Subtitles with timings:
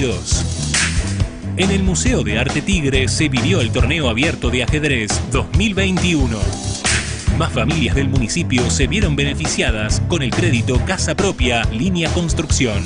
[0.00, 0.44] 2022.
[1.56, 6.38] En el Museo de Arte Tigre se vivió el torneo abierto de ajedrez 2021.
[7.36, 12.82] Más familias del municipio se vieron beneficiadas con el crédito Casa Propia Línea Construcción.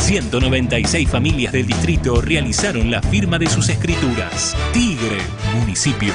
[0.00, 4.56] 196 familias del distrito realizaron la firma de sus escrituras.
[4.72, 5.18] Tigre,
[5.54, 6.14] municipio.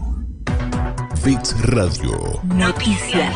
[1.23, 2.41] Fix Radio.
[2.43, 3.35] Noticias.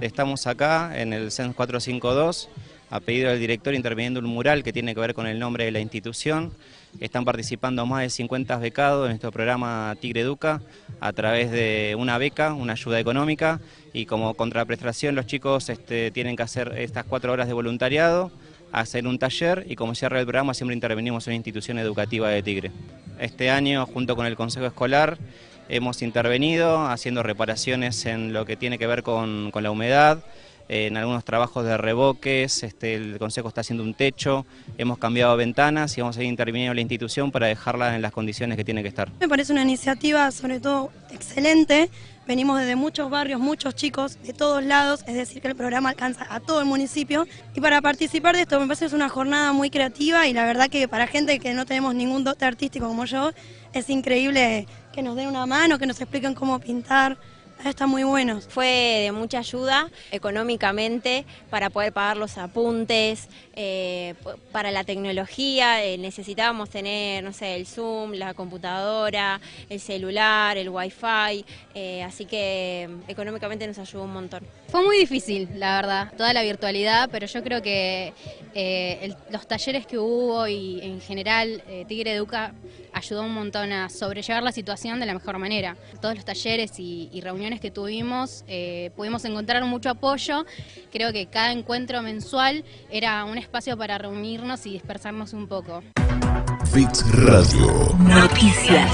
[0.00, 2.48] Estamos acá en el CENS 452
[2.88, 5.70] a pedido del director interviniendo un mural que tiene que ver con el nombre de
[5.70, 6.54] la institución.
[6.98, 10.62] Están participando más de 50 becados en nuestro programa Tigre Educa
[10.98, 13.60] a través de una beca, una ayuda económica
[13.92, 18.30] y como contraprestación los chicos este, tienen que hacer estas cuatro horas de voluntariado,
[18.80, 22.42] hacer un taller y como cierre del programa siempre intervenimos en una institución educativa de
[22.42, 22.72] Tigre.
[23.18, 25.18] Este año junto con el Consejo Escolar
[25.68, 30.24] hemos intervenido haciendo reparaciones en lo que tiene que ver con, con la humedad,
[30.68, 34.46] en algunos trabajos de revoques, este, el Consejo está haciendo un techo,
[34.78, 38.56] hemos cambiado ventanas y vamos a ir interviniendo la institución para dejarla en las condiciones
[38.56, 39.10] que tiene que estar.
[39.20, 41.90] Me parece una iniciativa sobre todo excelente.
[42.26, 46.26] Venimos desde muchos barrios, muchos chicos de todos lados, es decir, que el programa alcanza
[46.30, 47.26] a todo el municipio.
[47.54, 50.46] Y para participar de esto me parece que es una jornada muy creativa y la
[50.46, 53.32] verdad que para gente que no tenemos ningún dote artístico como yo,
[53.74, 57.18] es increíble que nos den una mano, que nos expliquen cómo pintar.
[57.62, 58.40] Está muy bueno.
[58.40, 64.14] Fue de mucha ayuda económicamente para poder pagar los apuntes, eh,
[64.50, 70.68] para la tecnología eh, necesitábamos tener, no sé, el Zoom, la computadora, el celular, el
[70.68, 71.44] Wi-Fi,
[71.74, 74.44] eh, así que económicamente nos ayudó un montón.
[74.68, 78.12] Fue muy difícil, la verdad, toda la virtualidad, pero yo creo que
[79.30, 82.54] los talleres que hubo y en general Tigre Educa
[82.92, 85.76] ayudó un montón a sobrellevar la situación de la mejor manera.
[86.00, 88.44] Todos los talleres y, y reuniones que tuvimos
[88.96, 90.44] pudimos encontrar mucho apoyo.
[90.90, 95.82] Creo que cada encuentro mensual era un espacio para reunirnos y dispersarnos un poco.
[96.72, 97.94] Fix Radio.
[97.98, 98.90] Noticias.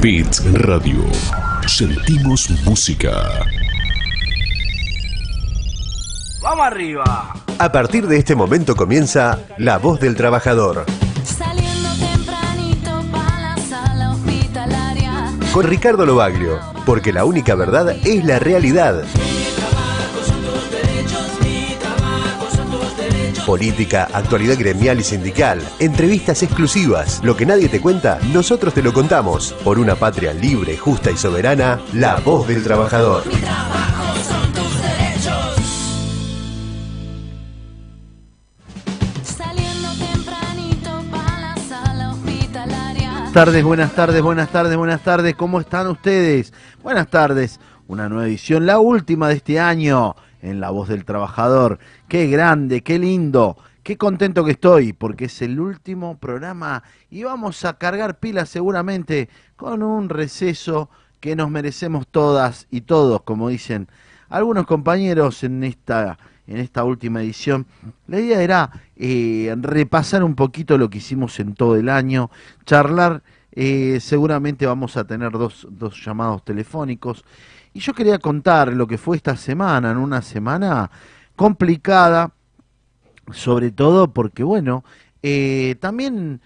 [0.00, 1.04] Bits Radio.
[1.66, 3.10] Sentimos música.
[6.42, 7.34] ¡Vamos arriba!
[7.58, 10.84] A partir de este momento comienza La Voz del Trabajador.
[15.54, 19.04] Con Ricardo Lobaglio, porque la única verdad es la realidad.
[23.46, 28.92] Política, actualidad gremial y sindical, entrevistas exclusivas, lo que nadie te cuenta, nosotros te lo
[28.92, 29.52] contamos.
[29.62, 33.22] Por una patria libre, justa y soberana, la voz del trabajador.
[43.34, 45.34] Tardes, buenas tardes, buenas tardes, buenas tardes.
[45.34, 46.52] ¿Cómo están ustedes?
[46.84, 47.58] Buenas tardes.
[47.88, 51.80] Una nueva edición, la última de este año en La Voz del Trabajador.
[52.06, 57.64] Qué grande, qué lindo, qué contento que estoy porque es el último programa y vamos
[57.64, 63.88] a cargar pilas seguramente con un receso que nos merecemos todas y todos, como dicen
[64.28, 67.66] algunos compañeros en esta en esta última edición.
[68.06, 72.30] La idea era eh, repasar un poquito lo que hicimos en todo el año,
[72.66, 73.22] charlar,
[73.52, 77.24] eh, seguramente vamos a tener dos, dos llamados telefónicos.
[77.72, 80.90] Y yo quería contar lo que fue esta semana, en una semana
[81.36, 82.32] complicada,
[83.32, 84.84] sobre todo porque, bueno,
[85.22, 86.40] eh, también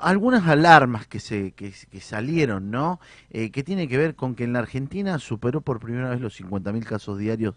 [0.00, 3.00] algunas alarmas que, se, que, salieron, ¿no?
[3.28, 6.84] que tiene que ver con que en la Argentina superó por primera vez los 50.000
[6.84, 7.56] casos diarios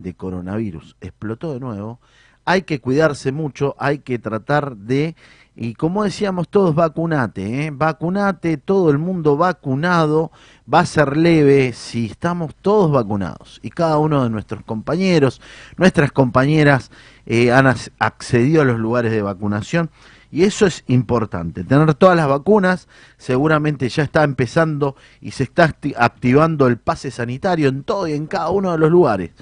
[0.00, 0.96] de coronavirus.
[1.00, 2.00] Explotó de nuevo.
[2.44, 5.14] Hay que cuidarse mucho, hay que tratar de,
[5.54, 7.70] y como decíamos todos, vacunate, ¿eh?
[7.70, 10.32] vacunate, todo el mundo vacunado,
[10.72, 13.60] va a ser leve si estamos todos vacunados.
[13.62, 15.40] Y cada uno de nuestros compañeros,
[15.76, 16.90] nuestras compañeras
[17.26, 17.66] eh, han
[17.98, 19.90] accedido a los lugares de vacunación.
[20.32, 22.86] Y eso es importante, tener todas las vacunas,
[23.16, 28.28] seguramente ya está empezando y se está activando el pase sanitario en todo y en
[28.28, 29.32] cada uno de los lugares.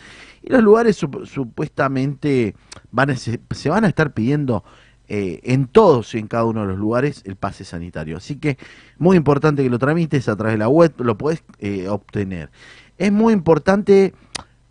[0.43, 2.55] Y los lugares supuestamente
[2.91, 4.65] van se van a estar pidiendo
[5.11, 8.19] eh, en todos y en cada uno de los lugares el pase sanitario.
[8.19, 8.59] Así que
[8.99, 12.51] muy importante que lo tramites a través de la web, lo puedes eh, obtener.
[12.99, 14.13] es muy importante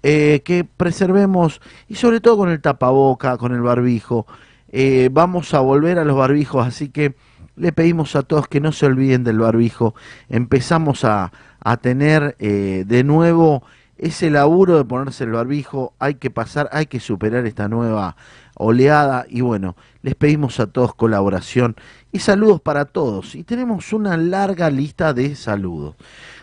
[0.04, 4.28] eh, que preservemos, y sobre todo con el tapaboca, con el barbijo,
[5.10, 7.16] vamos a volver a los barbijos, así que
[7.56, 9.96] le pedimos a todos que no se olviden del barbijo.
[10.30, 13.64] Empezamos a, a tener de nuevo
[13.98, 18.16] ese laburo de ponerse el barbijo, hay que pasar, hay que superar esta nueva
[18.56, 21.76] oleada y bueno, les pedimos a todos colaboración
[22.12, 23.36] y saludos para todos.
[23.36, 25.96] Y tenemos una larga lista de saludos.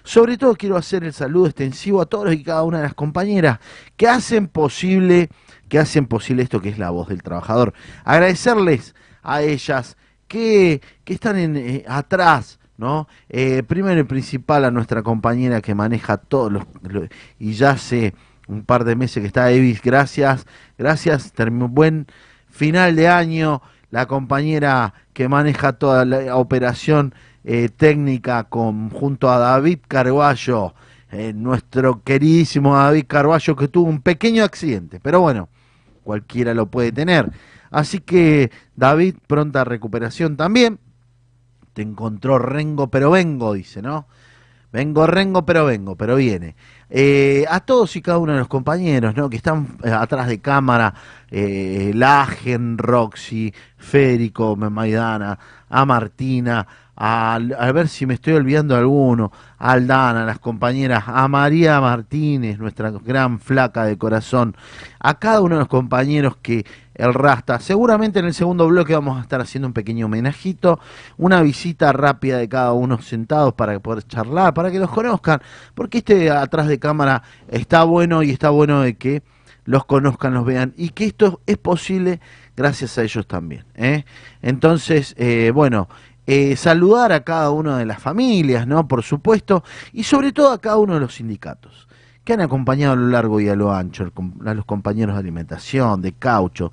[0.03, 3.59] Sobre todo quiero hacer el saludo extensivo a todos y cada una de las compañeras
[3.97, 5.31] que hacen posible,
[5.69, 7.73] que hacen posible esto que es la voz del trabajador.
[8.05, 9.97] Agradecerles a ellas
[10.29, 13.09] que, que están eh, atrás, ¿no?
[13.29, 17.07] Eh, primero y principal a nuestra compañera que maneja todos los, lo-
[17.39, 18.15] y ya hace
[18.49, 20.47] un par de meses que está Evis, gracias,
[20.79, 22.07] gracias, termi- buen
[22.49, 29.39] final de año, la compañera que maneja toda la operación eh, técnica con, junto a
[29.39, 30.75] David Carballo,
[31.13, 35.49] eh, nuestro queridísimo David Carballo que tuvo un pequeño accidente, pero bueno,
[36.03, 37.31] cualquiera lo puede tener.
[37.71, 40.79] Así que David, pronta recuperación también.
[41.75, 44.07] Te encontró Rengo, pero vengo, dice, ¿no?
[44.73, 46.57] Vengo Rengo, pero vengo, pero viene.
[46.91, 49.29] Eh, a todos y cada uno de los compañeros, ¿no?
[49.29, 50.95] Que están eh, atrás de cámara,
[51.31, 55.39] eh, Lagen, Roxy, Férico, Maidana,
[55.69, 56.67] a Martina,
[56.97, 57.39] a,
[57.75, 63.41] ver si me estoy olvidando alguno, a Aldana, las compañeras, a María Martínez, nuestra gran
[63.41, 64.57] flaca de corazón,
[65.01, 69.19] a cada uno de los compañeros que el Rasta, seguramente en el segundo bloque vamos
[69.19, 70.79] a estar haciendo un pequeño homenajito,
[71.17, 75.41] una visita rápida de cada uno sentados para poder charlar, para que los conozcan,
[75.75, 79.23] porque este atrás de cámara está bueno y está bueno de que
[79.65, 82.21] los conozcan, los vean y que esto es posible
[82.57, 83.65] gracias a ellos también.
[83.75, 84.05] ¿eh?
[84.43, 85.89] Entonces, eh, bueno,
[86.27, 88.87] eh, saludar a cada una de las familias, ¿no?
[88.87, 91.89] Por supuesto, y sobre todo a cada uno de los sindicatos
[92.25, 94.11] que han acompañado a lo largo y a lo ancho,
[94.47, 96.73] a los compañeros de alimentación, de caucho,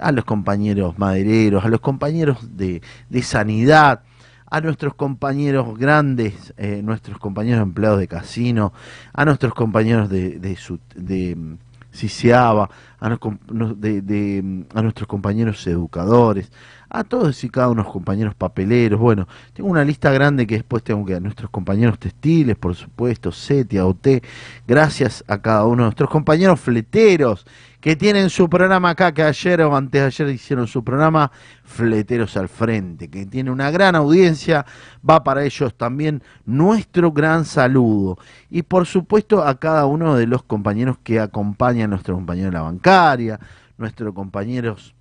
[0.00, 4.02] a los compañeros madereros, a los compañeros de, de sanidad,
[4.48, 8.72] a nuestros compañeros grandes, eh, nuestros compañeros empleados de casino,
[9.12, 11.56] a nuestros compañeros de, de, su- de, mm,
[11.94, 12.70] Ciciaba,
[13.00, 13.18] a,
[13.50, 16.50] nos- de- de, mm, a nuestros compañeros educadores,
[16.94, 19.00] a todos y cada uno de los compañeros papeleros.
[19.00, 23.32] Bueno, tengo una lista grande que después tengo que a nuestros compañeros textiles, por supuesto,
[23.32, 24.22] Setia, OT,
[24.68, 27.46] gracias a cada uno de nuestros compañeros fleteros
[27.80, 31.32] que tienen su programa acá, que ayer o antes de ayer hicieron su programa
[31.64, 34.66] Fleteros al Frente, que tiene una gran audiencia,
[35.08, 38.18] va para ellos también nuestro gran saludo.
[38.50, 42.62] Y por supuesto a cada uno de los compañeros que acompañan, nuestros compañeros de la
[42.62, 43.40] bancaria,
[43.78, 44.94] nuestros compañeros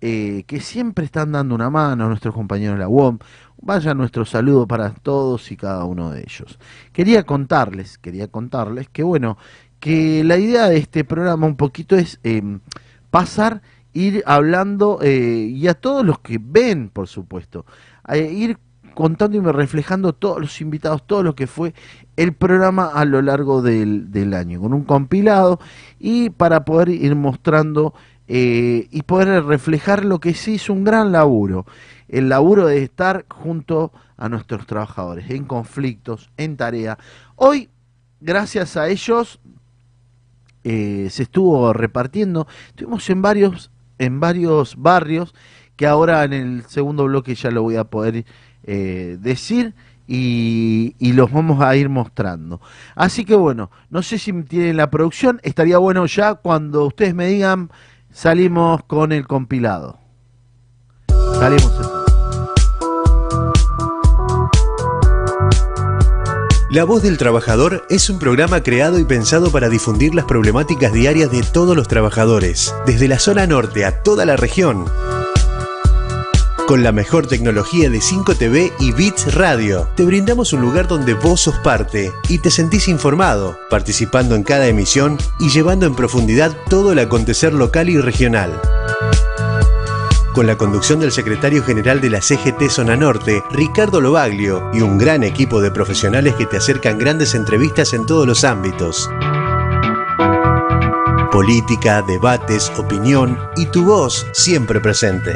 [0.00, 3.18] eh, que siempre están dando una mano, nuestros compañeros de la UOM.
[3.62, 6.58] Vaya nuestro saludo para todos y cada uno de ellos.
[6.92, 9.36] Quería contarles, quería contarles que bueno,
[9.78, 12.42] que la idea de este programa un poquito es eh,
[13.10, 13.62] pasar,
[13.92, 17.66] ir hablando eh, y a todos los que ven, por supuesto,
[18.04, 18.58] a ir
[18.94, 21.74] contando y reflejando todos los invitados, todo lo que fue
[22.16, 25.60] el programa a lo largo del, del año, con un compilado
[25.98, 27.94] y para poder ir mostrando
[28.32, 31.66] eh, y poder reflejar lo que sí es un gran laburo,
[32.06, 36.96] el laburo de estar junto a nuestros trabajadores, en conflictos, en tarea.
[37.34, 37.70] Hoy,
[38.20, 39.40] gracias a ellos,
[40.62, 45.34] eh, se estuvo repartiendo, estuvimos en varios, en varios barrios,
[45.74, 48.24] que ahora en el segundo bloque ya lo voy a poder
[48.62, 49.74] eh, decir
[50.06, 52.60] y, y los vamos a ir mostrando.
[52.94, 57.26] Así que bueno, no sé si tienen la producción, estaría bueno ya cuando ustedes me
[57.26, 57.70] digan,
[58.12, 59.98] salimos con el compilado.
[61.38, 62.00] Salimos entonces.
[66.70, 71.28] La Voz del Trabajador es un programa creado y pensado para difundir las problemáticas diarias
[71.32, 74.84] de todos los trabajadores, desde la zona norte a toda la región.
[76.70, 81.40] Con la mejor tecnología de 5TV y Bits Radio, te brindamos un lugar donde vos
[81.40, 86.92] sos parte y te sentís informado, participando en cada emisión y llevando en profundidad todo
[86.92, 88.52] el acontecer local y regional.
[90.32, 94.96] Con la conducción del secretario general de la CGT Zona Norte, Ricardo Lobaglio, y un
[94.96, 99.10] gran equipo de profesionales que te acercan grandes entrevistas en todos los ámbitos.
[101.32, 105.34] Política, debates, opinión y tu voz siempre presente.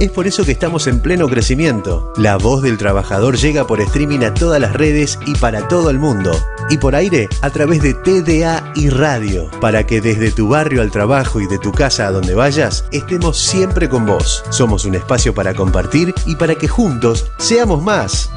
[0.00, 2.12] Es por eso que estamos en pleno crecimiento.
[2.16, 5.98] La voz del trabajador llega por streaming a todas las redes y para todo el
[5.98, 6.30] mundo.
[6.70, 9.50] Y por aire a través de TDA y radio.
[9.60, 13.38] Para que desde tu barrio al trabajo y de tu casa a donde vayas, estemos
[13.38, 14.44] siempre con vos.
[14.50, 18.30] Somos un espacio para compartir y para que juntos seamos más.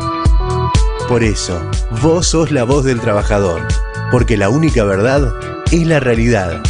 [1.08, 1.62] Por eso,
[2.02, 3.62] vos sos la voz del trabajador.
[4.12, 5.34] porque la única verdad
[5.72, 6.62] es la realidad.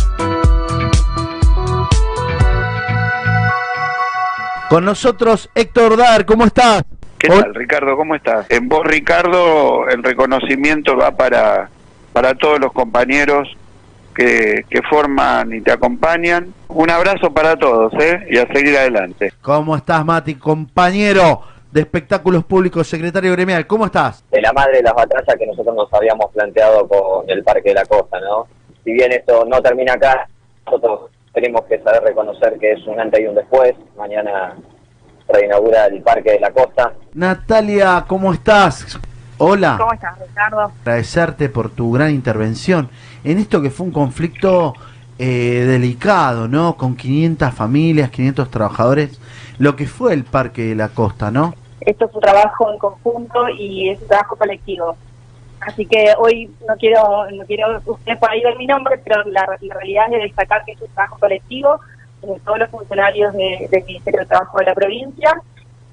[4.72, 6.86] Con nosotros Héctor Dar, ¿cómo estás?
[7.18, 7.98] ¿Qué tal, Ricardo?
[7.98, 8.50] ¿Cómo estás?
[8.50, 11.70] En vos, Ricardo, el reconocimiento va para,
[12.14, 13.50] para todos los compañeros
[14.16, 16.54] que, que forman y te acompañan.
[16.70, 18.26] Un abrazo para todos, ¿eh?
[18.30, 19.34] Y a seguir adelante.
[19.42, 20.36] ¿Cómo estás, Mati?
[20.36, 24.24] Compañero de espectáculos públicos, secretario gremial, ¿cómo estás?
[24.32, 27.76] De la madre de las batallas que nosotros nos habíamos planteado con el Parque de
[27.76, 28.48] la Costa, ¿no?
[28.86, 30.30] Si bien esto no termina acá,
[30.66, 33.74] nosotros tenemos que saber reconocer que es un antes y un después.
[33.98, 34.56] Mañana
[35.28, 36.94] reinaugura el Parque de la Costa.
[37.14, 39.00] Natalia, ¿cómo estás?
[39.38, 39.76] Hola.
[39.80, 40.72] ¿Cómo estás, Ricardo?
[40.82, 42.90] Agradecerte por tu gran intervención
[43.24, 44.74] en esto que fue un conflicto
[45.18, 46.76] eh, delicado, ¿no?
[46.76, 49.20] Con 500 familias, 500 trabajadores,
[49.58, 51.54] lo que fue el Parque de la Costa, ¿no?
[51.80, 54.96] Esto es un trabajo en conjunto y es un trabajo colectivo.
[55.62, 59.48] Así que hoy no quiero, no quiero usted por ahí ver mi nombre, pero la,
[59.62, 61.80] la realidad es destacar que es un trabajo colectivo
[62.22, 65.34] de todos los funcionarios de- del Ministerio de Trabajo de la provincia,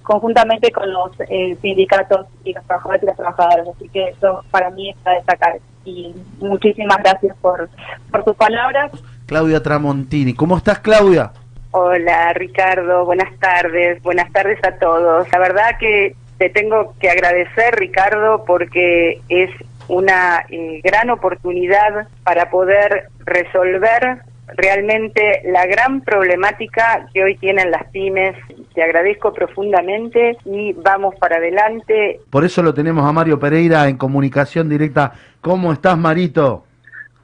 [0.03, 3.69] conjuntamente con los eh, sindicatos y los trabajadores y las trabajadoras.
[3.77, 5.59] Así que eso para mí está a destacar.
[5.85, 7.69] Y muchísimas gracias por,
[8.11, 8.91] por sus palabras.
[9.27, 11.33] Claudia Tramontini, ¿cómo estás, Claudia?
[11.71, 15.31] Hola Ricardo, buenas tardes, buenas tardes a todos.
[15.31, 19.51] La verdad que te tengo que agradecer Ricardo porque es
[19.89, 24.23] una eh, gran oportunidad para poder resolver
[24.55, 28.37] realmente la gran problemática que hoy tienen las pymes.
[28.75, 32.21] Te agradezco profundamente y vamos para adelante.
[32.31, 35.13] Por eso lo tenemos a Mario Pereira en comunicación directa.
[35.41, 36.65] ¿Cómo estás, Marito?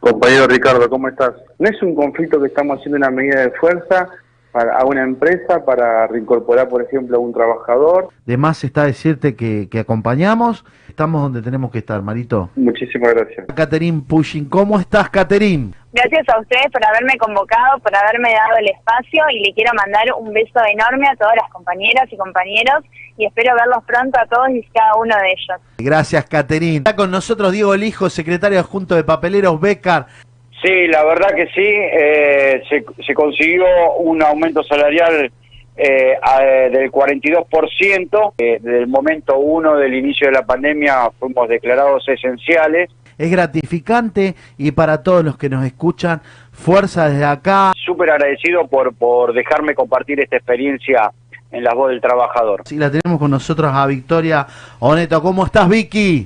[0.01, 1.33] Compañero Ricardo, ¿cómo estás?
[1.59, 4.09] No es un conflicto que estamos haciendo una medida de fuerza
[4.55, 8.11] para, a una empresa para reincorporar, por ejemplo, a un trabajador.
[8.25, 10.65] De más está decirte que, que acompañamos.
[10.89, 12.51] Estamos donde tenemos que estar, Marito.
[12.55, 13.49] Muchísimas gracias.
[13.53, 15.75] Caterín Pushing, ¿cómo estás, Caterín?
[15.93, 20.05] Gracias a ustedes por haberme convocado, por haberme dado el espacio y le quiero mandar
[20.17, 22.85] un beso enorme a todas las compañeras y compañeros
[23.17, 25.61] y espero verlos pronto a todos y cada uno de ellos.
[25.79, 26.77] Gracias, Caterín.
[26.77, 30.07] Está con nosotros Diego Lijo, secretario adjunto de Papeleros Becar.
[30.65, 33.65] Sí, la verdad que sí, eh, se, se consiguió
[33.99, 35.31] un aumento salarial
[35.77, 36.41] eh, a-
[36.71, 38.33] del 42%.
[38.39, 42.89] Eh, desde el momento uno del inicio de la pandemia fuimos declarados esenciales.
[43.19, 46.21] Es gratificante y para todos los que nos escuchan,
[46.53, 47.73] fuerza desde acá.
[47.85, 51.13] Súper agradecido por, por dejarme compartir esta experiencia
[51.53, 52.63] en la voz del trabajador.
[52.65, 54.47] Sí, la tenemos con nosotros a Victoria
[54.81, 55.23] Oneto.
[55.23, 56.25] ¿Cómo estás, Vicky?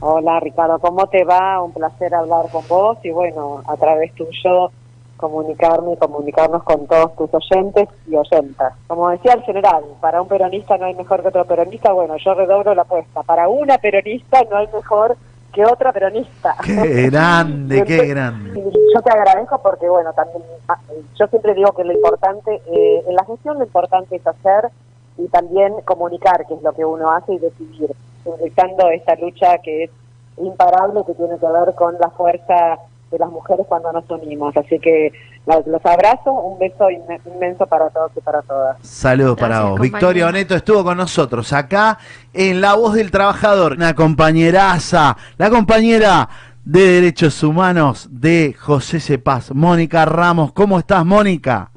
[0.00, 1.62] Hola Ricardo, ¿cómo te va?
[1.62, 4.70] Un placer hablar con vos y bueno, a través tuyo
[5.16, 8.74] comunicarme y comunicarnos con todos tus oyentes y oyentas.
[8.86, 12.34] Como decía el general, para un peronista no hay mejor que otro peronista, bueno, yo
[12.34, 13.22] redoblo la apuesta.
[13.22, 15.16] Para una peronista no hay mejor
[15.52, 16.56] que otra peronista.
[16.64, 18.62] Qué grande, qué grande.
[18.94, 20.78] Yo te agradezco porque, bueno, también ah,
[21.18, 24.68] yo siempre digo que lo importante, eh, en la gestión lo importante es hacer
[25.16, 27.94] y también comunicar qué es lo que uno hace y decidir,
[28.24, 29.90] proyectando esta lucha que es
[30.38, 32.78] imparable, que tiene que ver con la fuerza
[33.10, 34.56] de las mujeres cuando nos unimos.
[34.56, 35.12] Así que
[35.46, 38.76] los abrazo, un beso inme- inmenso para todos y para todas.
[38.82, 39.78] Saludos para vos.
[39.80, 41.98] Victoria Oneto estuvo con nosotros acá
[42.32, 43.74] en La Voz del Trabajador.
[43.74, 46.28] Una compañeraza, la compañera
[46.64, 50.52] de Derechos Humanos de José Cepaz, Mónica Ramos.
[50.52, 51.70] ¿Cómo estás, Mónica?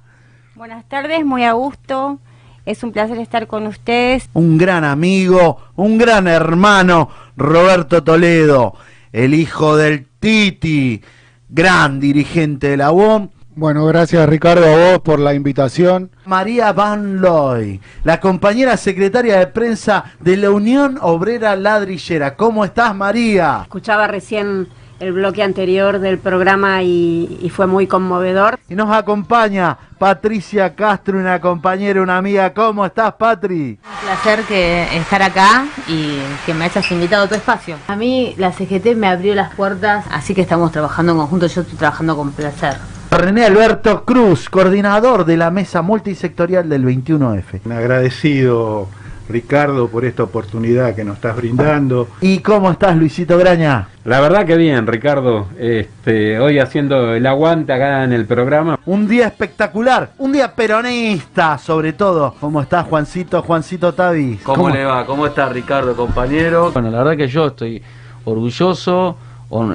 [0.56, 2.20] Buenas tardes, muy a gusto.
[2.68, 4.30] Es un placer estar con ustedes.
[4.34, 8.74] Un gran amigo, un gran hermano, Roberto Toledo,
[9.14, 11.02] el hijo del Titi,
[11.48, 13.30] gran dirigente de la UOM.
[13.56, 16.12] Bueno, gracias Ricardo a vos por la invitación.
[16.26, 22.36] María Van Loy, la compañera secretaria de prensa de la Unión Obrera Ladrillera.
[22.36, 23.60] ¿Cómo estás, María?
[23.62, 24.68] Escuchaba recién
[25.00, 28.60] el bloque anterior del programa y, y fue muy conmovedor.
[28.70, 32.54] Y nos acompaña Patricia Castro, una compañera, una amiga.
[32.54, 33.80] ¿Cómo estás, Patri?
[33.84, 37.78] Un placer que estar acá y que me hayas invitado a tu espacio.
[37.88, 41.48] A mí la CGT me abrió las puertas, así que estamos trabajando en conjunto.
[41.48, 42.78] Yo estoy trabajando con placer.
[43.10, 47.62] René Alberto Cruz, coordinador de la mesa multisectorial del 21F.
[47.66, 48.90] Un agradecido
[49.30, 52.08] Ricardo por esta oportunidad que nos estás brindando.
[52.22, 53.90] ¿Y cómo estás, Luisito Graña?
[54.06, 55.48] La verdad que bien, Ricardo.
[55.60, 58.80] Este, hoy haciendo el aguante acá en el programa.
[58.86, 62.36] Un día espectacular, un día peronista, sobre todo.
[62.40, 63.42] ¿Cómo estás, Juancito?
[63.42, 64.42] Juancito Tavis.
[64.44, 65.06] ¿Cómo, le va?
[65.06, 66.72] ¿Cómo está Ricardo, compañero?
[66.72, 67.82] Bueno, la verdad que yo estoy
[68.24, 69.18] orgulloso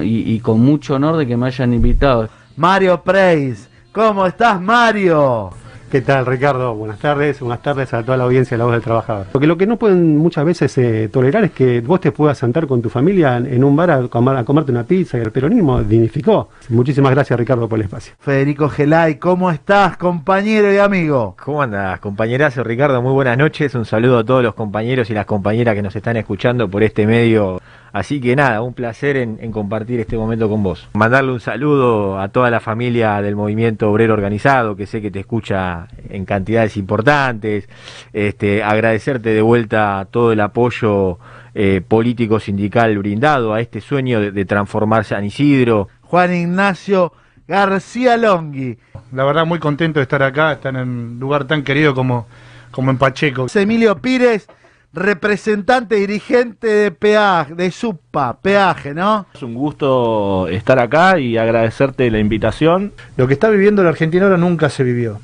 [0.01, 2.29] y, y con mucho honor de que me hayan invitado.
[2.57, 3.69] Mario Preis.
[3.91, 5.51] ¿Cómo estás, Mario?
[5.93, 6.73] ¿Qué tal, Ricardo?
[6.73, 9.27] Buenas tardes, buenas tardes a toda la audiencia de La Voz del Trabajador.
[9.31, 12.65] Porque lo que no pueden muchas veces eh, tolerar es que vos te puedas sentar
[12.65, 15.83] con tu familia en, un bar a, comer- a comerte una pizza y el peronismo
[15.83, 16.49] dignificó.
[16.69, 18.15] Muchísimas gracias, Ricardo, por el espacio.
[18.17, 21.35] Federico Gelay, ¿cómo estás, compañero y amigo?
[21.39, 22.99] ¿Cómo andas, compañerazo Ricardo?
[23.03, 23.75] Muy buenas noches.
[23.75, 27.05] Un saludo a todos los compañeros y las compañeras que nos están escuchando por este
[27.05, 27.61] medio.
[27.93, 30.89] Así que nada, un placer en, en compartir este momento con vos.
[30.95, 35.19] Mandarle un saludo a toda la familia del movimiento obrero organizado, que sé que te
[35.19, 37.69] escucha en cantidades importantes.
[38.11, 41.19] Este, agradecerte de vuelta todo el apoyo
[41.53, 45.87] eh, político sindical brindado a este sueño de, de transformar San Isidro.
[46.01, 47.13] Juan Ignacio
[47.47, 48.77] García Longhi.
[49.11, 52.25] La verdad, muy contento de estar acá, estar en un lugar tan querido como,
[52.71, 53.45] como en Pacheco.
[53.53, 54.47] Emilio Pires,
[54.93, 59.25] representante dirigente de peaje, de SUPA, peaje, ¿no?
[59.33, 62.93] Es un gusto estar acá y agradecerte la invitación.
[63.17, 65.19] Lo que está viviendo la Argentina ahora nunca se vivió.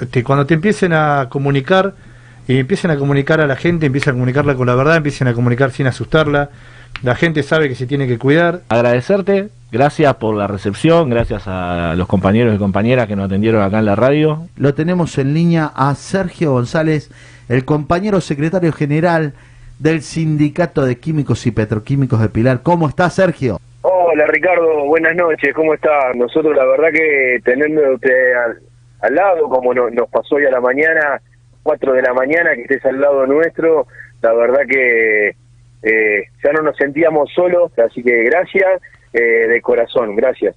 [0.00, 1.94] Este, cuando te empiecen a comunicar
[2.48, 5.34] y empiecen a comunicar a la gente, empiecen a comunicarla con la verdad, empiecen a
[5.34, 6.50] comunicar sin asustarla.
[7.02, 8.62] La gente sabe que se tiene que cuidar.
[8.68, 13.78] Agradecerte, gracias por la recepción, gracias a los compañeros y compañeras que nos atendieron acá
[13.78, 14.48] en la radio.
[14.56, 17.10] Lo tenemos en línea a Sergio González,
[17.48, 19.34] el compañero secretario general
[19.78, 22.62] del Sindicato de Químicos y Petroquímicos de Pilar.
[22.62, 23.58] ¿Cómo está, Sergio?
[23.82, 26.12] Hola Ricardo, buenas noches, ¿cómo está?
[26.14, 28.58] Nosotros la verdad que teniendo usted al,
[29.00, 31.20] al lado, como no- nos pasó hoy a la mañana,
[31.64, 33.86] 4 de la mañana, que estés al lado nuestro,
[34.20, 35.28] la verdad que
[35.82, 38.80] eh, ya no nos sentíamos solos, así que gracias
[39.12, 40.54] eh, de corazón, gracias.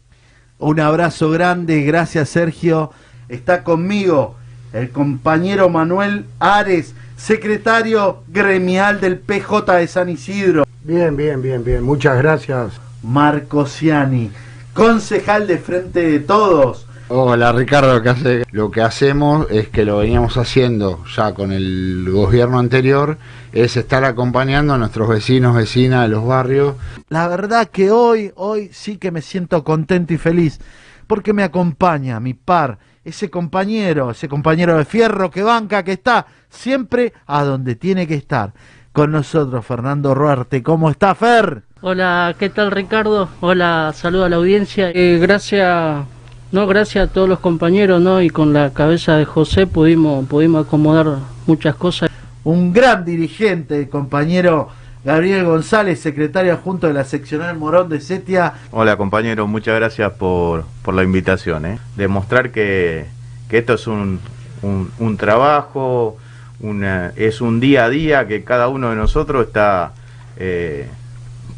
[0.60, 2.92] Un abrazo grande, gracias Sergio.
[3.28, 4.36] Está conmigo
[4.76, 10.66] el compañero Manuel Ares, secretario gremial del PJ de San Isidro.
[10.84, 11.82] Bien, bien, bien, bien.
[11.82, 12.74] Muchas gracias.
[13.02, 14.32] Marco Ciani,
[14.74, 16.86] concejal de Frente de Todos.
[17.08, 18.44] Hola Ricardo, ¿qué hace?
[18.52, 23.18] Lo que hacemos es que lo veníamos haciendo ya con el gobierno anterior,
[23.54, 26.76] es estar acompañando a nuestros vecinos, vecinas de los barrios.
[27.10, 30.60] La verdad que hoy, hoy sí que me siento contento y feliz,
[31.06, 36.26] porque me acompaña mi par, ese compañero, ese compañero de fierro que banca, que está
[36.50, 38.54] siempre a donde tiene que estar.
[38.92, 40.64] Con nosotros, Fernando Ruarte.
[40.64, 41.64] ¿Cómo está, Fer?
[41.82, 43.30] Hola, ¿qué tal Ricardo?
[43.42, 44.90] Hola, saludo a la audiencia.
[44.90, 46.06] Eh, gracias,
[46.52, 48.22] no, gracias a todos los compañeros, ¿no?
[48.22, 52.10] Y con la cabeza de José pudimos, pudimos acomodar muchas cosas.
[52.46, 54.70] Un gran dirigente, compañero
[55.06, 58.54] Gabriel González, secretario adjunto de la seccional Morón de Setia.
[58.72, 61.64] Hola compañero, muchas gracias por, por la invitación.
[61.68, 61.78] ¿eh?
[61.96, 63.06] Demostrar que,
[63.48, 64.20] que esto es un,
[64.64, 66.18] un, un trabajo,
[66.60, 69.94] una, es un día a día que cada uno de nosotros está
[70.38, 70.88] eh,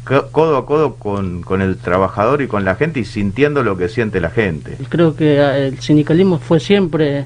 [0.04, 3.78] co- codo a codo con, con el trabajador y con la gente y sintiendo lo
[3.78, 4.76] que siente la gente.
[4.90, 7.24] Creo que eh, el sindicalismo fue siempre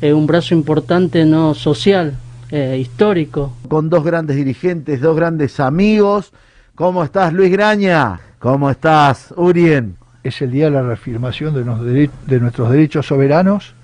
[0.00, 2.16] eh, un brazo importante, no social,
[2.50, 3.52] eh, histórico.
[3.68, 6.32] Con dos grandes dirigentes, dos grandes amigos.
[6.74, 8.20] ¿Cómo estás, Luis Graña?
[8.38, 9.96] ¿Cómo estás, Urien?
[10.22, 13.74] Es el día de la reafirmación de, nos- de nuestros derechos soberanos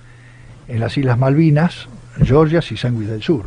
[0.68, 1.88] en las Islas Malvinas,
[2.22, 3.46] Georgias y Sandwich del Sur.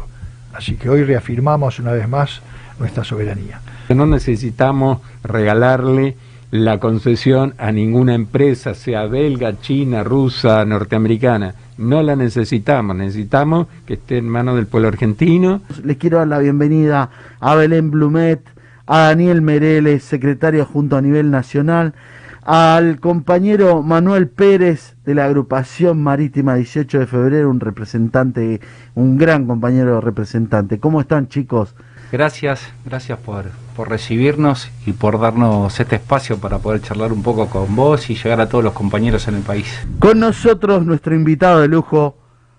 [0.54, 2.42] Así que hoy reafirmamos una vez más
[2.80, 3.60] nuestra soberanía.
[3.90, 6.16] No necesitamos regalarle
[6.52, 11.56] la concesión a ninguna empresa, sea belga, china, rusa, norteamericana.
[11.78, 15.62] No la necesitamos, necesitamos que esté en manos del pueblo argentino.
[15.84, 18.42] Les quiero dar la bienvenida a Belén Blumet,
[18.88, 21.94] a Daniel Mereles, secretario junto a nivel nacional,
[22.44, 28.62] al compañero Manuel Pérez de la agrupación marítima 18 de febrero, un representante,
[28.94, 30.80] un gran compañero representante.
[30.80, 31.76] ¿Cómo están chicos?
[32.12, 37.48] Gracias, gracias por, por recibirnos y por darnos este espacio para poder charlar un poco
[37.48, 39.86] con vos y llegar a todos los compañeros en el país.
[40.00, 42.18] Con nosotros nuestro invitado de lujo,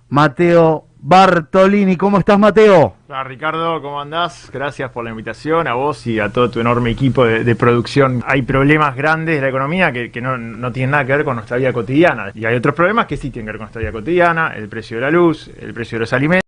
[0.08, 1.96] Mateo Bartolini.
[1.96, 2.94] ¿Cómo estás, Mateo?
[3.08, 4.50] Hola Ricardo, ¿cómo andás?
[4.52, 8.24] Gracias por la invitación, a vos y a todo tu enorme equipo de, de producción.
[8.26, 11.36] Hay problemas grandes de la economía que, que no, no tienen nada que ver con
[11.36, 12.32] nuestra vida cotidiana.
[12.34, 14.96] Y hay otros problemas que sí tienen que ver con nuestra vida cotidiana, el precio
[14.96, 16.42] de la luz, el precio de los alimentos.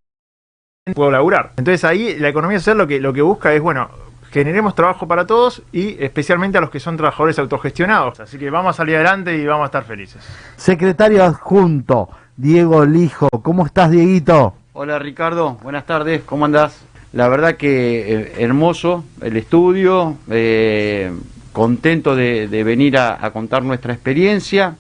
[0.93, 1.53] Puedo laburar.
[1.57, 3.91] Entonces ahí la economía social lo que, lo que busca es, bueno,
[4.31, 8.21] generemos trabajo para todos y especialmente a los que son trabajadores autogestionados.
[8.21, 10.23] Así que vamos a salir adelante y vamos a estar felices.
[10.57, 13.29] Secretario adjunto, Diego Lijo.
[13.43, 14.55] ¿Cómo estás, Dieguito?
[14.73, 16.85] Hola Ricardo, buenas tardes, ¿cómo andás?
[17.13, 21.11] La verdad que eh, hermoso el estudio, eh,
[21.53, 24.77] contento de, de venir a, a contar nuestra experiencia.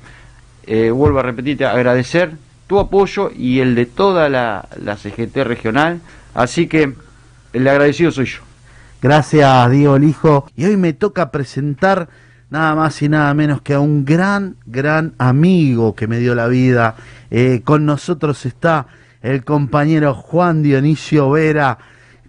[0.66, 2.32] Eh, vuelvo a repetirte, agradecer
[2.66, 6.00] tu apoyo y el de toda la, la CGT regional.
[6.34, 6.92] Así que
[7.54, 8.40] el agradecido soy yo.
[9.00, 10.46] Gracias, Diego Lijo.
[10.56, 12.08] Y hoy me toca presentar
[12.50, 16.48] nada más y nada menos que a un gran, gran amigo que me dio la
[16.48, 16.96] vida
[17.30, 18.86] Eh, con nosotros está
[19.20, 21.76] el compañero Juan Dionisio Vera,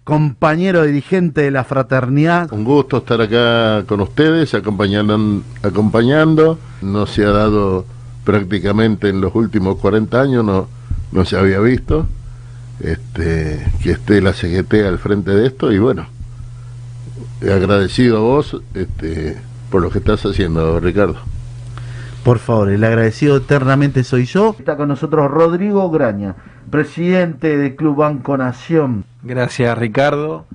[0.03, 2.51] compañero dirigente de la fraternidad.
[2.51, 6.59] Un gusto estar acá con ustedes, acompañando.
[6.81, 7.85] No se ha dado
[8.25, 10.67] prácticamente en los últimos 40 años, no,
[11.11, 12.07] no se había visto
[12.79, 16.07] este, que esté la CGT al frente de esto y bueno,
[17.41, 19.37] agradecido a vos este,
[19.69, 21.17] por lo que estás haciendo, Ricardo.
[22.23, 24.55] Por favor, el agradecido eternamente soy yo.
[24.59, 26.35] Está con nosotros Rodrigo Graña,
[26.69, 29.05] presidente del Club Banco Nación.
[29.23, 30.45] Gracias Ricardo.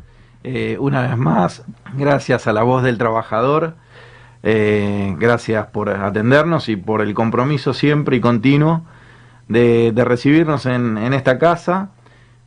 [0.43, 1.65] Eh, una vez más,
[1.97, 3.75] gracias a la voz del trabajador.
[4.43, 8.85] Eh, gracias por atendernos y por el compromiso siempre y continuo
[9.49, 11.91] de, recibirnos en, esta casa,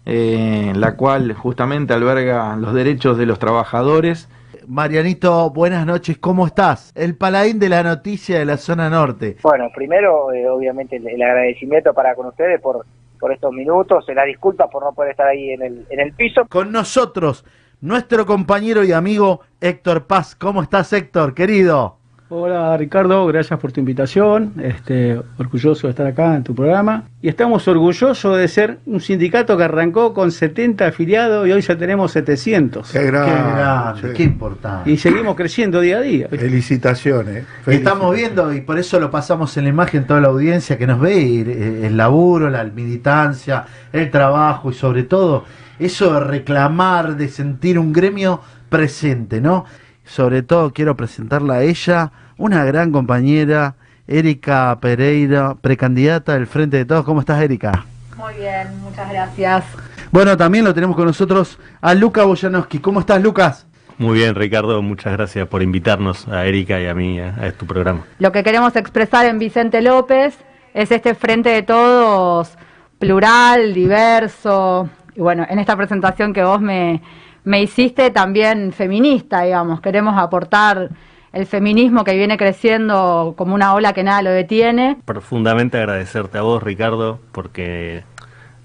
[0.10, 4.30] eh, la cual justamente alberga los derechos de los trabajadores
[4.68, 6.92] Marianito, buenas noches, ¿cómo estás?
[6.94, 9.38] El paladín de la noticia de la zona norte.
[9.42, 12.86] Bueno, primero, eh, obviamente, el, agradecimiento para con ustedes por,
[13.18, 16.46] por estos minutos, la disculpa por no poder estar ahí en el, en el piso.
[16.50, 17.46] Con nosotros,
[17.80, 20.36] nuestro compañero y amigo Héctor Paz.
[20.36, 21.97] ¿Cómo estás, Héctor, querido?
[22.30, 24.52] Hola Ricardo, gracias por tu invitación.
[24.62, 27.06] Este, orgulloso de estar acá en tu programa.
[27.22, 31.78] Y estamos orgullosos de ser un sindicato que arrancó con 70 afiliados y hoy ya
[31.78, 32.92] tenemos 700.
[32.92, 34.92] Qué grande, qué, importante.
[34.92, 36.28] Y seguimos creciendo día a día.
[36.28, 37.46] Felicitaciones.
[37.66, 41.00] Estamos viendo, y por eso lo pasamos en la imagen toda la audiencia que nos
[41.00, 45.46] ve, eh, el laburo, la militancia, el trabajo y sobre todo
[45.80, 49.64] eso de reclamar, de sentir un gremio presente, ¿no?
[50.08, 53.76] Sobre todo quiero presentarla a ella, una gran compañera,
[54.08, 57.06] Erika Pereira, precandidata del Frente de Todos.
[57.06, 57.86] ¿Cómo estás, Erika?
[58.16, 59.66] Muy bien, muchas gracias.
[60.12, 62.80] Bueno, también lo tenemos con nosotros a Luca Boyanowski.
[62.80, 63.68] ¿Cómo estás, Lucas?
[63.98, 67.66] Muy bien, Ricardo, muchas gracias por invitarnos a Erika y a mí a, a tu
[67.66, 68.06] programa.
[68.20, 70.38] Lo que queremos expresar en Vicente López
[70.74, 72.58] es este Frente de Todos
[73.00, 77.02] plural, diverso, y bueno, en esta presentación que vos me,
[77.48, 79.80] me hiciste también feminista, digamos.
[79.80, 80.90] Queremos aportar
[81.32, 84.98] el feminismo que viene creciendo como una ola que nada lo detiene.
[85.06, 88.04] Profundamente agradecerte a vos, Ricardo, porque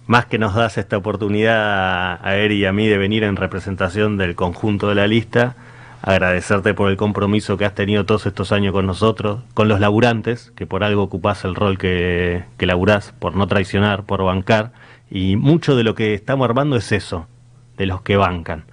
[0.08, 4.16] más que nos das esta oportunidad a Eri y a mí de venir en representación
[4.16, 5.54] del conjunto de la lista,
[6.02, 10.50] agradecerte por el compromiso que has tenido todos estos años con nosotros, con los laburantes,
[10.56, 14.72] que por algo ocupás el rol que, que laburás, por no traicionar, por bancar,
[15.08, 17.28] y mucho de lo que estamos armando es eso,
[17.76, 18.64] de los que bancan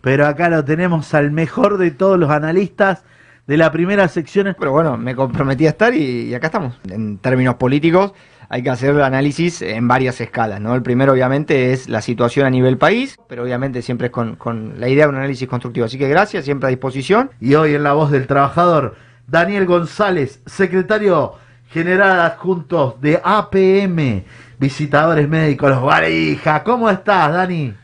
[0.00, 3.04] pero acá lo tenemos al mejor de todos los analistas
[3.46, 4.54] de la primera sección.
[4.58, 6.78] Pero bueno, me comprometí a estar y, acá estamos.
[6.88, 8.12] En términos políticos
[8.50, 10.74] hay que hacer análisis en varias escalas, ¿no?
[10.74, 14.80] El primero obviamente es la situación a nivel país, pero obviamente siempre es con, con
[14.80, 15.86] la idea de un análisis constructivo.
[15.86, 17.30] Así que gracias, siempre a disposición.
[17.40, 21.34] Y hoy en la voz del trabajador, Daniel González, secretario
[21.70, 24.24] general adjunto de APM,
[24.58, 26.64] visitadores médicos, los Varija.
[26.64, 27.74] ¿Cómo estás, Dani?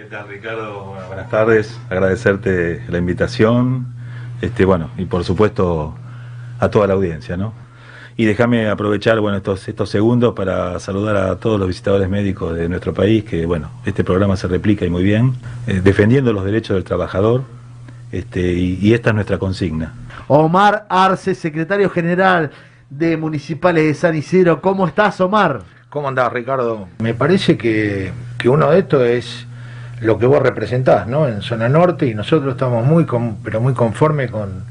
[0.00, 0.94] ¿Qué tal, Ricardo?
[1.08, 1.78] buenas tardes.
[1.90, 3.88] Agradecerte la invitación.
[4.40, 5.94] Este, bueno, y por supuesto
[6.58, 7.52] a toda la audiencia, ¿no?
[8.16, 12.66] Y déjame aprovechar, bueno, estos, estos segundos para saludar a todos los visitadores médicos de
[12.70, 15.34] nuestro país, que, bueno, este programa se replica y muy bien,
[15.66, 17.42] eh, defendiendo los derechos del trabajador,
[18.10, 19.92] este, y, y esta es nuestra consigna.
[20.28, 22.52] Omar Arce, secretario general
[22.88, 24.62] de Municipales de San Isidro.
[24.62, 25.60] ¿Cómo estás, Omar?
[25.90, 26.88] ¿Cómo andás, Ricardo?
[27.00, 29.46] Me parece que, que uno de estos es
[30.00, 31.28] lo que vos representás, ¿no?
[31.28, 33.06] En zona norte y nosotros estamos muy,
[33.44, 34.64] pero muy conformes con,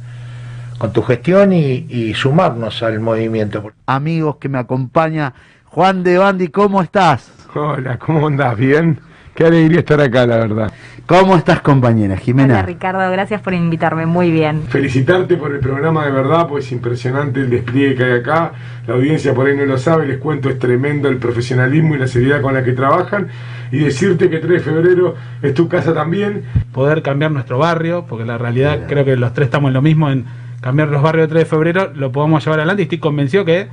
[0.77, 3.71] con tu gestión y, sumarnos al movimiento.
[3.85, 5.33] Amigos que me acompaña,
[5.65, 7.31] Juan de Bandi, ¿cómo estás?
[7.53, 8.57] Hola, ¿cómo andás?
[8.57, 8.99] ¿Bien?
[9.35, 10.71] Qué alegría estar acá, la verdad.
[11.05, 12.55] ¿Cómo estás, compañera Jimena?
[12.55, 14.63] Hola, Ricardo, gracias por invitarme, muy bien.
[14.67, 18.51] Felicitarte por el programa de verdad, pues es impresionante el despliegue que hay acá.
[18.85, 22.07] La audiencia por ahí no lo sabe, les cuento, es tremendo el profesionalismo y la
[22.07, 23.29] seriedad con la que trabajan.
[23.71, 26.43] Y decirte que 3 de febrero es tu casa también.
[26.71, 30.09] Poder cambiar nuestro barrio, porque la realidad creo que los tres estamos en lo mismo,
[30.09, 30.25] en
[30.61, 33.67] cambiar los barrios de 3 de febrero, lo podemos llevar adelante y estoy convencido que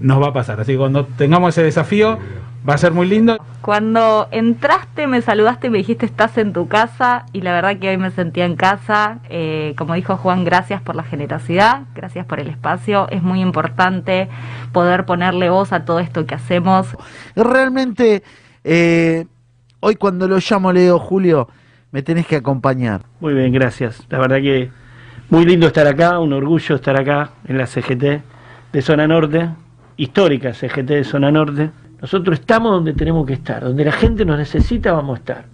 [0.00, 0.60] nos va a pasar.
[0.60, 2.18] Así que cuando tengamos ese desafío,
[2.68, 3.38] Va a ser muy lindo.
[3.62, 7.88] Cuando entraste, me saludaste y me dijiste estás en tu casa y la verdad que
[7.88, 9.20] hoy me sentía en casa.
[9.30, 13.08] Eh, como dijo Juan, gracias por la generosidad, gracias por el espacio.
[13.10, 14.28] Es muy importante
[14.72, 16.88] poder ponerle voz a todo esto que hacemos.
[17.36, 18.22] Realmente,
[18.64, 19.26] eh,
[19.80, 21.48] hoy cuando lo llamo Leo Julio,
[21.90, 23.02] me tenés que acompañar.
[23.20, 24.06] Muy bien, gracias.
[24.10, 24.70] La verdad que
[25.30, 28.22] muy lindo estar acá, un orgullo estar acá en la CGT
[28.72, 29.50] de Zona Norte,
[29.96, 31.70] histórica CGT de Zona Norte.
[32.00, 35.44] Nosotros estamos donde tenemos que estar, donde la gente nos necesita vamos a estar.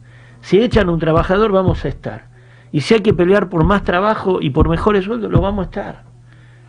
[0.41, 2.27] Si echan un trabajador vamos a estar.
[2.71, 5.67] Y si hay que pelear por más trabajo y por mejores sueldos, lo vamos a
[5.67, 6.04] estar.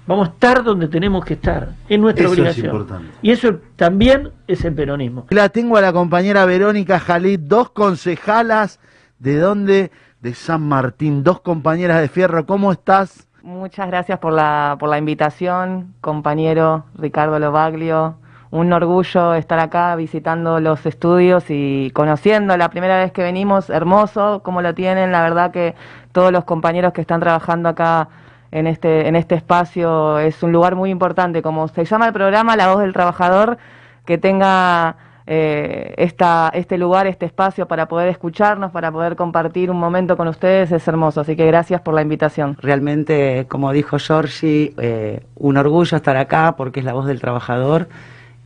[0.08, 1.70] Vamos a estar donde tenemos que estar.
[1.90, 2.66] Es nuestra Eso es obligación.
[2.68, 3.12] importante.
[3.22, 5.26] Y eso también es el peronismo.
[5.30, 8.80] La tengo a la compañera Verónica Jalid, dos concejalas
[9.20, 9.92] de dónde?
[10.22, 12.46] De San Martín, dos compañeras de fierro.
[12.46, 13.28] ¿Cómo estás?
[13.44, 18.16] Muchas gracias por la, por la invitación, compañero Ricardo Lobaglio.
[18.50, 24.42] Un orgullo estar acá visitando los estudios y conociendo la primera vez que venimos, hermoso
[24.44, 25.76] como lo tienen, la verdad que
[26.12, 28.08] todos los compañeros que están trabajando acá
[28.56, 32.56] en este, en este espacio es un lugar muy importante, como se llama el programa
[32.56, 33.58] La Voz del Trabajador,
[34.06, 34.96] que tenga
[35.28, 40.30] eh, esta, este lugar, este espacio para poder escucharnos, para poder compartir un momento con
[40.30, 42.56] ustedes, es hermoso, así que gracias por la invitación.
[42.62, 47.90] Realmente, como dijo Giorgi, eh, un orgullo estar acá porque es la voz del trabajador.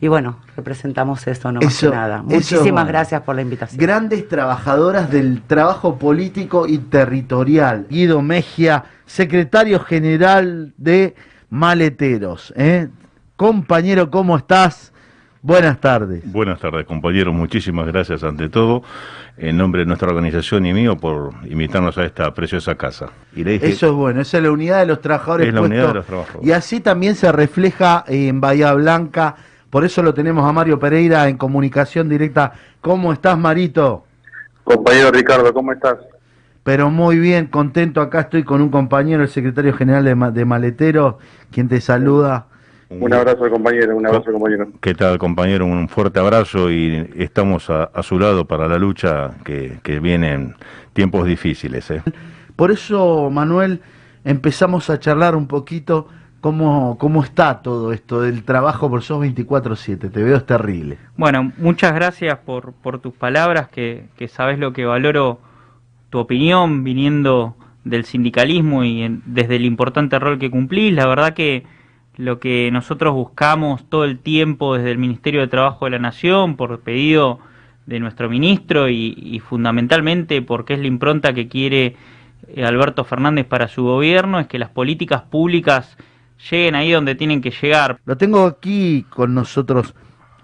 [0.02, 2.22] Y bueno, representamos eso, no más Eso- que nada.
[2.22, 2.86] Muchísimas bueno.
[2.86, 3.78] gracias por la invitación.
[3.80, 7.86] Grandes trabajadoras del trabajo político y territorial.
[7.90, 11.14] Guido Mejia, secretario general de
[11.50, 12.52] Maleteros.
[12.56, 12.88] ¿eh?
[13.36, 14.92] Compañero, ¿cómo estás?
[15.42, 16.22] Buenas tardes.
[16.30, 17.34] Buenas tardes, compañeros.
[17.34, 18.82] Muchísimas gracias ante todo,
[19.38, 23.06] en nombre de nuestra organización y mío, por invitarnos a esta preciosa casa.
[23.34, 25.48] Y le dije, Eso es bueno, esa es la unidad de los trabajadores.
[25.48, 26.46] Es la puesto- unidad de los trabajadores.
[26.48, 29.36] Y así también se refleja en Bahía Blanca.
[29.70, 32.52] Por eso lo tenemos a Mario Pereira en comunicación directa.
[32.80, 34.04] ¿Cómo estás, Marito?
[34.64, 35.96] Compañero Ricardo, ¿cómo estás?
[36.64, 38.00] Pero muy bien, contento.
[38.00, 41.14] Acá estoy con un compañero, el secretario general de, Ma- de Maleteros,
[41.50, 42.46] quien te saluda.
[42.90, 44.68] Un abrazo compañero, un abrazo compañero.
[44.80, 45.64] ¿qué tal, compañero?
[45.64, 50.56] Un fuerte abrazo y estamos a, a su lado para la lucha que, que vienen
[50.92, 51.88] tiempos difíciles.
[51.92, 52.02] ¿eh?
[52.56, 53.80] Por eso, Manuel,
[54.24, 56.08] empezamos a charlar un poquito
[56.40, 60.10] cómo, cómo está todo esto del trabajo por sos 24-7.
[60.10, 60.98] Te veo es terrible.
[61.16, 65.38] Bueno, muchas gracias por, por tus palabras, que, que sabes lo que valoro
[66.10, 70.92] tu opinión viniendo del sindicalismo y en- desde el importante rol que cumplís.
[70.92, 71.64] La verdad que
[72.16, 76.56] lo que nosotros buscamos todo el tiempo desde el Ministerio de Trabajo de la Nación,
[76.56, 77.38] por pedido
[77.86, 81.96] de nuestro ministro y, fundamentalmente porque es la impronta que quiere
[82.54, 85.96] eh, Alberto Fernández para su gobierno, es que las políticas públicas
[86.50, 87.98] lleguen ahí donde tienen que llegar.
[88.04, 89.94] Lo tengo aquí con nosotros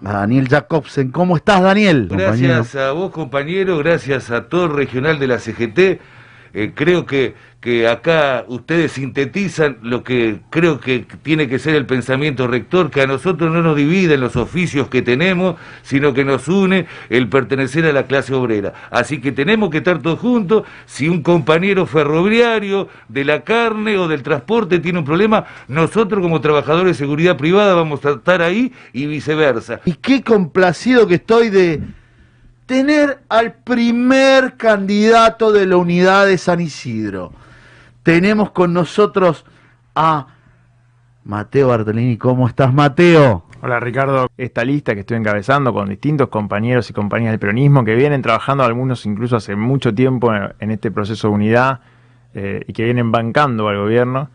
[0.03, 1.11] a Daniel Jacobsen.
[1.11, 2.07] ¿Cómo estás, Daniel?
[2.09, 5.99] Gracias a vos, compañero, gracias a todo el regional de la CGT.
[6.53, 11.85] Eh, creo que, que acá ustedes sintetizan lo que creo que tiene que ser el
[11.85, 16.47] pensamiento rector, que a nosotros no nos dividen los oficios que tenemos, sino que nos
[16.47, 18.73] une el pertenecer a la clase obrera.
[18.91, 20.63] Así que tenemos que estar todos juntos.
[20.85, 26.41] Si un compañero ferroviario de la carne o del transporte tiene un problema, nosotros como
[26.41, 29.81] trabajadores de seguridad privada vamos a estar ahí y viceversa.
[29.85, 31.81] Y qué complacido que estoy de
[32.67, 37.31] tener al primer candidato de la unidad de San Isidro.
[38.03, 39.45] Tenemos con nosotros
[39.95, 40.27] a
[41.23, 42.17] Mateo Bartolini.
[42.17, 43.45] ¿Cómo estás, Mateo?
[43.61, 47.95] Hola Ricardo, esta lista que estoy encabezando con distintos compañeros y compañías del peronismo que
[47.95, 51.79] vienen trabajando algunos incluso hace mucho tiempo en, en este proceso de unidad
[52.35, 54.29] eh, y que vienen bancando al gobierno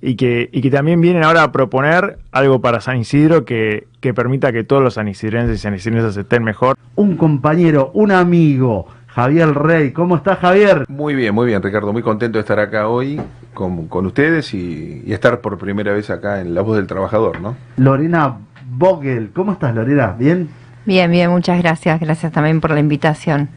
[0.00, 4.14] y que, y que también vienen ahora a proponer algo para San Isidro que, que
[4.14, 6.76] permita que todos los sanisidrenses y sanisidrenses estén mejor.
[6.94, 9.92] Un compañero, un amigo, Javier Rey.
[9.92, 10.84] ¿Cómo estás, Javier?
[10.88, 11.92] Muy bien, muy bien, Ricardo.
[11.92, 13.20] Muy contento de estar acá hoy
[13.54, 17.40] con, con ustedes y, y estar por primera vez acá en La Voz del Trabajador,
[17.40, 17.56] ¿no?
[17.76, 18.36] Lorena
[18.70, 19.30] Vogel.
[19.34, 20.14] ¿Cómo estás, Lorena?
[20.16, 20.48] ¿Bien?
[20.84, 21.98] Bien, bien, muchas gracias.
[22.00, 23.48] Gracias también por la invitación.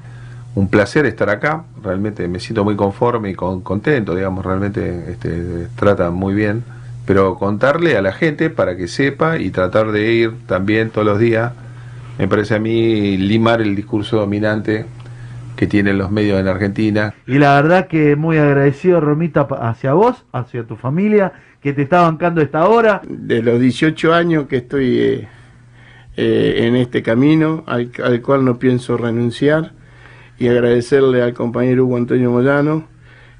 [0.56, 1.64] Un placer estar acá.
[1.84, 4.46] Realmente me siento muy conforme y con- contento, digamos.
[4.46, 6.64] Realmente este, trata muy bien.
[7.06, 11.20] Pero contarle a la gente para que sepa y tratar de ir también todos los
[11.20, 11.54] días.
[12.20, 14.86] Me parece a mí limar el discurso dominante
[15.56, 20.26] que tienen los medios en Argentina, Y la verdad que muy agradecido, Romita, hacia vos,
[20.32, 23.02] hacia tu familia, que te está bancando esta hora.
[23.08, 25.28] de los 18 años que estoy eh,
[26.18, 29.72] eh, en este camino, al, al cual no pienso renunciar,
[30.42, 32.86] y agradecerle al compañero Hugo Antonio Moyano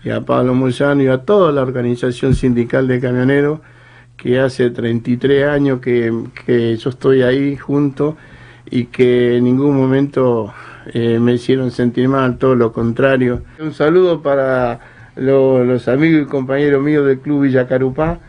[0.04, 3.60] y a Pablo Moyano y a toda la organización sindical de camioneros,
[4.18, 6.14] que hace 33 años que,
[6.46, 8.18] que yo estoy ahí junto
[8.70, 10.54] y que en ningún momento
[10.94, 13.42] eh, me hicieron sentir mal, todo lo contrario.
[13.60, 14.80] Un saludo para
[15.16, 18.20] lo- los amigos y compañeros míos del Club Villa Carupá,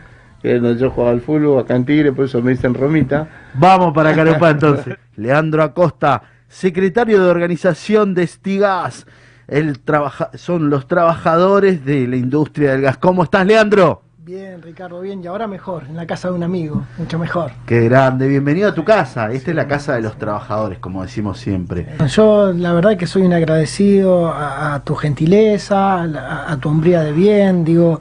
[0.41, 3.27] que donde yo jugaba al fútbol, acá en Tigre, por eso me dicen Romita.
[3.53, 4.95] Vamos para Carupá entonces.
[5.15, 6.21] Leandro Acosta,
[6.53, 9.07] secretario de organización de Estigas.
[9.47, 12.97] El trabaja son los trabajadores de la industria del gas.
[12.97, 14.03] ¿Cómo estás, Leandro?
[14.19, 15.21] Bien, Ricardo, bien.
[15.21, 17.51] Y ahora mejor, en la casa de un amigo, mucho mejor.
[17.65, 19.31] Qué grande, bienvenido a tu casa.
[19.31, 21.87] Esta es la casa de los trabajadores, como decimos siempre.
[22.07, 27.11] Yo la verdad que soy un agradecido a, a tu gentileza, a, tu hombría de
[27.11, 27.99] bien, digo,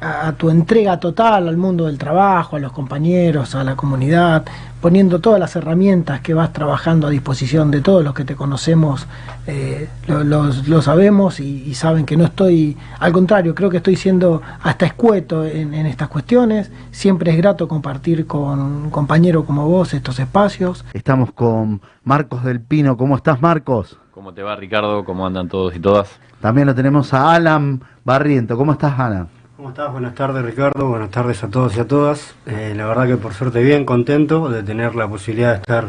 [0.00, 4.44] a, a tu entrega total al mundo del trabajo, a los compañeros, a la comunidad,
[4.82, 9.06] poniendo todas las herramientas que vas trabajando a disposición de todos los que te conocemos,
[9.46, 13.78] eh, lo, los- lo sabemos y, y saben que no estoy, al contrario, creo que
[13.78, 16.70] estoy siendo hasta escueto en, en estas cuestiones.
[16.90, 20.84] Siempre es grato compartir con un compañero como vos estos espacios.
[20.92, 22.96] Estamos con Marcos del Pino.
[22.96, 23.98] ¿Cómo estás, Marcos?
[24.12, 25.04] ¿Cómo te va, Ricardo?
[25.04, 26.08] ¿Cómo andan todos y todas?
[26.40, 28.56] También lo tenemos a Alan Barriento.
[28.56, 29.28] ¿Cómo estás, Alan?
[29.62, 29.92] ¿Cómo estás?
[29.92, 32.34] Buenas tardes Ricardo, buenas tardes a todos y a todas.
[32.46, 35.84] Eh, la verdad que por suerte bien contento de tener la posibilidad de estar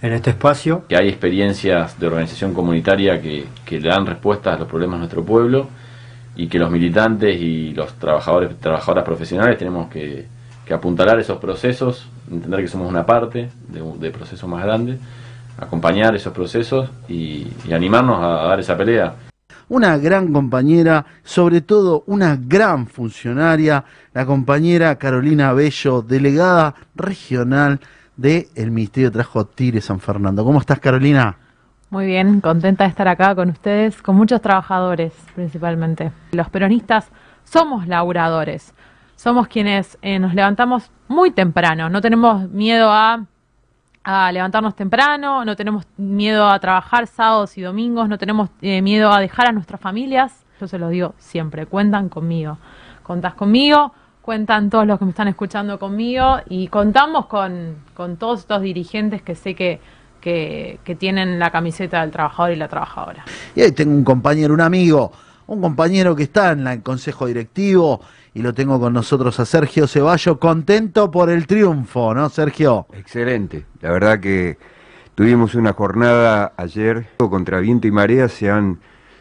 [0.00, 0.84] en este espacio.
[0.88, 4.98] Que hay experiencias de organización comunitaria que, que le dan respuestas a los problemas de
[5.00, 5.68] nuestro pueblo
[6.34, 10.24] y que los militantes y los trabajadores trabajadoras profesionales tenemos que,
[10.72, 14.98] apuntalar esos procesos, entender que somos una parte de, de procesos más grandes,
[15.58, 19.14] acompañar esos procesos y, animarnos a dar esa pelea.
[19.70, 27.78] Una gran compañera, sobre todo una gran funcionaria, la compañera Carolina Bello, delegada regional
[28.16, 30.44] del Ministerio de Trabajo Tigre San Fernando.
[30.44, 31.36] ¿Cómo estás, Carolina?
[31.88, 36.10] Muy bien, contenta de estar acá con ustedes, con muchos trabajadores principalmente.
[36.32, 37.08] Los peronistas
[37.44, 38.74] somos laburadores,
[39.14, 43.24] somos quienes eh, nos levantamos muy temprano, no tenemos miedo a,
[44.02, 49.12] a levantarnos temprano, no tenemos miedo a trabajar sábados y domingos, no tenemos eh, miedo
[49.12, 50.44] a dejar a nuestras familias.
[50.60, 52.58] Yo se lo digo siempre, cuentan conmigo,
[53.02, 58.40] contás conmigo, cuentan todos los que me están escuchando conmigo y contamos con, con todos
[58.40, 59.80] estos dirigentes que sé que,
[60.20, 63.24] que, que tienen la camiseta del trabajador y la trabajadora.
[63.54, 65.12] Y ahí tengo un compañero, un amigo,
[65.46, 68.00] un compañero que está en el Consejo Directivo
[68.34, 72.86] y lo tengo con nosotros a Sergio Ceballo, contento por el triunfo, ¿no, Sergio?
[72.92, 73.66] Excelente.
[73.80, 74.56] La verdad que
[75.14, 78.78] tuvimos una jornada ayer contra viento y marea, se han,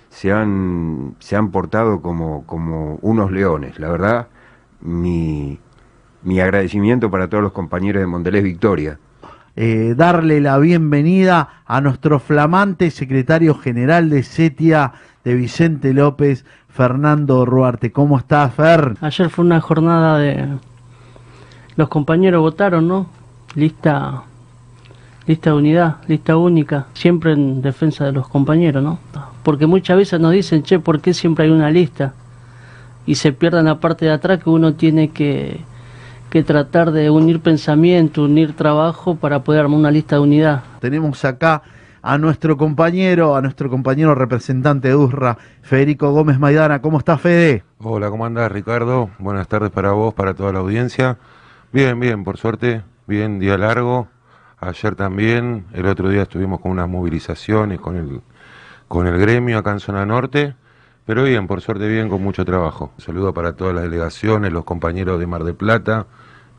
[0.10, 3.80] se han, se han portado como, como unos leones.
[3.80, 4.28] La verdad,
[4.82, 5.60] mi,
[6.24, 9.00] mi agradecimiento para todos los compañeros de Mondelez Victoria.
[9.56, 14.94] eh, darle la bienvenida a nuestro flamante secretario general de CETIA
[15.26, 17.92] de Vicente López, Fernando Ruarte.
[17.92, 18.96] ¿Cómo estás, Fer?
[19.02, 20.48] Ayer fue una jornada de...
[21.76, 23.08] Los compañeros votaron, ¿no?
[23.56, 24.24] Lista,
[25.26, 29.00] lista de unidad, lista única, siempre en defensa de los compañeros, ¿no?
[29.44, 32.14] Porque muchas veces nos dicen, che, ¿por qué siempre hay una lista?
[33.06, 35.62] Y se pierden la parte de atrás que uno tiene que,
[36.30, 40.64] que tratar de unir pensamiento, unir trabajo para poder armar una lista de unidad.
[40.80, 41.64] Tenemos acá
[42.02, 46.82] a nuestro compañero, a nuestro compañero representante de USRA, Federico Gómez Maidana.
[46.82, 47.64] ¿Cómo está, Fede?
[47.80, 49.10] Hola, ¿cómo andás, Ricardo?
[49.20, 51.18] Buenas tardes para vos, para toda la audiencia.
[51.72, 54.08] Bien, bien, por suerte, bien, día largo.
[54.60, 58.22] Ayer también, el otro día estuvimos con unas movilizaciones con el,
[58.88, 60.56] con el gremio acá en Zona Norte,
[61.06, 62.92] pero bien, por suerte bien, con mucho trabajo.
[62.98, 66.08] Saludo para todas las delegaciones, los compañeros de Mar de Plata,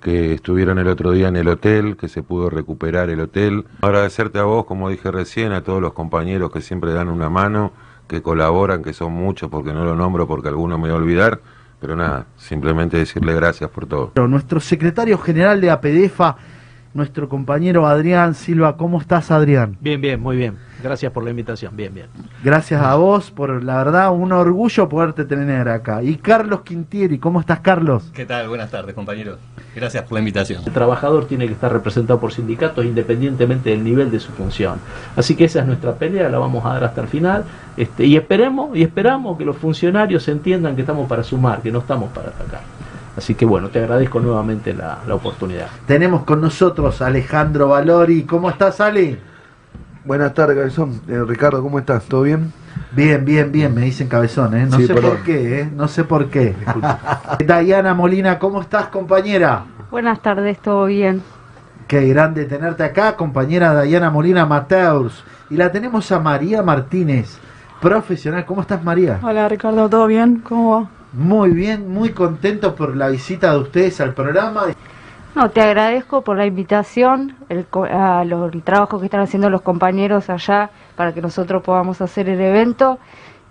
[0.01, 3.65] que estuvieron el otro día en el hotel, que se pudo recuperar el hotel.
[3.83, 7.73] Agradecerte a vos, como dije recién, a todos los compañeros que siempre dan una mano,
[8.09, 11.41] que colaboran, que son muchos, porque no lo nombro porque alguno me va a olvidar,
[11.81, 14.11] pero nada, simplemente decirle gracias por todo.
[14.15, 16.37] Pero Nuestro secretario general de APDEFA,
[16.95, 18.77] nuestro compañero Adrián Silva.
[18.77, 19.77] ¿Cómo estás, Adrián?
[19.81, 20.57] Bien, bien, muy bien.
[20.83, 21.77] Gracias por la invitación.
[21.77, 22.07] Bien, bien.
[22.43, 26.03] Gracias a vos por, la verdad, un orgullo poderte tener acá.
[26.03, 28.11] Y Carlos Quintieri, ¿cómo estás, Carlos?
[28.15, 28.49] ¿Qué tal?
[28.49, 29.39] Buenas tardes, compañeros.
[29.75, 30.63] Gracias por la invitación.
[30.67, 34.81] El trabajador tiene que estar representado por sindicatos independientemente del nivel de su función.
[35.17, 37.45] Así que esa es nuestra pelea, la vamos a dar hasta el final.
[37.77, 41.81] Este, y esperemos y esperamos que los funcionarios entiendan que estamos para sumar, que no
[41.81, 42.63] estamos para atacar.
[43.17, 45.69] Así que bueno, te agradezco nuevamente la, la oportunidad.
[45.87, 48.23] Tenemos con nosotros a Alejandro Valori.
[48.23, 49.30] ¿Cómo estás, Ale?
[50.11, 51.01] Buenas tardes, Cabezón.
[51.07, 52.03] Eh, Ricardo, ¿cómo estás?
[52.07, 52.53] ¿Todo bien?
[52.91, 54.67] Bien, bien, bien, me dicen cabezón, ¿eh?
[54.69, 55.11] No Sí, sé perdón.
[55.13, 55.71] por qué, ¿eh?
[55.73, 56.57] No sé por qué.
[57.47, 59.63] Dayana Molina, ¿cómo estás, compañera?
[59.89, 61.23] Buenas tardes, todo bien.
[61.87, 65.23] Qué grande tenerte acá, compañera Dayana Molina Mateus.
[65.49, 67.39] Y la tenemos a María Martínez,
[67.81, 68.45] profesional.
[68.45, 69.21] ¿Cómo estás, María?
[69.23, 70.41] Hola Ricardo, ¿todo bien?
[70.41, 70.89] ¿Cómo va?
[71.13, 74.63] Muy bien, muy contento por la visita de ustedes al programa.
[75.35, 79.49] No, te agradezco por la invitación, el, co- a lo- el trabajo que están haciendo
[79.49, 82.99] los compañeros allá para que nosotros podamos hacer el evento.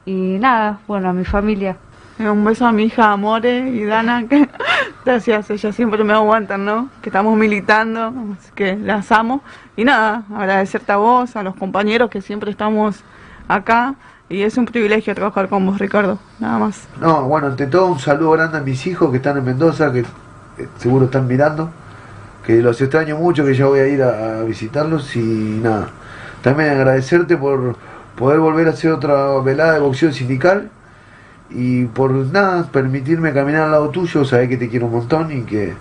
[0.05, 1.77] Y nada, bueno, a mi familia.
[2.19, 4.49] Eh, Un beso a mi hija Amore y Dana, que
[5.05, 6.89] gracias, ellas siempre me aguantan, ¿no?
[7.01, 9.41] Que estamos militando, así que las amo.
[9.77, 13.03] Y nada, agradecerte a vos, a los compañeros que siempre estamos
[13.47, 13.95] acá.
[14.27, 16.87] Y es un privilegio trabajar con vos, Ricardo, nada más.
[16.99, 20.03] No, bueno, ante todo un saludo grande a mis hijos que están en Mendoza, que
[20.77, 21.69] seguro están mirando,
[22.45, 25.89] que los extraño mucho, que ya voy a ir a, a visitarlos y nada.
[26.41, 27.75] También agradecerte por
[28.15, 30.69] poder volver a hacer otra velada de boxeo sindical
[31.49, 35.41] y por nada, permitirme caminar al lado tuyo, sabés que te quiero un montón y
[35.41, 35.73] que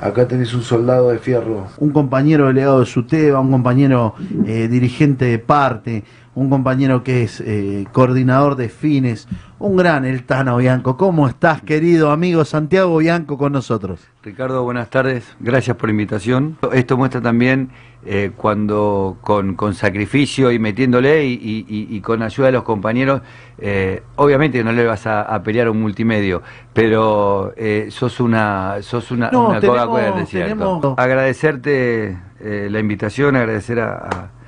[0.00, 1.66] acá tenés un soldado de fierro.
[1.76, 4.14] Un compañero delegado de SUTEBA, un compañero
[4.46, 6.04] eh, dirigente de parte,
[6.40, 9.28] un compañero que es eh, coordinador de fines,
[9.58, 10.96] un gran el Tano Bianco.
[10.96, 14.00] ¿Cómo estás, querido amigo Santiago Bianco, con nosotros?
[14.22, 15.36] Ricardo, buenas tardes.
[15.40, 16.56] Gracias por la invitación.
[16.72, 17.68] Esto muestra también
[18.06, 23.20] eh, cuando con, con, sacrificio y metiéndole y, y, y, con ayuda de los compañeros,
[23.58, 26.40] eh, obviamente no le vas a, a, pelear a un multimedio,
[26.72, 33.96] pero eh, sos una sos una, no, una tenemos, tenemos- Agradecerte la invitación, agradecer a,
[33.98, 34.39] a-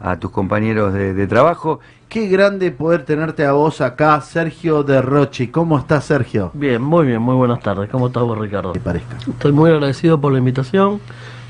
[0.00, 1.80] a tus compañeros de, de trabajo.
[2.08, 5.48] Qué grande poder tenerte a vos acá, Sergio de Rochi.
[5.48, 6.50] ¿Cómo estás, Sergio?
[6.54, 7.90] Bien, muy bien, muy buenas tardes.
[7.90, 8.72] ¿Cómo estás vos, Ricardo?
[8.72, 9.16] Que parezca.
[9.28, 11.00] Estoy muy agradecido por la invitación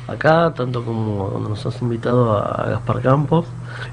[0.09, 3.45] acá, tanto como nos has invitado a Gaspar Campos.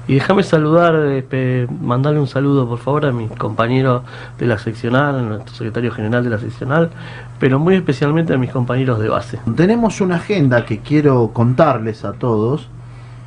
[0.08, 4.02] Y déjame saludar, eh, pe- mandarle un saludo, por favor, a mis compañeros
[4.38, 6.90] de la seccional, a nuestro secretario general de la seccional,
[7.38, 9.38] pero muy especialmente a mis compañeros de base.
[9.54, 12.70] Tenemos una agenda que quiero contarles a todos.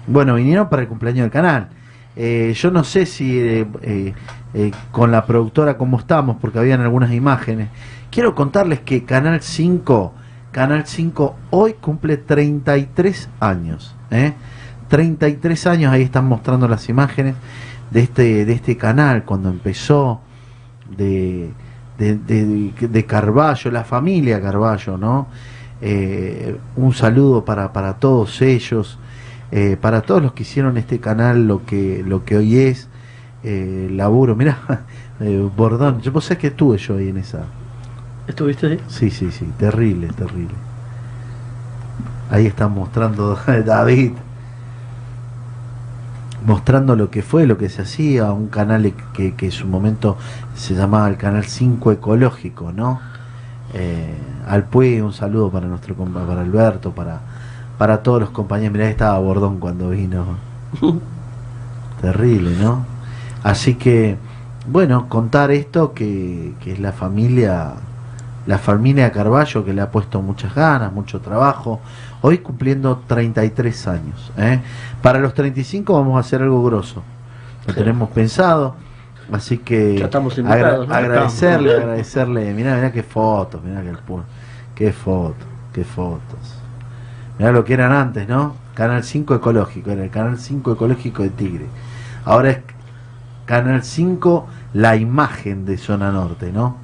[0.10, 1.70] Bueno, vinieron para el cumpleaños del canal.
[2.16, 3.68] Eh, yo no sé si eh,
[4.56, 7.70] eh, con la productora cómo estamos, porque habían algunas imágenes.
[8.10, 10.14] Quiero contarles que Canal 5,
[10.52, 13.96] Canal 5 hoy cumple 33 años.
[14.10, 14.34] ¿eh?
[14.88, 17.36] 33 años, ahí están mostrando las imágenes
[17.92, 20.22] de este, de este canal cuando empezó
[20.98, 21.52] de,
[22.00, 25.28] de, de, de Carballo, la familia Carballo, ¿no?
[26.76, 28.98] Un saludo para, para todos ellos,
[29.52, 32.88] eh, para todos los que hicieron este canal lo que, lo que hoy es,
[33.44, 34.86] eh, laburo, mirá,
[35.20, 37.44] eh, Bordón, yo sabés que estuve yo ahí en esa.
[38.28, 38.80] ¿Estuviste ahí?
[38.88, 40.54] Sí, sí, sí, terrible, terrible.
[42.30, 44.12] Ahí están mostrando David,
[46.46, 50.18] mostrando lo que fue, lo que se hacía, un canal que, que en su momento
[50.56, 53.00] se llamaba el Canal 5 Ecológico, ¿no?
[53.74, 54.16] Eh,
[54.48, 57.22] al Pue, un saludo para nuestro para Alberto, para,
[57.80, 58.74] para todos los compañeros.
[58.74, 60.26] Mirá, estaba Bordón cuando vino.
[62.02, 62.86] Terrible, ¿no?
[63.44, 64.18] Así que,
[64.68, 67.72] bueno, contar esto que, que es la familia,
[68.46, 71.80] la familia Carballo que le ha puesto muchas ganas, mucho trabajo.
[72.22, 74.32] Hoy cumpliendo 33 años.
[74.38, 74.60] ¿eh?
[75.02, 77.02] Para los 35 vamos a hacer algo grosso.
[77.66, 77.80] Lo Sí.
[77.80, 78.76] tenemos pensado.
[79.32, 80.52] Así que Ya estamos ¿no?
[80.52, 82.54] agradecerle, agradecerle.
[82.54, 83.94] Mirá, mirá qué fotos, mirá qué,
[84.76, 86.59] qué fotos, qué fotos.
[87.40, 88.54] Mirá lo que eran antes, ¿no?
[88.74, 91.66] Canal 5 ecológico, era el Canal 5 ecológico de Tigre.
[92.26, 92.60] Ahora es
[93.46, 96.76] Canal 5 la imagen de Zona Norte, ¿no?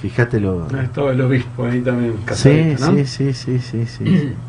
[0.00, 0.68] Fíjate lo...
[0.78, 2.12] Estaba el obispo ahí también.
[2.12, 2.92] Sí, casadito, ¿no?
[2.98, 4.34] sí, sí, sí, sí, sí, sí.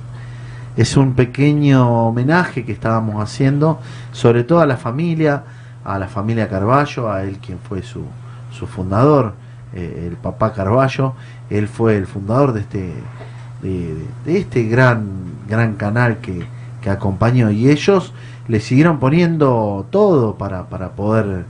[0.76, 3.80] Es un pequeño homenaje que estábamos haciendo,
[4.12, 5.44] sobre todo a la familia,
[5.86, 8.04] a la familia Carballo, a él quien fue su,
[8.52, 9.36] su fundador,
[9.74, 11.14] eh, el papá Carballo,
[11.50, 12.94] él fue el fundador de este,
[13.66, 15.08] de, este gran,
[15.48, 16.46] gran canal que,
[16.82, 18.14] que acompañó y ellos
[18.48, 21.46] le siguieron poniendo todo para, para poder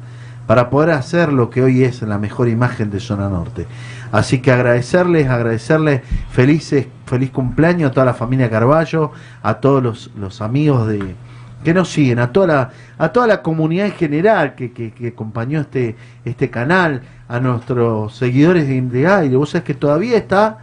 [0.47, 3.66] para poder hacer lo que hoy es la mejor imagen de Zona Norte.
[4.11, 9.11] Así que agradecerles, agradecerles felices, feliz cumpleaños a toda la familia Carballo,
[9.41, 11.16] a todos los, los amigos de
[11.63, 15.07] que nos siguen, a toda la, a toda la comunidad en general que, que, que
[15.07, 19.36] acompañó este, este canal, a nuestros seguidores de, de aire.
[19.36, 20.59] Vos sabés que todavía está,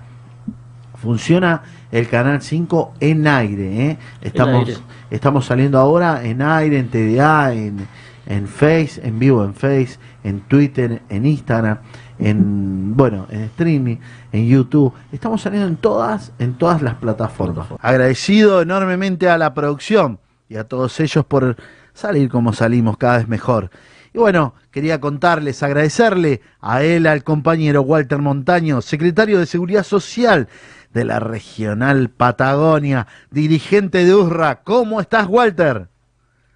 [1.03, 3.98] funciona el canal 5 en aire, ¿eh?
[4.20, 4.80] Estamos, aire.
[5.11, 7.88] estamos saliendo ahora en aire, en TDA, en,
[8.26, 11.78] en Face, en vivo en Face, en Twitter, en Instagram,
[12.18, 13.96] en bueno, en streaming,
[14.30, 14.92] en YouTube.
[15.11, 17.66] Estamos saliendo en todas, en todas las plataformas.
[17.80, 21.57] Agradecido enormemente a la producción y a todos ellos por
[21.94, 23.70] salir como salimos cada vez mejor.
[24.14, 30.48] Y bueno, quería contarles, agradecerle a él, al compañero Walter Montaño, secretario de Seguridad Social
[30.93, 34.62] de la Regional Patagonia, dirigente de USRA.
[34.62, 35.88] ¿Cómo estás, Walter?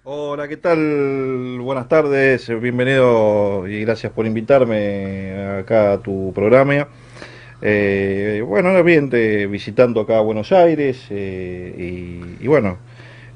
[0.03, 1.59] Hola, ¿qué tal?
[1.61, 6.87] Buenas tardes, bienvenido y gracias por invitarme acá a tu programa.
[7.61, 11.75] Eh, bueno, bien, te- visitando acá Buenos Aires eh,
[12.39, 12.77] y, y bueno,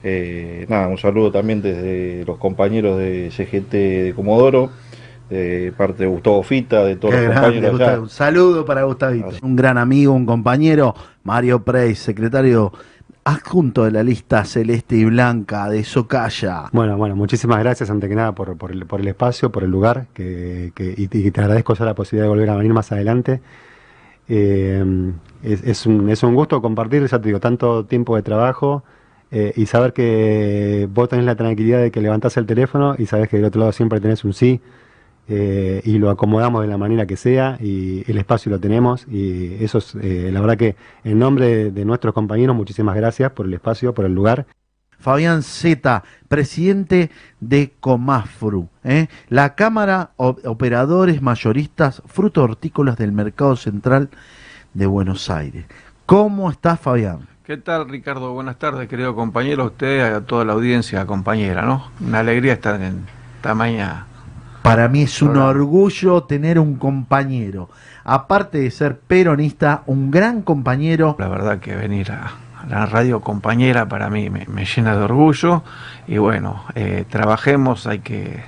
[0.03, 4.71] eh, nada, un saludo también desde los compañeros de CGT de Comodoro,
[5.31, 7.85] de parte de Gustavo Fita, de todos Qué los grande, compañeros allá.
[7.85, 8.03] Gustavo.
[8.03, 9.29] Un saludo para Gustavito.
[9.41, 12.71] Un gran amigo, un compañero, Mario Prey, secretario
[13.23, 16.63] adjunto de la lista celeste y blanca de Socaya.
[16.71, 19.69] Bueno, bueno, muchísimas gracias ante que nada por, por el, por el espacio, por el
[19.69, 22.91] lugar, que, que- y, y te agradezco ya la posibilidad de volver a venir más
[22.91, 23.39] adelante.
[24.27, 25.11] Eh,
[25.43, 28.83] es, es un, es un gusto compartir, ya te digo, tanto tiempo de trabajo
[29.31, 33.29] eh, y saber que vos tenés la tranquilidad de que levantás el teléfono y sabes
[33.29, 34.61] que del otro lado siempre tenés un sí
[35.27, 39.63] eh, y lo acomodamos de la manera que sea y el espacio lo tenemos y
[39.63, 43.45] eso es, eh, la verdad que en nombre de, de nuestros compañeros, muchísimas gracias por
[43.45, 44.45] el espacio, por el lugar.
[44.99, 47.09] Fabián Zeta, presidente
[47.39, 49.07] de Comafru, ¿eh?
[49.29, 54.09] la Cámara O- Operadores Mayoristas Frutos Hortícolas del Mercado Central
[54.75, 55.65] de Buenos Aires.
[56.05, 57.27] ¿Cómo estás, Fabián?
[57.43, 58.33] ¿Qué tal, Ricardo?
[58.33, 61.89] Buenas tardes, querido compañero, a usted, a toda la audiencia, compañera, ¿no?
[61.99, 63.05] Una alegría estar en
[63.37, 64.05] esta mañana.
[64.61, 67.69] Para mí es un orgullo tener un compañero,
[68.03, 71.15] aparte de ser peronista, un gran compañero.
[71.17, 72.31] La verdad que venir a,
[72.69, 75.63] la radio compañera para mí me, me llena de orgullo
[76.07, 78.43] y bueno, eh, trabajemos, hay que,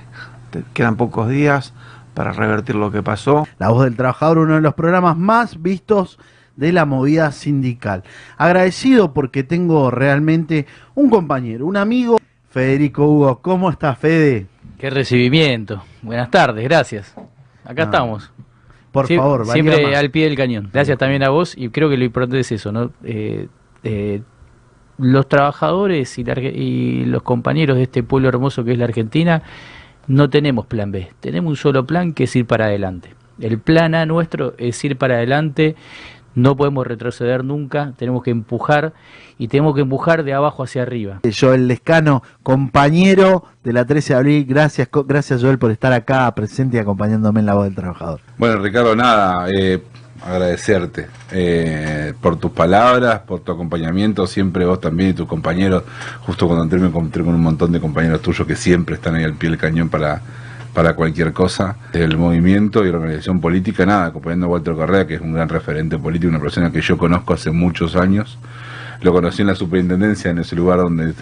[0.51, 1.73] te- quedan pocos días
[2.13, 3.47] para revertir lo que pasó.
[3.57, 6.19] La Voz del Trabajador, uno de los programas más vistos
[6.55, 8.03] de la movida sindical.
[8.37, 12.19] Agradecido porque tengo realmente un compañero, un amigo,
[12.51, 13.39] Federico Hugo.
[13.41, 14.45] ¿Cómo estás, Fede?
[14.83, 15.81] Qué recibimiento.
[16.01, 17.15] Buenas tardes, gracias.
[17.63, 18.33] Acá estamos.
[18.91, 19.95] por Sie- favor, Siempre más.
[19.95, 20.69] al pie del cañón.
[20.73, 22.91] Gracias también a vos y creo que lo importante es eso, ¿no?
[23.05, 23.47] Eh,
[23.85, 24.21] eh,
[24.97, 29.41] los trabajadores y, la y los compañeros de este pueblo hermoso que es la Argentina
[30.07, 31.07] no tenemos plan B.
[31.21, 33.15] Tenemos un solo plan que es ir para adelante.
[33.39, 35.77] El plan A nuestro es ir para adelante.
[36.35, 37.93] No podemos retroceder nunca.
[37.97, 38.93] Tenemos que empujar
[39.37, 41.19] y tenemos que empujar de abajo hacia arriba.
[41.39, 44.45] Joel Lescano, compañero de la 13 de abril.
[44.47, 48.19] Gracias, co- gracias Joel por estar acá presente y acompañándome en la voz del trabajador.
[48.37, 49.81] Bueno, Ricardo, nada, eh,
[50.25, 55.83] agradecerte eh, por tus palabras, por tu acompañamiento, siempre vos también y tus compañeros,
[56.21, 59.23] justo cuando entré me encontré con un montón de compañeros tuyos que siempre están ahí
[59.23, 60.21] al pie del cañón para,
[60.73, 65.15] para cualquier cosa, el movimiento y la organización política, nada, acompañando a Walter Correa, que
[65.15, 68.39] es un gran referente político, una persona que yo conozco hace muchos años,
[69.01, 71.13] lo conocí en la superintendencia, en ese lugar donde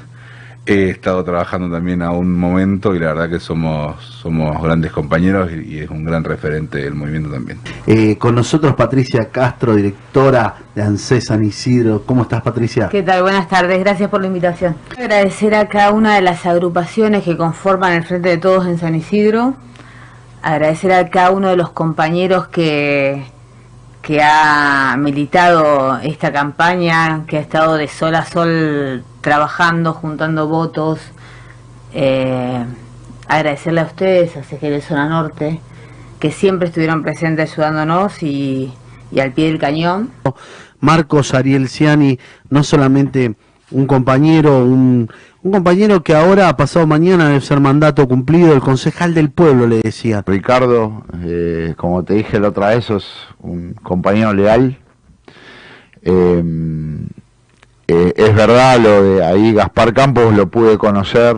[0.65, 5.49] he estado trabajando también a un momento y la verdad que somos, somos grandes compañeros
[5.51, 7.59] y, y es un gran referente del movimiento también.
[7.87, 12.03] Eh, con nosotros Patricia Castro, directora de ANSES San Isidro.
[12.05, 12.89] ¿Cómo estás, Patricia?
[12.89, 13.23] ¿Qué tal?
[13.23, 14.75] Buenas tardes, gracias por la invitación.
[14.97, 18.93] Agradecer a cada una de las agrupaciones que conforman el Frente de Todos en San
[18.93, 19.55] Isidro.
[20.43, 23.25] Agradecer a cada uno de los compañeros que,
[24.01, 30.99] que ha militado esta campaña, que ha estado de sol a sol trabajando, juntando votos.
[31.93, 32.65] Eh,
[33.27, 35.61] agradecerle a ustedes, a CGL Zona Norte,
[36.19, 38.73] que siempre estuvieron presentes ayudándonos y,
[39.11, 40.11] y al pie del cañón.
[40.79, 42.19] Marcos Ariel Ciani,
[42.49, 43.35] no solamente
[43.71, 45.09] un compañero, un,
[45.43, 49.65] un compañero que ahora, ha pasado mañana, debe ser mandato cumplido, el concejal del pueblo,
[49.67, 50.23] le decía.
[50.25, 54.77] Ricardo, eh, como te dije la otra vez, sos un compañero leal.
[56.01, 56.43] Eh,
[58.15, 61.35] es verdad lo de ahí Gaspar Campos lo pude conocer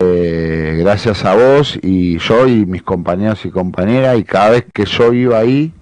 [0.00, 4.84] eh, gracias a vos y yo y mis compañeros y compañeras y cada vez que
[4.84, 5.72] yo iba ahí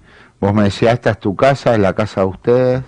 [0.41, 2.83] vos me decías esta es tu casa, es la casa de ustedes,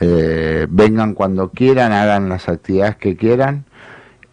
[0.00, 3.64] eh, vengan cuando quieran, hagan las actividades que quieran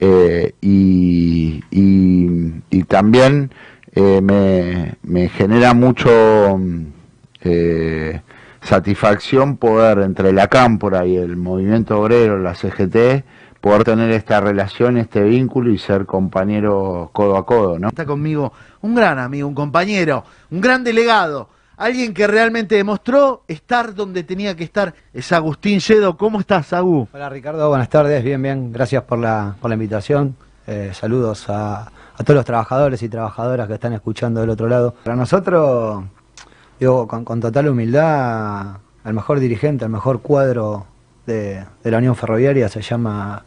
[0.02, 3.52] eh, y, y, y también
[3.94, 6.60] eh, me, me genera mucho
[8.66, 13.24] satisfacción poder entre la cámpora y el movimiento obrero, la CGT,
[13.62, 17.90] poder tener esta relación, este vínculo y ser compañeros codo a codo, ¿no?
[17.90, 18.52] Está conmigo
[18.82, 24.56] un gran amigo, un compañero, un gran delegado, alguien que realmente demostró estar donde tenía
[24.56, 24.94] que estar.
[25.14, 26.18] Es Agustín Yedo.
[26.18, 27.08] ¿Cómo estás, Agú?
[27.14, 30.36] Hola Ricardo, buenas tardes, bien, bien, gracias por la, por la invitación.
[30.68, 34.96] Eh, saludos a, a todos los trabajadores y trabajadoras que están escuchando del otro lado.
[35.04, 36.04] Para nosotros,
[36.80, 40.86] digo, con, con total humildad, el mejor dirigente, el mejor cuadro
[41.26, 43.44] de, de la Unión Ferroviaria se llama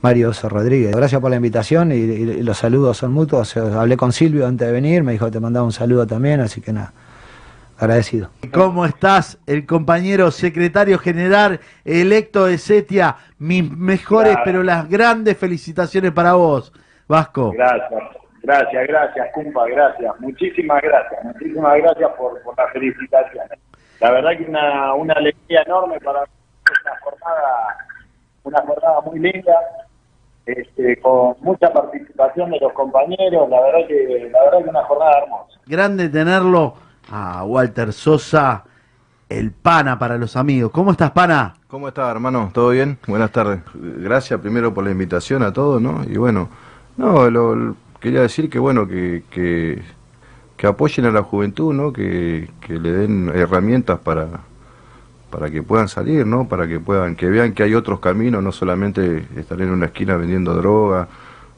[0.00, 0.94] Mario Oso Rodríguez.
[0.94, 3.56] Gracias por la invitación y, y- y los saludos son mutuos.
[3.56, 6.40] Eh, Hablé con Silvio antes de venir, me dijo que te mandaba un saludo también,
[6.40, 6.92] así que nada,
[7.78, 8.30] agradecido.
[8.52, 9.38] ¿Cómo estás?
[9.46, 13.16] El compañero secretario general electo de Setia.
[13.38, 14.42] Mis mejores, Claro.
[14.44, 16.72] pero las grandes felicitaciones para vos,
[17.08, 17.52] Vasco.
[17.56, 17.90] Gracias,
[18.42, 20.20] gracias, gracias, Cumpa, gracias.
[20.20, 23.58] Muchísimas gracias, muchísimas gracias por, por las felicitaciones.
[24.00, 26.26] La verdad que una, una alegría enorme para mí,
[26.84, 27.76] una jornada,
[28.44, 29.54] una jornada muy linda,
[30.46, 35.18] este, con mucha participación de los compañeros, la verdad que, la verdad que una jornada
[35.22, 35.60] hermosa.
[35.66, 36.74] Grande tenerlo
[37.12, 38.64] a Walter Sosa,
[39.28, 40.72] el pana para los amigos.
[40.72, 41.54] ¿Cómo estás, pana?
[41.68, 42.50] ¿Cómo estás, hermano?
[42.52, 42.98] ¿Todo bien?
[43.06, 43.60] Buenas tardes.
[43.74, 46.02] Gracias primero por la invitación a todos, ¿no?
[46.04, 46.48] Y bueno,
[46.96, 49.80] no, lo, lo- quería decir que bueno, que, que,
[50.66, 51.92] apoyen a la juventud, ¿no?
[51.92, 54.28] Que, que le den herramientas para,
[55.30, 56.46] para que puedan salir, ¿no?
[56.46, 60.16] Para que puedan, que vean que hay otros caminos, no solamente estar en una esquina
[60.16, 61.08] vendiendo droga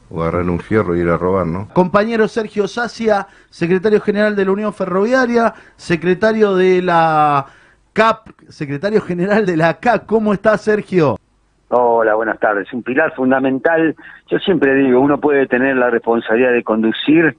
[0.09, 1.67] o agarrar un fierro y ir a robar, ¿no?
[1.73, 7.45] Compañero Sergio Sacia, secretario general de la Unión Ferroviaria, secretario de la
[7.93, 10.05] CAP, secretario general de la CAP.
[10.07, 11.19] ¿Cómo está Sergio?
[11.77, 12.71] Hola, buenas tardes.
[12.71, 13.97] Un pilar fundamental.
[14.29, 17.35] Yo siempre digo, uno puede tener la responsabilidad de conducir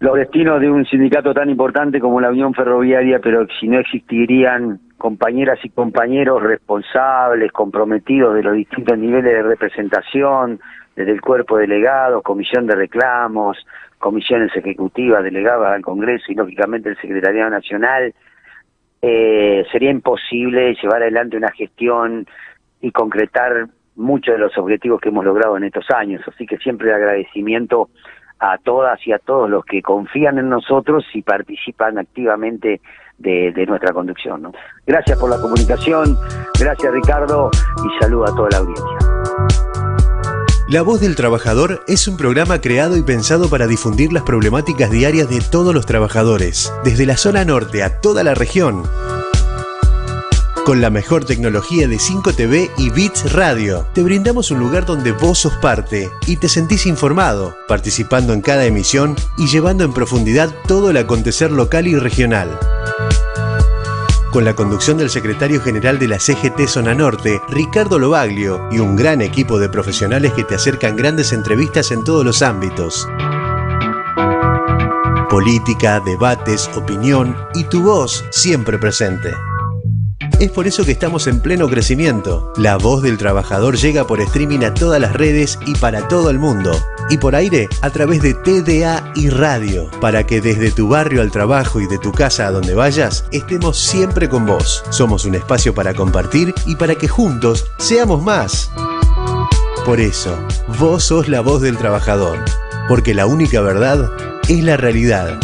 [0.00, 4.80] los destinos de un sindicato tan importante como la Unión Ferroviaria, pero si no existirían
[4.98, 10.58] compañeras y compañeros responsables, comprometidos de los distintos niveles de representación,
[10.96, 13.64] desde el cuerpo delegado, comisión de reclamos,
[13.98, 18.12] comisiones ejecutivas delegadas al Congreso y lógicamente el Secretariado Nacional,
[19.02, 22.26] eh, sería imposible llevar adelante una gestión
[22.82, 26.20] y concretar muchos de los objetivos que hemos logrado en estos años.
[26.26, 27.88] Así que siempre agradecimiento
[28.38, 32.80] a todas y a todos los que confían en nosotros y participan activamente
[33.18, 34.42] de, de nuestra conducción.
[34.42, 34.52] ¿no?
[34.84, 36.16] Gracias por la comunicación,
[36.58, 37.50] gracias Ricardo
[37.84, 39.12] y saludo a toda la audiencia.
[40.68, 45.28] La Voz del Trabajador es un programa creado y pensado para difundir las problemáticas diarias
[45.28, 48.82] de todos los trabajadores, desde la zona norte a toda la región.
[50.64, 55.40] Con la mejor tecnología de 5TV y Bits Radio, te brindamos un lugar donde vos
[55.40, 60.90] sos parte y te sentís informado, participando en cada emisión y llevando en profundidad todo
[60.90, 62.56] el acontecer local y regional.
[64.30, 68.94] Con la conducción del secretario general de la CGT Zona Norte, Ricardo Lobaglio, y un
[68.94, 73.08] gran equipo de profesionales que te acercan grandes entrevistas en todos los ámbitos.
[75.28, 79.34] Política, debates, opinión y tu voz siempre presente.
[80.42, 82.52] Es por eso que estamos en pleno crecimiento.
[82.56, 86.40] La voz del trabajador llega por streaming a todas las redes y para todo el
[86.40, 86.72] mundo.
[87.10, 89.88] Y por aire a través de TDA y radio.
[90.00, 93.78] Para que desde tu barrio al trabajo y de tu casa a donde vayas, estemos
[93.78, 94.82] siempre con vos.
[94.90, 98.68] Somos un espacio para compartir y para que juntos seamos más.
[99.86, 100.36] Por eso,
[100.76, 102.40] vos sos la voz del trabajador.
[102.88, 104.10] Porque la única verdad
[104.48, 105.38] es la realidad.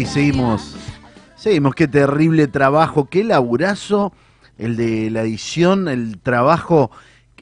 [0.00, 0.76] Y seguimos,
[1.36, 4.14] seguimos, qué terrible trabajo, qué laburazo
[4.56, 6.90] el de la edición, el trabajo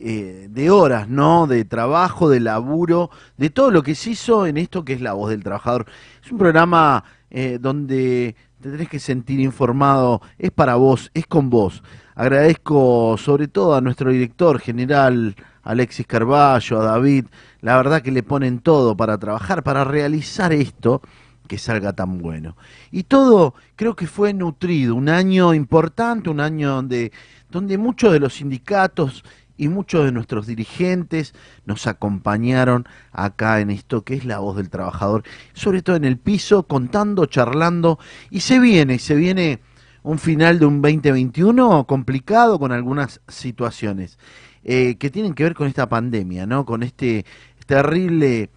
[0.01, 1.47] eh, de horas, ¿no?
[1.47, 5.13] De trabajo, de laburo, de todo lo que se hizo en esto que es la
[5.13, 5.87] voz del trabajador.
[6.21, 11.51] Es un programa eh, donde te tenés que sentir informado, es para vos, es con
[11.51, 11.85] vos.
[12.17, 17.27] Agradezco sobre todo a nuestro director general, Alexis Carballo, a David,
[17.61, 21.03] la verdad que le ponen todo para trabajar, para realizar esto
[21.49, 22.57] que salga tan bueno.
[22.93, 27.11] Y todo creo que fue nutrido, un año importante, un año donde,
[27.51, 29.25] donde muchos de los sindicatos
[29.57, 31.35] y muchos de nuestros dirigentes
[31.67, 36.17] nos acompañaron acá en esto que es la voz del trabajador, sobre todo en el
[36.17, 37.99] piso, contando, charlando,
[38.31, 39.61] y se viene, se viene
[40.05, 44.19] un final de un 2021 complicado con algunas situaciones
[44.65, 46.65] eh, que tienen que ver con esta pandemia, ¿no?
[46.65, 47.27] Con este
[47.67, 48.51] terrible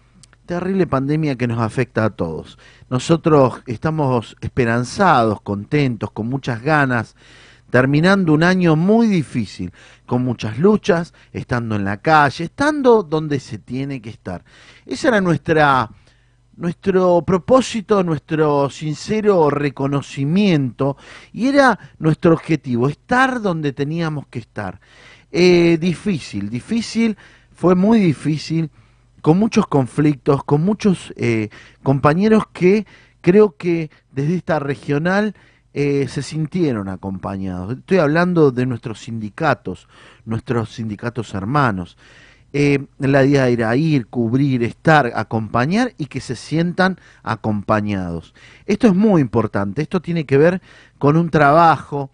[0.46, 2.58] terrible pandemia que nos afecta a todos.
[2.90, 7.16] Nosotros estamos esperanzados, contentos, con muchas ganas,
[7.70, 9.72] terminando un año muy difícil,
[10.04, 14.44] con muchas luchas, estando en la calle, estando donde se tiene que estar.
[14.84, 15.88] Ese era nuestra,
[16.56, 20.98] nuestro propósito, nuestro sincero reconocimiento
[21.32, 24.80] y era nuestro objetivo, estar donde teníamos que estar.
[25.30, 27.16] Eh, difícil, difícil,
[27.54, 28.70] fue muy difícil
[29.22, 31.48] con muchos conflictos, con muchos eh,
[31.82, 32.86] compañeros que
[33.20, 35.34] creo que desde esta regional
[35.72, 37.78] eh, se sintieron acompañados.
[37.78, 39.88] Estoy hablando de nuestros sindicatos,
[40.26, 41.96] nuestros sindicatos hermanos.
[42.52, 48.34] Eh, la idea era ir, cubrir, estar, acompañar y que se sientan acompañados.
[48.66, 50.60] Esto es muy importante, esto tiene que ver
[50.98, 52.10] con un trabajo,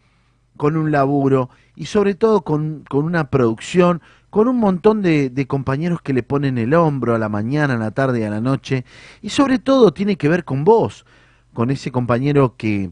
[0.56, 4.00] con un laburo y sobre todo con, con una producción,
[4.30, 7.90] con un montón de, compañeros que le ponen el hombro a la mañana, a la
[7.90, 8.84] tarde y a la noche,
[9.22, 11.06] y sobre todo tiene que ver con vos,
[11.54, 12.90] con ese compañero que,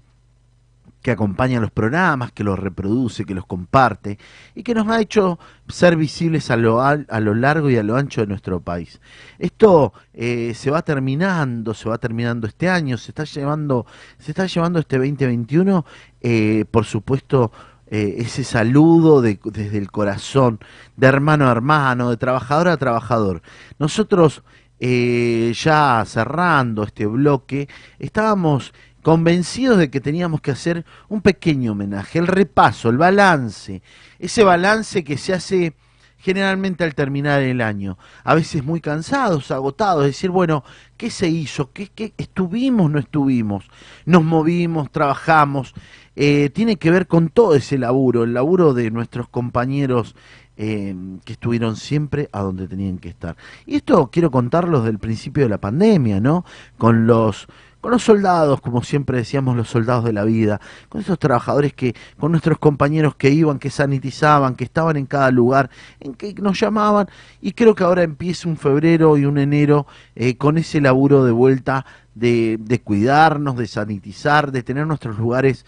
[1.02, 4.18] que acompaña los programas, que los reproduce, que los comparte,
[4.54, 7.96] y que nos ha hecho ser visibles a lo, a, lo largo y a lo
[7.96, 9.00] ancho de nuestro país.
[9.38, 13.86] Esto eh, se va terminando, se va terminando este año, se está llevando,
[14.18, 15.84] se está llevando este 2021,
[16.22, 17.52] eh, por supuesto,
[17.88, 20.58] eh, ese saludo de, desde el corazón,
[20.96, 23.42] de hermano a hermano, de trabajador a trabajador.
[23.78, 24.42] Nosotros,
[24.80, 27.68] eh, ya cerrando este bloque,
[27.98, 28.72] estábamos
[29.02, 33.82] convencidos de que teníamos que hacer un pequeño homenaje, el repaso, el balance,
[34.18, 35.74] ese balance que se hace
[36.18, 37.98] generalmente al terminar el año.
[38.24, 40.64] A veces muy cansados, agotados, decir, bueno,
[40.96, 41.70] ¿qué se hizo?
[41.72, 43.68] ¿Qué, qué estuvimos, no estuvimos?
[44.06, 45.72] Nos movimos, trabajamos.
[46.16, 50.16] Eh, tiene que ver con todo ese laburo, el laburo de nuestros compañeros
[50.56, 50.96] eh,
[51.26, 53.36] que estuvieron siempre a donde tenían que estar.
[53.66, 56.46] Y esto quiero contarlos del principio de la pandemia, ¿no?
[56.78, 57.46] Con los
[57.86, 61.94] con los soldados, como siempre decíamos, los soldados de la vida, con esos trabajadores que,
[62.18, 66.58] con nuestros compañeros que iban, que sanitizaban, que estaban en cada lugar, en que nos
[66.58, 67.08] llamaban,
[67.40, 69.86] y creo que ahora empieza un febrero y un enero
[70.16, 71.86] eh, con ese laburo de vuelta
[72.16, 75.64] de, de cuidarnos, de sanitizar, de tener nuestros lugares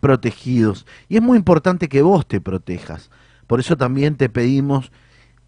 [0.00, 0.86] protegidos.
[1.08, 3.10] Y es muy importante que vos te protejas.
[3.46, 4.92] Por eso también te pedimos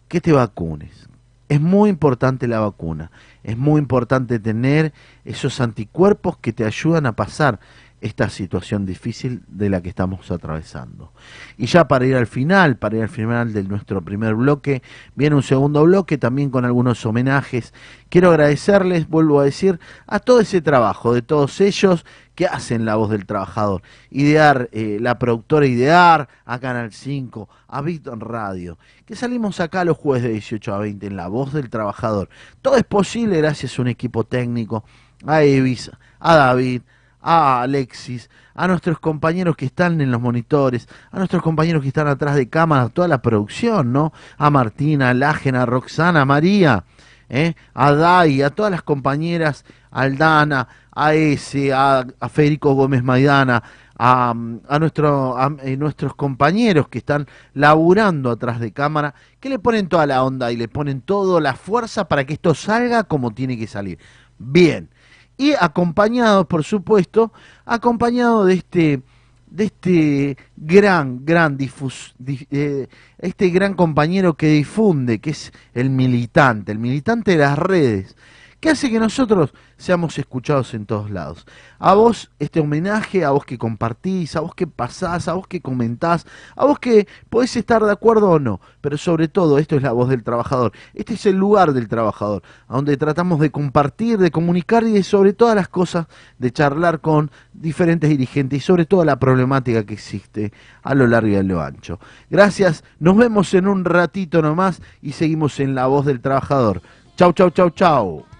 [0.07, 1.07] que te vacunes.
[1.49, 3.11] Es muy importante la vacuna.
[3.43, 4.93] Es muy importante tener
[5.25, 7.59] esos anticuerpos que te ayudan a pasar
[8.03, 11.13] esta situación difícil de la que estamos atravesando.
[11.57, 14.83] Y ya para ir al final, para ir al final de nuestro primer bloque,
[15.15, 17.73] viene un segundo bloque también con algunos homenajes.
[18.09, 22.95] Quiero agradecerles, vuelvo a decir, a todo ese trabajo de todos ellos que hacen la
[22.95, 23.81] voz del trabajador.
[24.09, 29.97] Idear, eh, la productora Idear, a Canal 5, a Victor Radio, que salimos acá los
[29.97, 32.29] jueves de 18 a 20 en la voz del trabajador.
[32.61, 34.83] Todo es posible gracias a un equipo técnico,
[35.25, 36.81] a Evis, a David,
[37.21, 42.07] a Alexis, a nuestros compañeros que están en los monitores, a nuestros compañeros que están
[42.07, 44.11] atrás de cámara, toda la producción, ¿no?
[44.37, 46.83] A Martina, a Lágena, a Roxana, a María,
[47.29, 47.55] ¿eh?
[47.73, 53.63] a Dai, a todas las compañeras, a Aldana, a ese, a, Federico Gómez Maidana,
[53.97, 54.33] a,
[54.67, 59.87] a, nuestro, a eh, nuestros compañeros que están laburando atrás de cámara, que le ponen
[59.87, 63.57] toda la onda y le ponen toda la fuerza para que esto salga como tiene
[63.57, 63.99] que salir.
[64.37, 64.89] Bien.
[65.37, 67.33] Y acompañado, por supuesto,
[67.65, 69.01] acompañado de este
[69.53, 72.87] de este gran, gran difus, eh,
[73.19, 78.15] este gran compañero que difunde, que es el militante, el militante de las redes,
[78.63, 81.45] que hace que nosotros seamos escuchados en todos lados.
[81.79, 85.59] A vos este homenaje, a vos que compartís, a vos que pasás, a vos que
[85.59, 89.83] comentás, a vos que podés estar de acuerdo o no, pero sobre todo esto es
[89.83, 94.17] la voz del trabajador, este es el lugar del trabajador, a donde tratamos de compartir,
[94.17, 96.07] de comunicar y de sobre todas las cosas,
[96.39, 100.53] de charlar con diferentes dirigentes y sobre todo la problemática que existe
[100.83, 101.99] a lo largo y a lo ancho.
[102.29, 106.81] Gracias, nos vemos en un ratito nomás y seguimos en la voz del trabajador.
[107.17, 108.32] Chau, chau, chau, chau.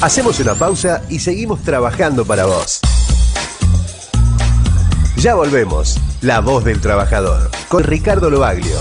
[0.00, 2.80] Hacemos una pausa y seguimos trabajando para vos.
[5.16, 5.98] Ya volvemos.
[6.20, 7.50] La voz del trabajador.
[7.68, 8.78] Con Ricardo Lobaglio.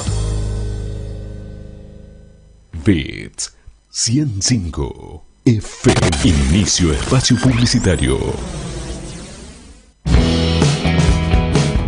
[2.85, 3.51] Bits
[3.89, 5.99] 105 FM.
[6.23, 8.19] Inicio espacio publicitario.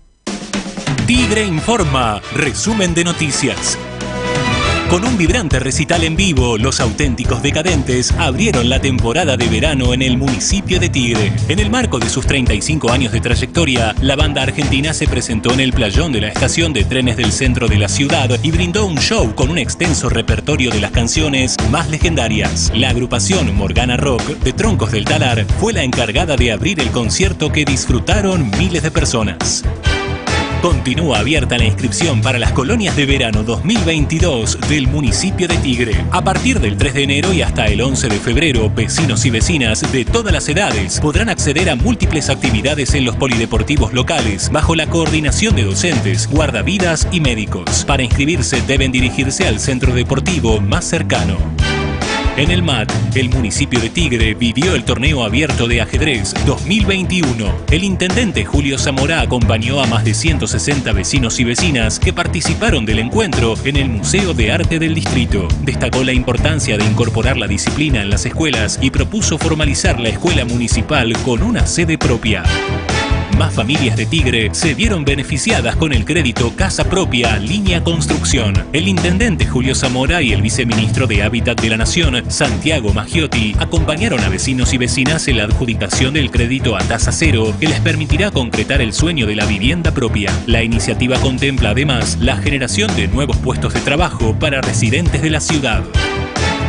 [1.05, 3.77] Tigre Informa, resumen de noticias.
[4.89, 10.01] Con un vibrante recital en vivo, los auténticos decadentes abrieron la temporada de verano en
[10.01, 11.33] el municipio de Tigre.
[11.49, 15.59] En el marco de sus 35 años de trayectoria, la banda argentina se presentó en
[15.59, 18.97] el playón de la estación de trenes del centro de la ciudad y brindó un
[18.97, 22.71] show con un extenso repertorio de las canciones más legendarias.
[22.73, 27.51] La agrupación Morgana Rock de Troncos del Talar fue la encargada de abrir el concierto
[27.51, 29.65] que disfrutaron miles de personas.
[30.61, 35.93] Continúa abierta la inscripción para las colonias de verano 2022 del municipio de Tigre.
[36.11, 39.91] A partir del 3 de enero y hasta el 11 de febrero, vecinos y vecinas
[39.91, 44.87] de todas las edades podrán acceder a múltiples actividades en los polideportivos locales bajo la
[44.87, 47.85] coordinación de docentes, guardavidas y médicos.
[47.85, 51.37] Para inscribirse deben dirigirse al centro deportivo más cercano.
[52.37, 57.51] En el MAT, el municipio de Tigre vivió el torneo abierto de ajedrez 2021.
[57.71, 62.99] El intendente Julio Zamora acompañó a más de 160 vecinos y vecinas que participaron del
[62.99, 65.47] encuentro en el Museo de Arte del Distrito.
[65.63, 70.45] Destacó la importancia de incorporar la disciplina en las escuelas y propuso formalizar la escuela
[70.45, 72.43] municipal con una sede propia.
[73.37, 78.65] Más familias de Tigre se vieron beneficiadas con el crédito Casa Propia Línea Construcción.
[78.73, 84.21] El intendente Julio Zamora y el viceministro de Hábitat de la Nación, Santiago Maggiotti, acompañaron
[84.21, 88.31] a vecinos y vecinas en la adjudicación del crédito a tasa cero que les permitirá
[88.31, 90.31] concretar el sueño de la vivienda propia.
[90.47, 95.41] La iniciativa contempla además la generación de nuevos puestos de trabajo para residentes de la
[95.41, 95.83] ciudad.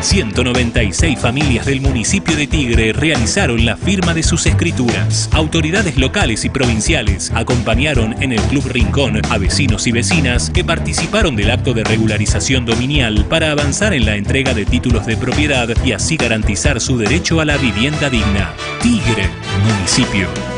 [0.01, 5.29] 196 familias del municipio de Tigre realizaron la firma de sus escrituras.
[5.33, 11.37] Autoridades locales y provinciales acompañaron en el Club Rincón a vecinos y vecinas que participaron
[11.37, 15.93] del acto de regularización dominial para avanzar en la entrega de títulos de propiedad y
[15.93, 18.53] así garantizar su derecho a la vivienda digna.
[18.81, 19.29] Tigre,
[19.65, 20.58] municipio.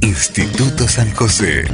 [0.00, 1.64] Instituto San José.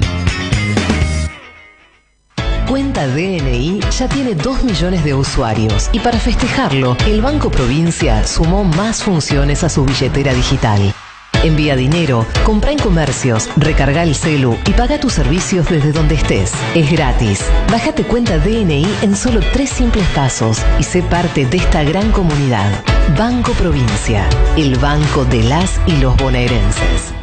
[2.69, 8.65] Cuenta DNI ya tiene 2 millones de usuarios y para festejarlo, el Banco Provincia sumó
[8.65, 10.95] más funciones a su billetera digital.
[11.43, 16.53] Envía dinero, compra en comercios, recarga el celu y paga tus servicios desde donde estés.
[16.75, 17.41] Es gratis.
[17.71, 22.71] Bájate cuenta DNI en solo tres simples pasos y sé parte de esta gran comunidad.
[23.19, 27.22] Banco Provincia, el banco de las y los bonaerenses.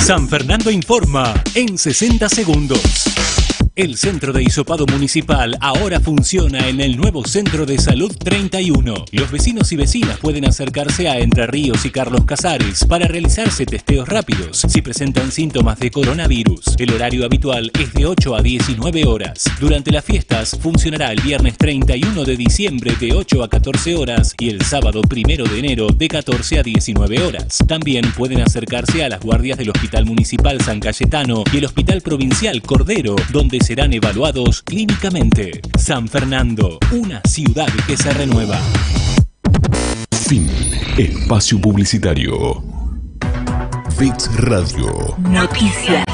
[0.00, 3.43] San Fernando informa en 60 segundos.
[3.76, 8.94] El centro de hisopado municipal ahora funciona en el nuevo Centro de Salud 31.
[9.10, 14.08] Los vecinos y vecinas pueden acercarse a Entre Ríos y Carlos Casares para realizarse testeos
[14.08, 16.76] rápidos si presentan síntomas de coronavirus.
[16.78, 19.42] El horario habitual es de 8 a 19 horas.
[19.58, 24.50] Durante las fiestas funcionará el viernes 31 de diciembre de 8 a 14 horas y
[24.50, 27.58] el sábado 1 de enero de 14 a 19 horas.
[27.66, 32.62] También pueden acercarse a las guardias del Hospital Municipal San Cayetano y el Hospital Provincial
[32.62, 35.62] Cordero, donde serán evaluados clínicamente.
[35.78, 38.58] San Fernando, una ciudad que se renueva.
[40.28, 40.46] Fin.
[40.98, 42.62] Espacio Publicitario.
[43.96, 45.16] Fix Radio.
[45.30, 46.04] Noticias.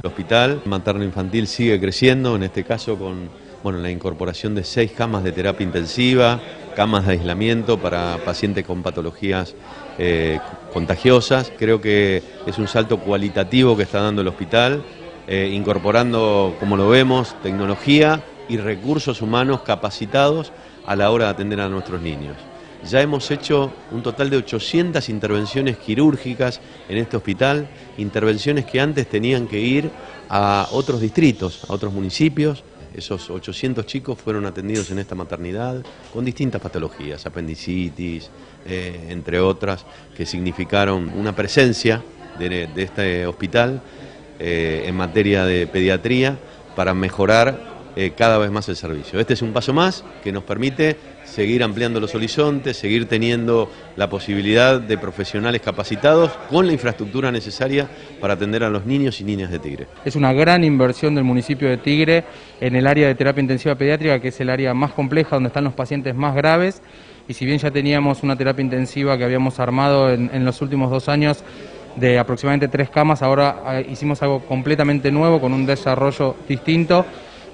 [0.00, 3.30] El hospital materno-infantil sigue creciendo, en este caso con
[3.64, 6.40] bueno, la incorporación de seis camas de terapia intensiva,
[6.74, 9.54] camas de aislamiento para pacientes con patologías
[9.98, 10.38] eh,
[10.72, 11.52] contagiosas.
[11.58, 14.82] Creo que es un salto cualitativo que está dando el hospital,
[15.26, 20.52] eh, incorporando, como lo vemos, tecnología y recursos humanos capacitados
[20.86, 22.36] a la hora de atender a nuestros niños.
[22.88, 27.68] Ya hemos hecho un total de 800 intervenciones quirúrgicas en este hospital,
[27.98, 29.90] intervenciones que antes tenían que ir
[30.30, 32.64] a otros distritos, a otros municipios.
[32.94, 35.82] Esos 800 chicos fueron atendidos en esta maternidad
[36.12, 38.30] con distintas patologías, apendicitis,
[38.66, 39.84] eh, entre otras,
[40.16, 42.02] que significaron una presencia
[42.38, 43.80] de, este hospital
[44.38, 46.38] eh, en materia de pediatría
[46.74, 49.18] para mejorar eh, cada vez más el servicio.
[49.18, 54.08] Este es un paso más que nos permite seguir ampliando los horizontes, seguir teniendo la
[54.08, 57.88] posibilidad de profesionales capacitados con la infraestructura necesaria
[58.20, 59.86] para atender a los niños y niñas de Tigre.
[60.04, 62.24] Es una gran inversión del municipio de Tigre
[62.60, 65.64] en el área de terapia intensiva pediátrica, que es el área más compleja donde están
[65.64, 66.82] los pacientes más graves.
[67.28, 71.08] Y si bien ya teníamos una terapia intensiva que habíamos armado en, los últimos dos
[71.08, 71.44] años
[71.96, 77.04] de aproximadamente tres camas, ahora eh, hicimos algo completamente nuevo con un desarrollo distinto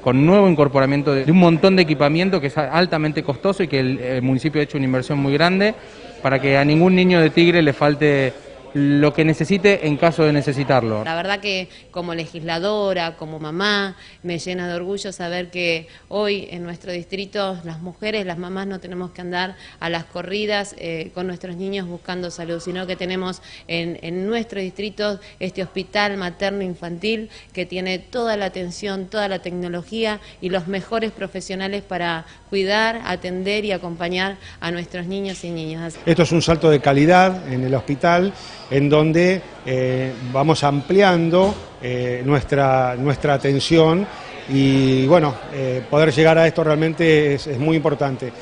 [0.07, 3.98] con nuevo incorporamiento de, un montón de equipamiento que es altamente costoso y que el,
[3.98, 5.74] el municipio ha hecho una inversión muy grande
[6.22, 8.32] para que a ningún niño de Tigre le falte
[8.77, 11.03] lo que necesite en caso de necesitarlo.
[11.03, 16.62] La verdad que como legisladora, como mamá, me llena de orgullo saber que hoy en
[16.62, 21.27] nuestro distrito las mujeres, las mamás no tenemos que andar a las corridas eh, con
[21.27, 27.31] nuestros niños buscando salud, sino que tenemos en, en nuestro distrito este hospital materno infantil
[27.55, 33.64] que tiene toda la atención, toda la tecnología y los mejores profesionales para cuidar, atender
[33.64, 35.99] y acompañar a nuestros niños y niñas.
[36.05, 38.35] Esto es un salto de calidad en el hospital
[38.70, 44.06] en donde eh, vamos ampliando eh, nuestra, nuestra atención
[44.48, 48.32] y bueno, eh, poder llegar a esto realmente es, es muy importante.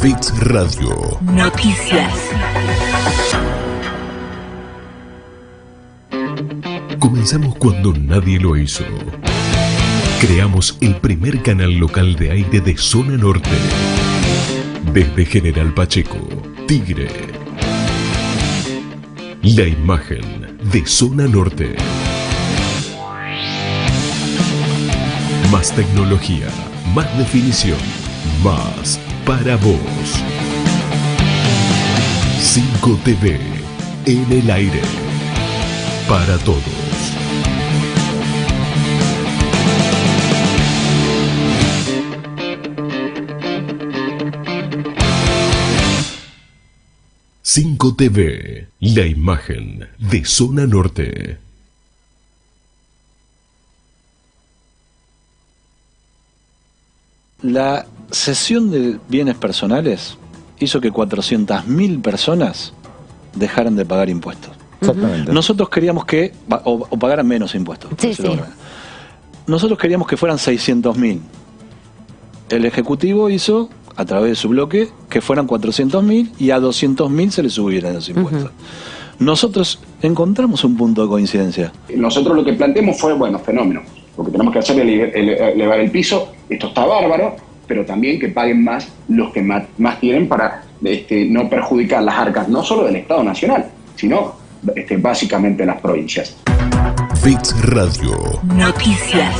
[0.00, 1.18] Fix Radio.
[1.20, 2.14] Noticias.
[6.98, 8.84] Comenzamos cuando nadie lo hizo.
[10.20, 13.50] Creamos el primer canal local de aire de zona norte.
[14.92, 16.18] Desde General Pacheco,
[16.66, 17.37] Tigre.
[19.42, 21.76] La imagen de zona norte.
[25.52, 26.48] Más tecnología,
[26.92, 27.78] más definición,
[28.42, 29.78] más para vos.
[32.40, 33.38] 5 TV
[34.06, 34.82] en el aire.
[36.08, 36.87] Para todos.
[47.60, 51.38] Cinco TV, la imagen de Zona Norte.
[57.42, 60.18] La cesión de bienes personales
[60.60, 62.74] hizo que 400.000 personas
[63.34, 64.52] dejaran de pagar impuestos.
[64.80, 65.32] Exactamente.
[65.32, 67.90] Nosotros queríamos que, o, o pagaran menos impuestos.
[67.98, 68.14] Sí.
[69.48, 71.18] Nosotros queríamos que fueran 600.000.
[72.50, 77.42] El Ejecutivo hizo, a través de su bloque, que fueran 400.000 y a 200.000 se
[77.42, 78.50] les subieran los impuestos.
[79.18, 81.72] Nosotros encontramos un punto de coincidencia.
[81.96, 83.82] Nosotros lo que planteamos fue, bueno, fenómeno.
[84.16, 86.32] Lo que tenemos que hacer es ele- ele- elevar el piso.
[86.48, 87.34] Esto está bárbaro,
[87.66, 92.14] pero también que paguen más los que más, más tienen para este, no perjudicar las
[92.14, 94.34] arcas, no solo del Estado Nacional, sino
[94.76, 96.36] este, básicamente las provincias.
[97.20, 98.16] Fix Radio.
[98.54, 99.34] Noticias.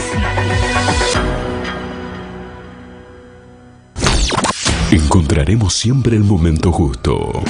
[4.90, 7.44] Encontraremos siempre el momento justo.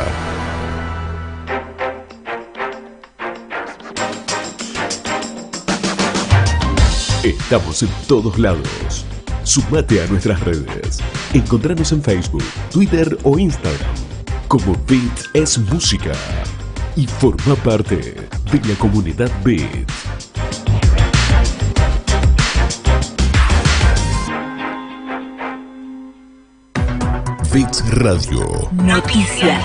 [7.22, 9.06] Estamos en todos lados.
[9.44, 10.98] Sumate a nuestras redes.
[11.32, 14.03] Encontranos en Facebook, Twitter o Instagram
[14.48, 16.12] como Beat es Música
[16.96, 19.88] y forma parte de la comunidad Beat.
[27.52, 28.68] Beats Radio.
[28.72, 29.64] Noticias.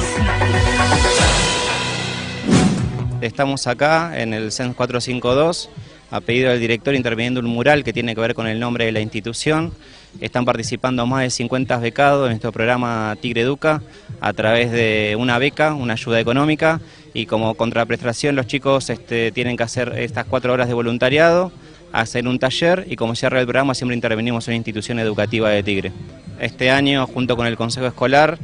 [3.21, 5.69] Estamos acá en el CEN 452
[6.11, 8.91] a pedido del director interviniendo un mural que tiene que ver con el nombre de
[8.91, 9.73] la institución.
[10.20, 13.82] Están participando más de 50 becados en nuestro programa Tigre Educa
[14.20, 16.82] a través de una beca, una ayuda económica
[17.14, 21.51] y como contraprestación los chicos este, tienen que hacer estas cuatro horas de voluntariado,
[21.93, 25.64] hacer un taller y como cierra el programa siempre intervenimos en una institución educativa de
[25.64, 25.91] Tigre.
[26.39, 28.39] Este año junto con el Consejo Escolar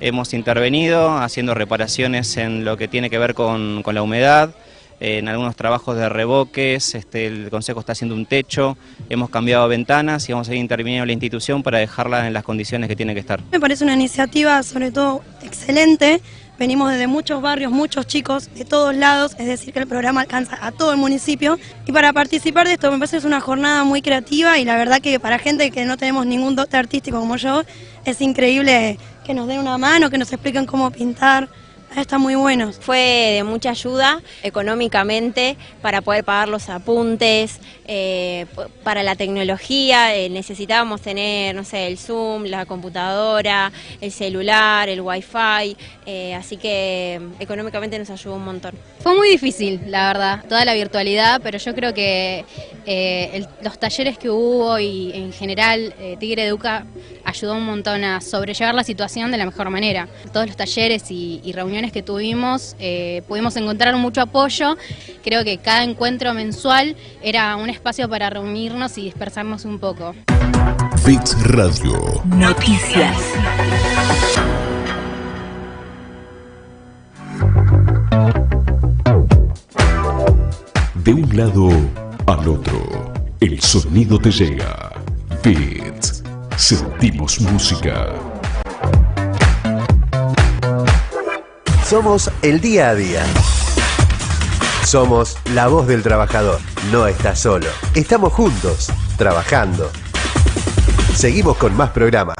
[0.00, 4.54] hemos intervenido haciendo reparaciones en lo que tiene que ver con, con la humedad,
[5.00, 8.76] en algunos trabajos de revoques, este, el Consejo está haciendo un techo,
[9.08, 12.44] hemos cambiado ventanas y vamos a ir interviniendo en la institución para dejarla en las
[12.44, 13.40] condiciones que tiene que estar.
[13.50, 16.20] Me parece una iniciativa sobre todo excelente.
[16.58, 20.58] Venimos desde muchos barrios, muchos chicos de todos lados, es decir, que el programa alcanza
[20.60, 21.58] a todo el municipio.
[21.86, 24.76] Y para participar de esto me parece que es una jornada muy creativa y la
[24.76, 27.62] verdad que para gente que no tenemos ningún dote artístico como yo,
[28.04, 31.48] es increíble que nos den una mano, que nos expliquen cómo pintar.
[31.96, 32.72] Está muy bueno.
[32.72, 37.60] Fue de mucha ayuda económicamente para poder pagar los apuntes,
[37.92, 38.46] eh,
[38.84, 45.00] para la tecnología, eh, necesitábamos tener, no sé, el Zoom, la computadora, el celular, el
[45.00, 45.76] Wi-Fi,
[46.06, 48.76] eh, así que económicamente nos ayudó un montón.
[49.00, 52.44] Fue muy difícil, la verdad, toda la virtualidad, pero yo creo que
[53.62, 56.84] los talleres que hubo y en general Tigre Educa
[57.24, 60.08] ayudó un montón a sobrellevar la situación de la mejor manera.
[60.32, 62.76] Todos los talleres y, reuniones que tuvimos
[63.26, 64.76] pudimos encontrar mucho apoyo.
[65.22, 70.14] Creo que cada encuentro mensual era un espacio para reunirnos y dispersarnos un poco.
[71.06, 72.22] Bits Radio.
[72.26, 73.16] Noticias.
[80.96, 81.70] De un lado
[82.26, 84.92] al otro, el sonido te llega.
[85.42, 86.22] Beats.
[86.58, 88.08] Sentimos música.
[91.86, 93.24] Somos el día a día.
[94.90, 96.58] Somos la voz del trabajador.
[96.90, 97.68] No estás solo.
[97.94, 99.88] Estamos juntos, trabajando.
[101.14, 102.34] Seguimos con más programa.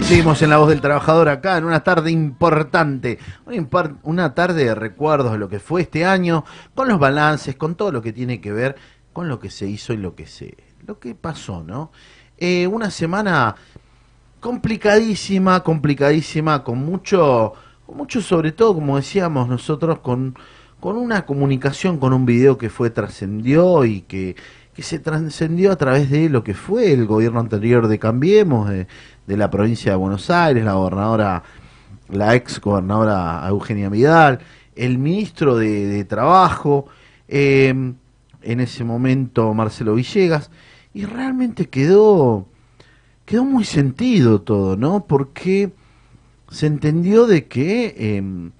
[0.00, 3.18] Seguimos en la voz del trabajador acá en una tarde importante,
[4.02, 7.92] una, tarde de recuerdos de lo que fue este año, con los balances, con todo
[7.92, 8.76] lo que tiene que ver
[9.12, 11.92] con lo que se hizo y lo que se, lo que pasó, ¿no?
[12.38, 13.56] Eh, una semana
[14.44, 17.54] complicadísima, complicadísima, con mucho,
[17.86, 20.34] con mucho sobre todo, como decíamos nosotros, con,
[20.80, 24.36] con una comunicación, con un video que fue trascendió y que,
[24.74, 28.86] que se trascendió a través de lo que fue el gobierno anterior de Cambiemos, de,
[29.28, 31.42] la provincia de Buenos Aires, la gobernadora,
[32.10, 34.40] la ex gobernadora Eugenia Vidal,
[34.76, 36.84] el ministro de, Trabajo,
[37.28, 37.94] em,
[38.42, 40.50] en ese momento Marcelo Villegas,
[40.92, 42.46] y realmente quedó,
[43.24, 45.06] quedó muy sentido todo, ¿no?
[45.06, 45.72] Porque
[46.50, 48.52] se entendió de que, em,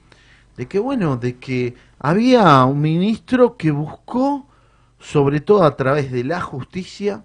[0.57, 4.47] de que bueno, de que había un ministro que buscó,
[4.99, 7.25] sobre todo a través de la justicia,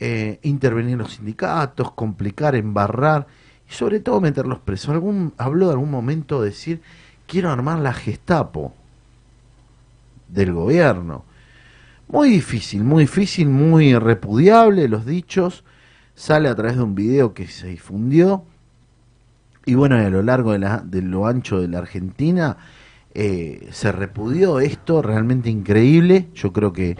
[0.00, 3.26] eh, intervenir los sindicatos, complicar, embarrar
[3.68, 4.90] y sobre todo meterlos presos.
[4.90, 6.82] Algún, habló de algún momento de decir,
[7.26, 8.74] quiero armar la Gestapo
[10.28, 11.24] del gobierno.
[12.08, 15.64] Muy difícil, muy difícil, muy repudiable los dichos.
[16.14, 18.44] Sale a través de un video que se difundió.
[19.66, 22.56] Y bueno, a lo largo de, lo ancho de la Argentina
[23.14, 26.28] eh, se repudió esto, realmente increíble.
[26.34, 26.96] Yo creo que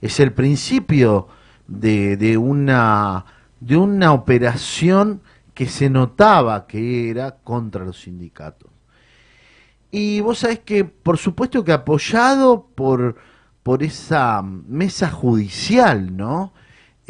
[0.00, 1.28] es el principio
[1.66, 3.24] de, de, una,
[3.60, 5.22] de una operación
[5.54, 8.70] que se notaba que era contra los sindicatos.
[9.90, 13.16] Y vos sabés que, por supuesto que apoyado por,
[13.62, 16.52] por esa mesa judicial, ¿no?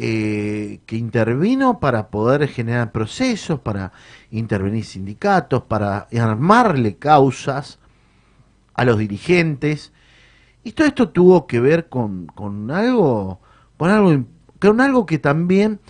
[0.00, 3.90] Eh, que intervino para poder generar procesos, para
[4.30, 7.80] intervenir sindicatos, para armarle causas
[8.74, 9.92] a los dirigentes.
[10.62, 13.40] Y todo esto tuvo que ver con, con algo,
[13.76, 14.24] con algo
[14.60, 15.80] con algo que también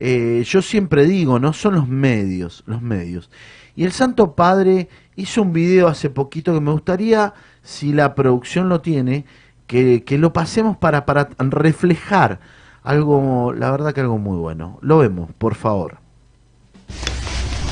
[0.00, 1.52] eh, yo siempre digo, ¿no?
[1.52, 3.30] Son los medios, los medios.
[3.74, 8.68] Y el Santo Padre hizo un video hace poquito que me gustaría, si la producción
[8.68, 9.24] lo tiene,
[9.66, 12.40] que, lo pasemos para, para reflejar
[12.86, 14.78] algo, la verdad que algo muy bueno.
[14.80, 15.98] Lo vemos, por favor.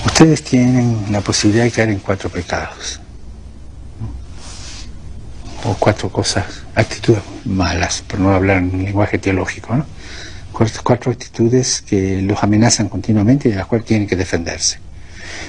[0.05, 3.01] Ustedes tienen la posibilidad de caer en cuatro pecados.
[5.65, 9.87] O cuatro cosas, actitudes malas, por no hablar en lenguaje teológico, ¿no?
[10.83, 14.79] cuatro actitudes que los amenazan continuamente y de las cuales tienen que defenderse.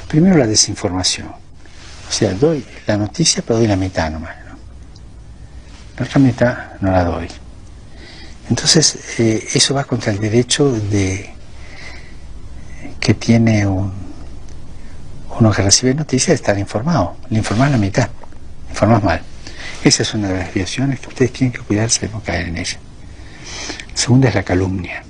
[0.08, 1.28] Primero la desinformación.
[1.28, 4.36] O sea, doy la noticia pero doy la mitad nomás.
[5.98, 7.28] La otra mitad no la doy.
[8.50, 11.34] Entonces, eh, eso va contra el derecho de
[13.00, 13.92] que tiene un,
[15.40, 17.18] uno que recibe noticias de estar informado.
[17.30, 18.10] Le informas la mitad,
[18.66, 19.22] le informas mal.
[19.84, 22.58] Esa es una de las desviaciones que ustedes tienen que cuidarse de no caer en
[22.58, 22.78] ella.
[23.94, 25.04] Segunda es la calumnia.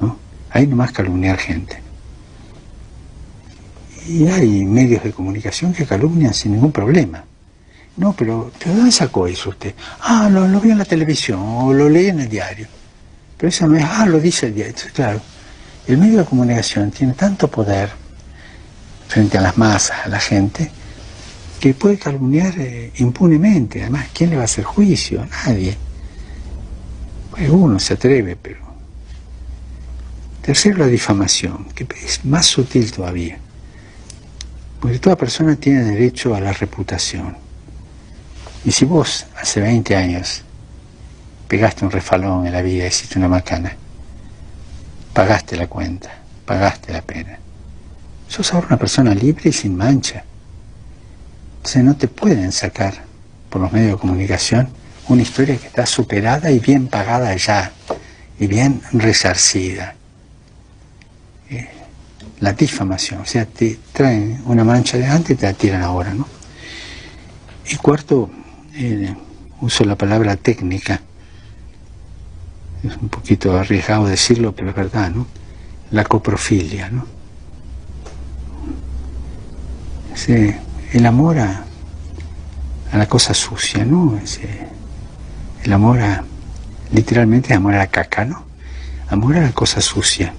[0.00, 0.18] ¿no?
[0.50, 1.80] Hay nomás calumniar gente.
[4.06, 7.24] Y hay medios de comunicación que calumnian sin ningún problema.
[7.98, 9.74] No, pero ¿de dónde sacó eso usted?
[10.00, 12.68] Ah, lo, lo en la televisión o lo leí en el diario.
[13.36, 14.74] Pero eso no es, ah, lo dice el diario.
[14.94, 15.20] claro,
[15.86, 17.90] el medio de comunicación tiene tanto poder
[19.08, 20.70] frente a las masas, a la gente,
[21.58, 23.82] que puede calumniar eh, impunemente.
[23.82, 25.26] Además, ¿quién le va a hacer juicio?
[25.44, 25.76] Nadie.
[27.48, 28.60] Uno se atreve, pero...
[30.42, 33.38] Tercero, la difamación, que es más sutil todavía.
[34.80, 37.47] Porque toda persona tiene derecho a la reputación.
[38.64, 40.42] Y si vos hace 20 años
[41.46, 43.74] pegaste un refalón en la vida, hiciste una macana,
[45.12, 46.10] pagaste la cuenta,
[46.44, 47.38] pagaste la pena.
[48.28, 50.24] Sos ahora una persona libre y sin mancha.
[51.58, 52.94] Entonces no te pueden sacar
[53.48, 54.68] por los medios de comunicación
[55.08, 57.72] una historia que está superada y bien pagada ya,
[58.38, 59.94] y bien resarcida.
[61.50, 61.68] Eh,
[62.40, 66.12] la difamación, o sea, te traen una mancha de antes y te la tiran ahora,
[66.12, 66.28] ¿no?
[67.70, 68.30] Y cuarto,
[68.80, 69.12] eh,
[69.60, 71.00] uso la palabra técnica,
[72.84, 75.26] es un poquito arriesgado decirlo, pero es verdad, ¿no?
[75.90, 77.06] La coprofilia, ¿no?
[80.92, 81.64] el amor a,
[82.92, 84.18] la cosa sucia, ¿no?
[84.22, 84.48] Ese,
[85.64, 86.24] el amor a,
[86.92, 88.44] literalmente, amor a la caca, ¿no?
[89.08, 90.34] Amor a la cosa sucia.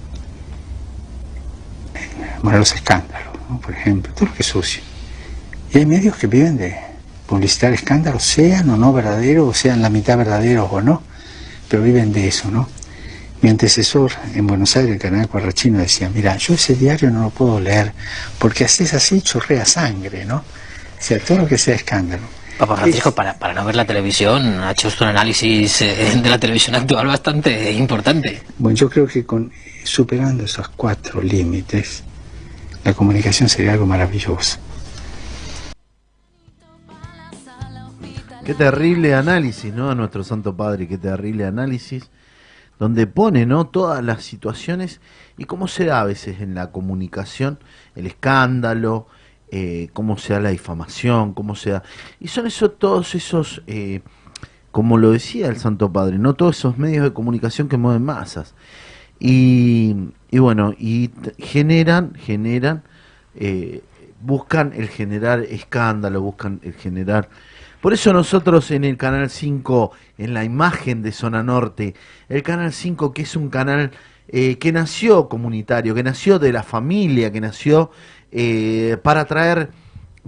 [2.38, 3.60] Amor a los escándalos, ¿no?
[3.60, 4.82] por ejemplo, todo lo que es sucio.
[5.74, 6.89] Y hay medios que viven de
[7.30, 11.00] publicitar escándalos, sean o no verdaderos, o sean la mitad verdaderos o no,
[11.68, 12.68] pero viven de eso, ¿no?
[13.40, 17.30] Mi antecesor en Buenos Aires, el canal Cuarrachino, decía, mira, yo ese diario no lo
[17.30, 17.92] puedo leer,
[18.36, 20.38] porque haces así chorrea sangre, ¿no?
[20.38, 20.42] O
[20.98, 22.24] sea, todo lo que sea escándalo.
[22.58, 26.28] Papá Francisco, para, para no ver la televisión, ha hecho usted un análisis eh, de
[26.28, 28.42] la televisión actual bastante importante.
[28.58, 29.52] Bueno, yo creo que con
[29.84, 32.02] superando esos cuatro límites,
[32.84, 34.58] la comunicación sería algo maravilloso.
[38.50, 39.90] Qué terrible análisis, ¿no?
[39.90, 42.10] A nuestro Santo Padre, qué terrible análisis,
[42.80, 43.68] donde pone, ¿no?
[43.68, 45.00] Todas las situaciones
[45.38, 47.60] y cómo se da a veces en la comunicación
[47.94, 49.06] el escándalo,
[49.52, 51.84] eh, cómo se da la difamación, cómo se da...
[52.18, 54.00] Y son eso, todos esos, eh,
[54.72, 56.34] como lo decía el Santo Padre, ¿no?
[56.34, 58.56] Todos esos medios de comunicación que mueven masas.
[59.20, 59.94] Y,
[60.28, 62.82] y bueno, y generan, generan,
[63.36, 63.84] eh,
[64.20, 67.28] buscan el generar escándalo, buscan el generar
[67.80, 71.94] por eso nosotros en el Canal 5, en la imagen de Zona Norte,
[72.28, 73.90] el Canal 5 que es un canal
[74.28, 77.90] eh, que nació comunitario, que nació de la familia, que nació
[78.30, 79.70] eh, para traer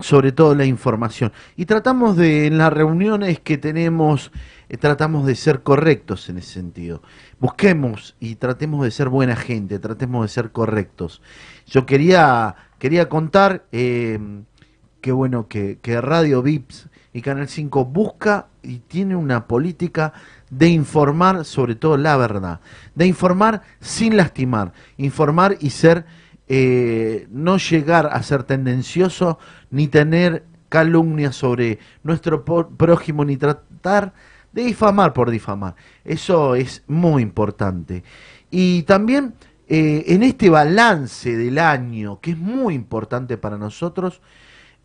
[0.00, 1.30] sobre todo la información.
[1.54, 4.32] Y tratamos de, en las reuniones que tenemos,
[4.70, 7.02] eh, tratamos de ser correctos en ese sentido.
[7.38, 11.20] Busquemos y tratemos de ser buena gente, tratemos de ser correctos.
[11.66, 18.78] Yo quería, quería contar que bueno, que, que Radio Vips y Canal 5 busca y
[18.78, 20.12] tiene una política
[20.50, 22.60] de informar sobre todo la verdad,
[22.94, 26.04] de informar sin lastimar, informar y ser,
[26.48, 29.38] eh, no llegar a ser tendencioso
[29.70, 34.14] ni tener calumnias sobre nuestro prójimo ni tratar
[34.52, 35.74] de difamar por difamar.
[36.04, 38.02] Eso es muy importante.
[38.50, 39.34] Y también
[39.68, 44.20] eh, en este balance del año, que es muy importante para nosotros,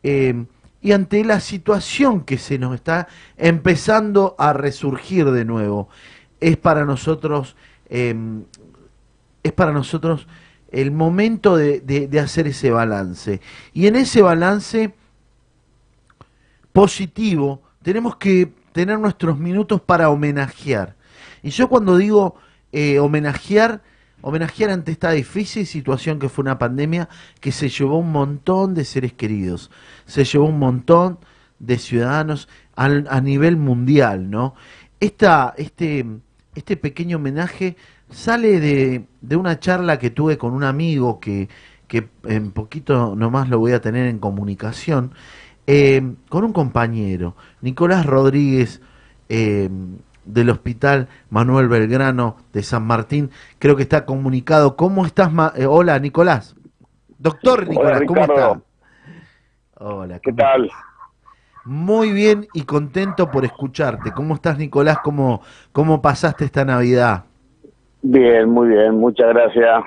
[0.03, 0.45] eh,
[0.81, 5.89] y ante la situación que se nos está empezando a resurgir de nuevo,
[6.39, 7.55] es para nosotros,
[7.89, 8.43] em,
[9.43, 10.27] es para nosotros
[10.71, 13.41] el momento de, hacer ese balance.
[13.73, 14.93] Y en ese balance
[16.73, 20.95] positivo tenemos que tener nuestros minutos para homenajear.
[21.41, 22.35] Y yo cuando digo
[22.71, 23.81] eh, homenajear,
[24.21, 28.85] homenajear ante esta difícil situación que fue una pandemia que se llevó un montón de
[28.85, 29.71] seres queridos,
[30.05, 31.19] se llevó un montón
[31.59, 34.53] de ciudadanos a nivel mundial, ¿no?
[34.99, 36.05] Este,
[36.55, 37.75] este pequeño homenaje
[38.09, 41.49] sale de, una charla que tuve con un amigo que,
[41.87, 45.13] que en poquito nomás lo voy a tener en comunicación,
[45.65, 48.81] eh, con un compañero, Nicolás Rodríguez,
[49.29, 49.69] eh,
[50.27, 53.31] del Hospital Manuel Belgrano de San Martín.
[53.59, 54.75] Creo que está comunicado.
[54.75, 55.31] ¿Cómo estás?
[55.55, 56.55] Eh, hola, Nicolás.
[57.17, 58.57] Doctor Nicolás, ¿cómo estás?
[59.79, 60.19] Hola.
[60.19, 60.69] ¿Qué tal?
[61.65, 64.11] Muy bien y contento por escucharte.
[64.11, 64.99] ¿Cómo estás, Nicolás?
[65.03, 65.41] ¿Cómo,
[65.71, 67.25] cómo pasaste esta Navidad?
[68.01, 68.95] Bien, muy bien.
[68.97, 69.83] Muchas gracias.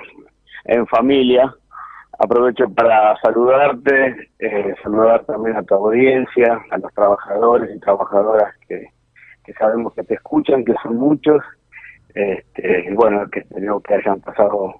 [0.65, 1.55] En familia.
[2.19, 8.89] Aprovecho para saludarte, eh, saludar también a tu audiencia, a los trabajadores y trabajadoras que,
[9.45, 11.43] que sabemos que te escuchan, que son muchos,
[12.15, 14.75] este, y bueno, que espero que hayan pasado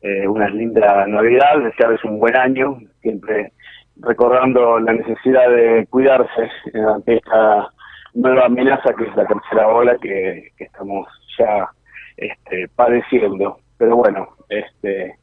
[0.00, 3.52] eh, una linda Navidad, desearles un buen año, siempre
[3.96, 6.50] recordando la necesidad de cuidarse
[6.94, 7.68] ante esta
[8.14, 11.08] nueva amenaza que es la tercera ola que, estamos
[11.38, 11.68] ya
[12.16, 13.58] este, padeciendo.
[13.78, 15.16] Pero bueno, este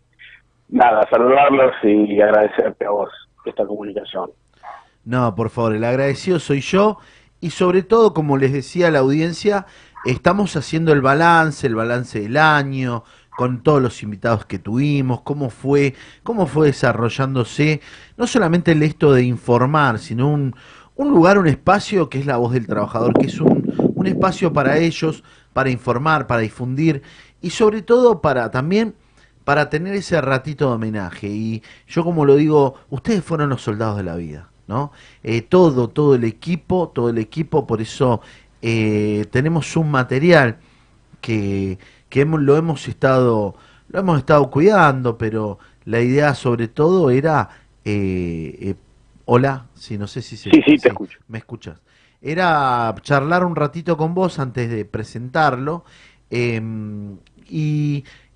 [0.70, 3.10] nada, saludarlos y agradecerte a vos
[3.46, 4.32] esta comunicación.
[5.06, 7.00] No, por favor, el agradecido soy yo
[7.42, 9.66] y sobre todo, como les decía a la audiencia,
[10.06, 13.04] estamos haciendo el balance, el balance del año,
[13.38, 17.80] con todos los invitados que tuvimos, cómo fue, cómo fue desarrollándose,
[18.18, 20.56] no solamente el esto de informar, sino un,
[20.96, 24.52] un lugar, un espacio que es la voz del trabajador, que es un, un espacio
[24.52, 27.02] para ellos, para informar, para difundir
[27.42, 28.96] y sobre todo para también
[29.46, 31.28] para tener ese ratito de homenaje.
[31.28, 34.50] Y yo como lo digo, ustedes fueron los soldados de la vida.
[34.70, 34.92] ¿No?
[35.24, 38.22] Eh, todo, todo el equipo, todo el equipo, por eso
[38.62, 40.58] eh, tenemos un material
[41.22, 43.56] que, que hemos, lo hemos estado
[43.90, 47.50] lo hemos estado cuidando, pero la idea sobre todo era
[47.84, 48.76] eh,
[49.26, 51.20] hola, sí, no sé si se, sí, sí, te escucho.
[51.28, 51.82] me escuchas.
[52.22, 55.84] Era charlar un ratito con vos antes de presentarlo
[56.30, 57.18] em,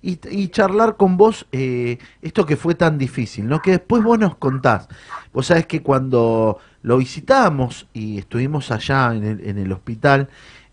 [0.04, 3.62] y, y, charlar con vos eh, esto que fue tan difícil, ¿no?
[3.62, 4.86] Que después vos nos contás.
[5.32, 10.28] Vos sabés que cuando lo visitamos y estuvimos allá en el, en el hospital,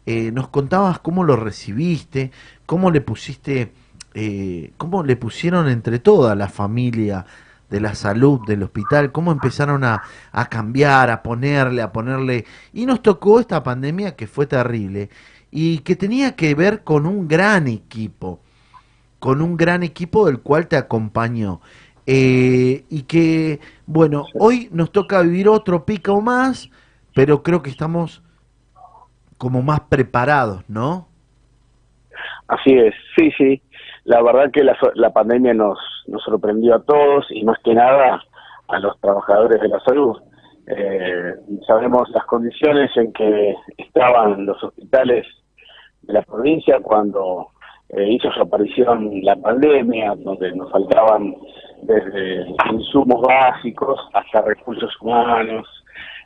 [0.05, 2.31] eh, nos contabas cómo lo recibiste,
[2.65, 3.71] cómo le pusiste,
[4.15, 7.25] eh, cómo le pusieron entre toda la familia
[7.69, 10.01] de la salud del hospital, cómo empezaron a,
[10.33, 12.43] a cambiar, a ponerle, a ponerle.
[12.73, 15.09] Y nos tocó esta pandemia que fue terrible
[15.51, 18.41] y que tenía que ver con un gran equipo,
[19.21, 21.61] con un gran equipo del cual te acompañó.
[22.07, 26.71] Eh, y que, bueno, hoy nos toca vivir otro pico más,
[27.13, 28.23] pero creo que estamos
[29.37, 31.07] como más preparados, ¿no?
[32.47, 33.61] Así es, sí, sí.
[34.05, 35.77] La verdad que la, la pandemia nos,
[36.07, 38.23] nos sorprendió a todos y más que nada
[38.69, 40.17] a los trabajadores de la salud.
[40.65, 41.35] Eh,
[41.67, 45.27] sabemos las condiciones en que estaban los hospitales
[46.01, 47.49] de la provincia cuando
[47.93, 51.35] eh, hizo su aparición la pandemia, donde nos faltaban
[51.81, 55.67] desde insumos básicos hasta recursos humanos,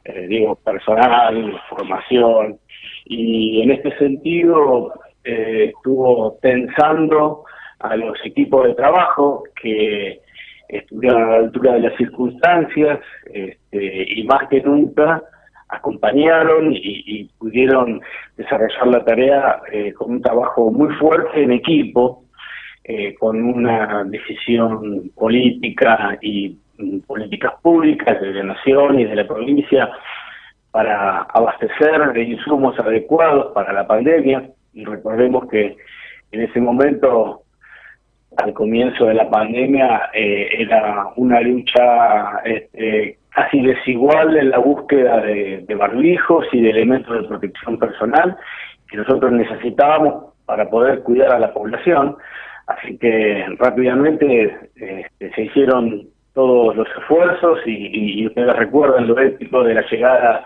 [0.04, 2.60] eh, digo, personal, formación,
[3.06, 4.94] y en este sentido
[5.24, 7.44] eh, estuvo tensando
[7.80, 10.22] a los equipos de trabajo que
[10.68, 13.00] estuvieron a la altura de las circunstancias
[13.34, 15.24] este, y más que nunca
[15.76, 18.02] acompañaron y, pudieron
[18.38, 22.24] desarrollar la tarea eh, con un trabajo muy fuerte en equipo,
[22.84, 29.28] eh, con una decisión política y mm, políticas públicas de la nación y de la
[29.28, 29.90] provincia
[30.72, 34.50] para abastecer de insumos adecuados para la pandemia.
[34.74, 35.78] Y recordemos que
[36.32, 37.44] en ese momento,
[38.38, 45.22] al comienzo de la pandemia, eh, era una lucha este, casi desigual en la búsqueda
[45.22, 48.38] de, barbijos y de elementos de protección personal
[48.90, 52.16] que nosotros necesitábamos para poder cuidar a la población.
[52.68, 59.74] Así que rápidamente este, se hicieron todos los esfuerzos y, ustedes recuerdan lo épico de
[59.74, 60.46] la llegada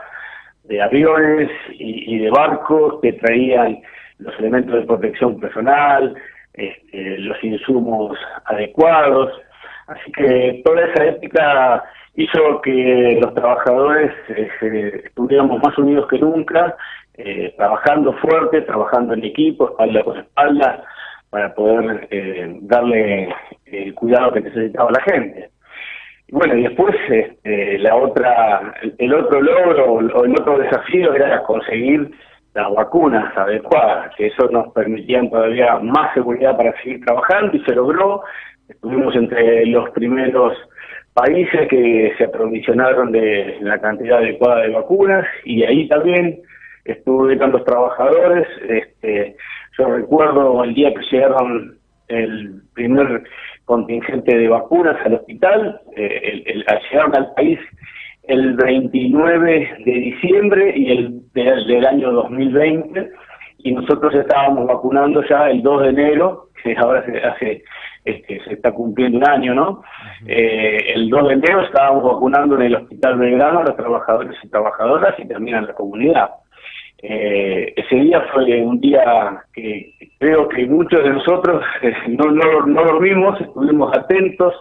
[0.63, 3.81] de aviones y, de barcos que traían
[4.17, 6.15] los elementos de protección personal,
[6.53, 9.31] este, los insumos adecuados.
[9.87, 11.83] Así que toda esa épica
[12.15, 16.75] hizo que los trabajadores eh, estuviéramos más unidos que nunca,
[17.15, 20.83] eh, trabajando fuerte, trabajando en equipo, espalda con espalda,
[21.29, 23.33] para poder eh, darle
[23.65, 25.49] el cuidado que necesitaba la gente.
[26.27, 31.43] Y bueno, y después este, la otra, el otro logro o el otro desafío era
[31.43, 32.11] conseguir
[32.53, 37.75] las vacunas adecuadas, que eso nos permitía todavía más seguridad para seguir trabajando y se
[37.75, 38.23] logró.
[38.67, 40.53] Estuvimos entre los primeros
[41.13, 46.39] países que se aprovisionaron de la cantidad adecuada de vacunas y ahí también
[46.85, 48.47] estuve con los trabajadores.
[48.67, 49.35] Este,
[49.77, 51.77] yo recuerdo el día que llegaron
[52.07, 53.23] el primer
[53.65, 57.59] contingente de vacunas al hospital, eh, el, llegaron al país
[58.23, 63.09] el 29 de diciembre y el del año 2020
[63.59, 67.63] y nosotros estábamos vacunando ya el 2 de enero, que ahora se hace
[68.09, 69.83] este, se está cumpliendo un año, ¿no?
[70.25, 74.49] Eh, el 2 de enero estábamos vacunando en el Hospital Belgrano a los trabajadores y
[74.49, 76.29] trabajadoras y también a la comunidad.
[77.01, 82.65] Eh, ese día fue un día que creo que muchos de nosotros eh, no, no,
[82.65, 84.53] no dormimos, estuvimos atentos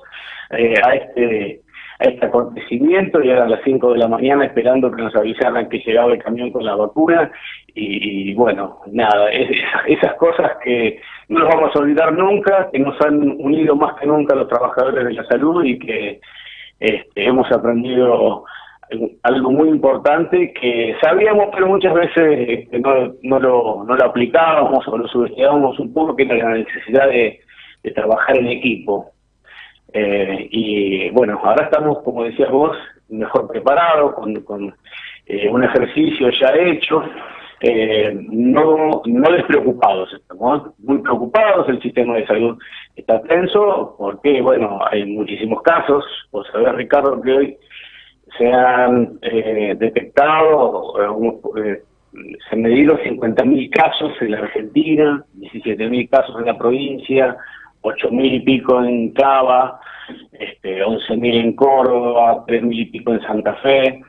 [0.50, 1.60] a este
[2.00, 5.78] a este acontecimiento y eran las 5 de la mañana esperando que nos avisaran que
[5.78, 7.30] llegaba el camión con la vacuna
[7.74, 13.36] y, bueno, nada, esas cosas que no nos vamos a olvidar nunca, que nos han
[13.38, 16.20] unido más que nunca los trabajadores de la salud y que
[16.80, 18.44] este, hemos aprendido
[19.22, 24.88] algo muy importante que sabíamos pero muchas veces este, no, no, lo, no lo aplicábamos
[24.88, 27.40] o lo subestimábamos un poco que era la necesidad de
[27.94, 29.12] trabajar en equipo.
[29.92, 32.76] Eh, y bueno, ahora estamos, como decías vos,
[33.08, 34.74] mejor preparados, con,
[35.26, 37.02] eh, un ejercicio ya hecho,
[37.60, 42.58] eh, no, no despreocupados, estamos muy preocupados, el sistema de salud
[42.96, 47.56] está tenso, porque bueno, hay muchísimos casos, vos sabés Ricardo que hoy
[48.36, 50.94] se han detectado,
[51.52, 57.36] se han medido 50.000 casos en la Argentina, 17.000 casos en la provincia,
[57.82, 59.80] ocho mil y pico en Cava,
[60.32, 64.02] este, once mil en Córdoba, tres mil y pico en Santa Fe.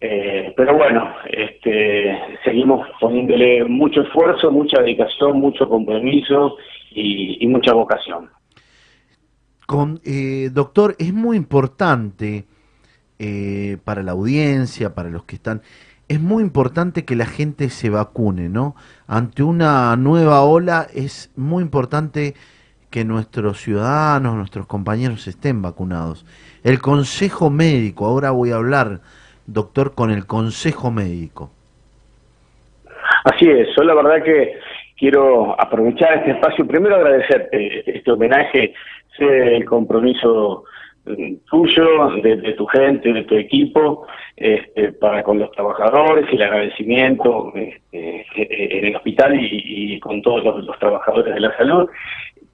[0.00, 6.56] Eh, pero bueno, este, seguimos poniéndole mucho esfuerzo, mucha dedicación, mucho compromiso
[6.90, 8.30] y, mucha vocación.
[9.66, 12.44] Con, eh, doctor, es muy importante
[13.18, 15.62] eh, para la audiencia, para los que están,
[16.08, 18.76] es muy importante que la gente se vacune, ¿no?
[19.06, 22.34] Ante una nueva ola es muy importante
[22.90, 26.24] que nuestros ciudadanos, nuestros compañeros estén vacunados.
[26.62, 29.00] El Consejo Médico, ahora voy a hablar,
[29.46, 31.50] doctor, con el Consejo Médico.
[33.24, 34.58] Así es, yo la verdad que
[34.96, 38.72] quiero aprovechar este espacio, primero agradecerte este homenaje,
[39.18, 40.64] el compromiso
[41.48, 44.06] tuyo, de, tu gente, de tu equipo,
[44.36, 50.64] este, para con los trabajadores y el agradecimiento este, en el hospital y, con todos
[50.64, 51.88] los, trabajadores de la salud.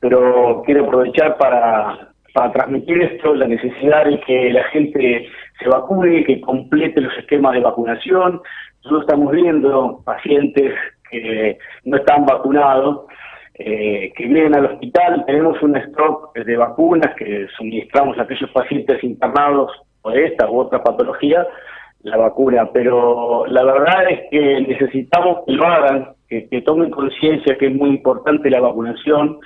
[0.01, 5.29] Pero quiero aprovechar para, para transmitir esto, la necesidad de que la gente
[5.59, 8.41] se vacune, que complete los esquemas de vacunación.
[8.85, 10.75] Nosotros estamos viendo pacientes
[11.11, 13.07] que no están vacunados
[13.55, 15.25] eh, que vienen al hospital.
[15.27, 20.83] Tenemos un stock de vacunas que suministramos a aquellos pacientes internados por esta u otra
[20.83, 21.47] patología,
[22.03, 22.71] la vacuna.
[22.73, 27.91] Pero la verdad es que necesitamos que lo hagan, que, tomen conciencia que es muy
[27.91, 29.39] importante la vacunación,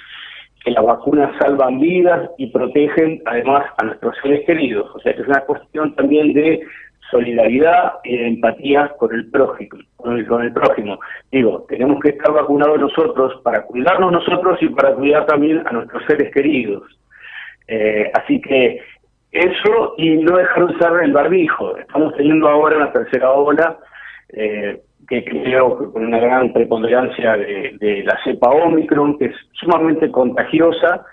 [0.66, 4.90] que las vacunas salvan vidas y protegen además a nuestros seres queridos.
[4.96, 6.60] O sea que es una cuestión también de
[7.08, 10.98] solidaridad y empatía con el prójimo, con el, prójimo.
[11.30, 16.04] Digo, tenemos que estar vacunados nosotros para cuidarnos nosotros y para cuidar también a nuestros
[16.04, 16.82] seres queridos.
[17.68, 18.80] Eh, así que
[19.30, 21.76] eso y no dejar de usar el barbijo.
[21.76, 23.78] Estamos teniendo ahora una tercera ola
[24.30, 30.10] eh, que creo que con una gran preponderancia de, la cepa Omicron, que es sumamente
[30.10, 31.04] contagiosa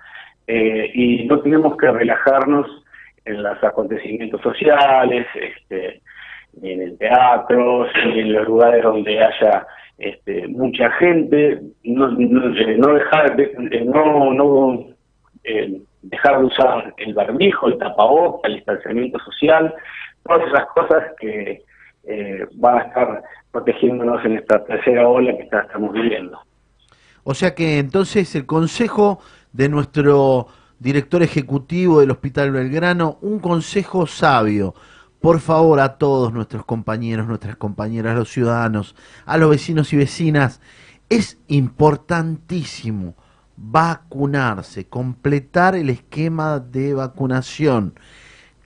[0.48, 2.68] eh, y no tenemos que relajarnos
[3.26, 6.02] en los acontecimientos sociales, este,
[6.62, 9.66] en el teatro, en los lugares donde haya
[9.98, 14.88] este, mucha gente, no, no, dejar de, no, no
[15.44, 19.74] eh, dejar de usar el barbijo, el tapabocas, el distanciamiento social,
[20.26, 21.62] todas esas cosas que
[22.04, 26.40] eh, a estar protegiéndonos en esta tercera ola que estamos viviendo.
[27.24, 29.20] O sea que entonces el consejo
[29.54, 30.48] de nuestro
[30.80, 34.76] director ejecutivo del Hospital Belgrano, un consejo sabio.
[35.22, 38.94] Por favor, a todos nuestros compañeros, nuestras compañeras, los ciudadanos,
[39.26, 40.60] a los vecinos y vecinas,
[41.08, 43.16] es importantísimo
[43.56, 47.94] vacunarse, completar el esquema de vacunación.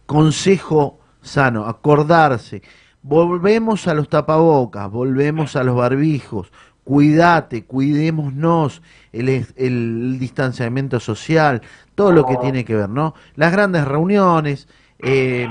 [0.07, 2.63] Consejo sano, acordarse.
[3.07, 6.51] Volvemos a los tapabocas, volvemos a los barbijos,
[6.83, 8.81] cuídate, cuidémonos,
[9.13, 11.61] el, el distanciamiento social,
[11.95, 13.13] todo lo que tiene que ver, ¿no?
[13.35, 14.67] Las grandes reuniones,
[15.01, 15.47] eh,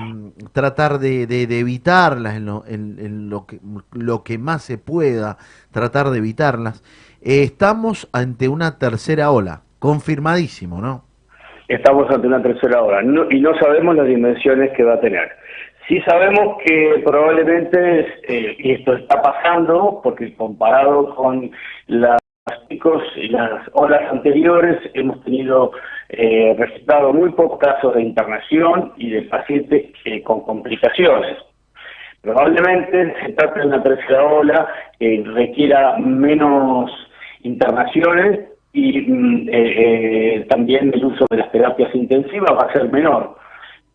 [0.52, 1.22] tratar de,
[1.58, 3.58] evitarlas en, lo, en, lo, que,
[3.92, 5.38] lo que más se pueda,
[5.70, 6.82] tratar de evitarlas.
[7.22, 11.04] Eh, estamos ante una tercera ola, confirmadísimo, ¿no?
[11.68, 15.45] Estamos ante una tercera ola y no sabemos las dimensiones que va a tener.
[15.88, 21.50] Sí sabemos que probablemente, eh, y esto está pasando, porque comparado con
[21.86, 22.18] las
[22.68, 25.70] picos y las olas anteriores, hemos tenido
[26.08, 26.56] eh,
[27.12, 31.38] muy pocos casos de internación y de pacientes eh, con complicaciones.
[32.20, 34.66] Probablemente se trate de una tercera ola
[34.98, 36.90] que requiera menos
[37.42, 38.40] internaciones
[38.72, 43.36] y mm, eh, también el uso de las terapias intensivas va a ser menor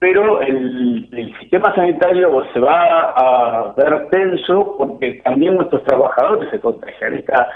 [0.02, 1.08] pero el,
[1.40, 7.14] sistema sanitario se va a ver tenso porque también nuestros trabajadores se contagian.
[7.14, 7.48] Esta,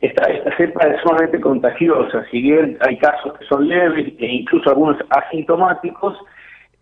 [0.00, 4.70] esta, esta cepa es sumamente contagiosa, si bien hay casos que son leves e incluso
[4.70, 6.16] algunos asintomáticos,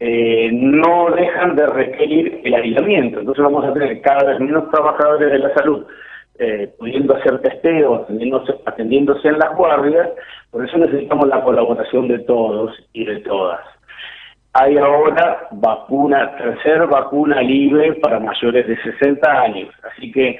[0.00, 3.20] eh, no dejan de requerir el aislamiento.
[3.20, 5.86] Entonces vamos a tener cada vez menos trabajadores de la salud
[6.38, 10.10] eh, pudiendo hacer testeo, atendiéndose, atendiéndose en las guardias,
[10.50, 13.75] por eso necesitamos la colaboración de todos y de todas
[14.58, 19.68] hay ahora vacuna, tercera vacuna libre para mayores de 60 años.
[19.82, 20.38] Así que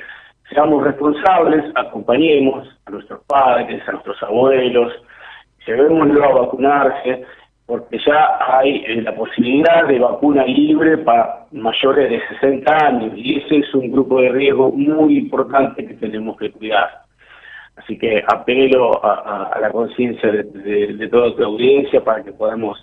[0.48, 4.93] seamos responsables, acompañemos a nuestros padres, a nuestros abuelos,
[5.66, 7.24] llevémoslo a vacunarse,
[7.66, 13.38] porque ya hay eh, la posibilidad de vacuna libre para mayores de 60 años y
[13.38, 17.02] ese es un grupo de riesgo muy importante que tenemos que cuidar.
[17.76, 22.78] Así que apelo a, la conciencia de, toda tu audiencia para que podamos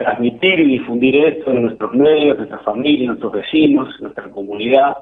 [0.00, 4.96] transmitir y difundir esto en nuestros medios, nuestras familias, nuestros vecinos, nuestra comunidad,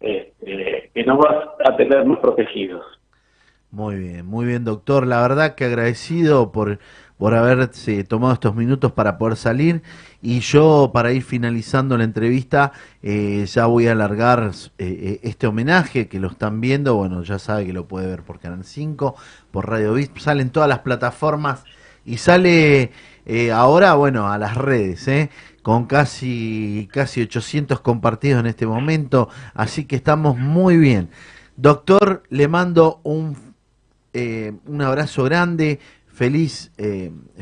[0.00, 2.84] este, que nos va a tenernos protegidos.
[3.70, 5.06] Muy bien, muy bien, doctor.
[5.06, 6.78] La verdad que agradecido por,
[7.16, 9.80] por haberse tomado estos minutos para poder salir.
[10.20, 12.72] Y yo, para ir finalizando la entrevista,
[13.02, 16.96] eh, ya voy a alargar eh, eh, este homenaje que lo están viendo.
[16.96, 19.14] Bueno, ya sabe que lo puede ver por Canal 5,
[19.50, 20.18] por Radio Vist.
[20.18, 21.64] Salen todas las plataformas
[22.04, 22.90] y sale
[23.24, 25.30] eh, ahora, bueno, a las redes, ¿eh?
[25.62, 31.10] con casi, casi 800 compartidos en este momento, así que estamos muy bien.
[31.56, 33.36] Doctor, le mando un,
[34.12, 35.78] eh, un abrazo grande,
[36.08, 36.72] feliz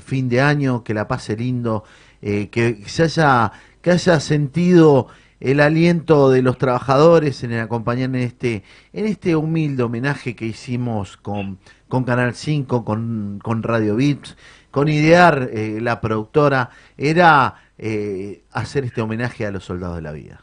[0.04, 1.84] fin de año, que la pase lindo,
[2.20, 3.52] que, se haya,
[3.82, 5.08] que haya sentido
[5.40, 8.62] el aliento de los trabajadores en el acompañar en este,
[8.92, 11.58] en este humilde homenaje que hicimos con,
[11.88, 14.36] con Canal 5, con, con Radio Vips
[14.70, 20.12] con idear eh, la productora era eh, hacer este homenaje a los soldados de la
[20.12, 20.40] vida.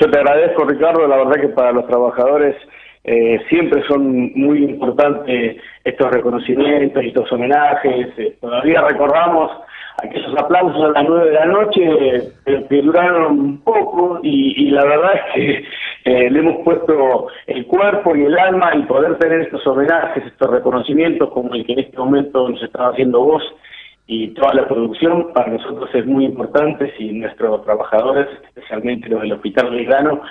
[0.00, 1.06] Yo te agradezco, Ricardo.
[1.06, 2.56] La verdad que para los trabajadores
[3.04, 8.08] eh, siempre son muy importantes estos reconocimientos estos homenajes.
[8.16, 9.50] Eh, todavía recordamos
[10.02, 14.84] aquellos aplausos a las nueve de la noche, pero que duraron un poco y, la
[14.84, 15.64] verdad es que
[16.04, 20.50] eh, le hemos puesto el cuerpo y el alma y poder tener estos homenajes, estos
[20.50, 23.42] reconocimientos como el que en este momento nos está haciendo vos
[24.06, 29.32] y toda la producción para nosotros es muy importante y nuestros trabajadores, especialmente los del
[29.32, 30.22] Hospital Belgrano,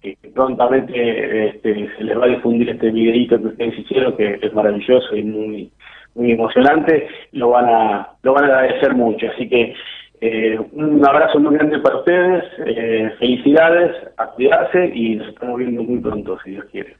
[0.00, 4.52] que prontamente este, se les va a difundir este videito que ustedes hicieron, que es
[4.52, 5.70] maravilloso y muy
[6.14, 9.26] muy emocionante, lo van a lo van a agradecer mucho.
[9.34, 9.74] Así que
[10.20, 15.82] eh, un abrazo muy grande para ustedes, eh, felicidades, a cuidarse y nos estamos viendo
[15.82, 16.96] muy pronto, si Dios quiere.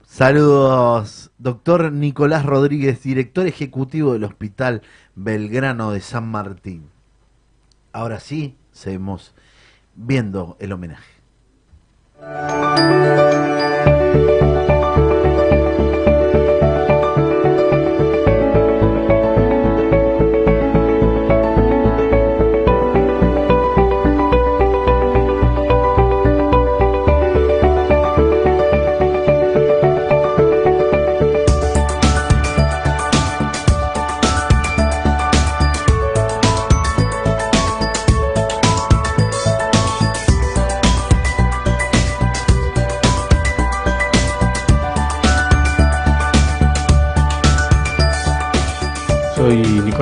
[0.00, 4.82] Saludos, doctor Nicolás Rodríguez, director ejecutivo del Hospital
[5.14, 6.84] Belgrano de San Martín.
[7.92, 9.34] Ahora sí, seguimos
[9.94, 11.12] viendo el homenaje.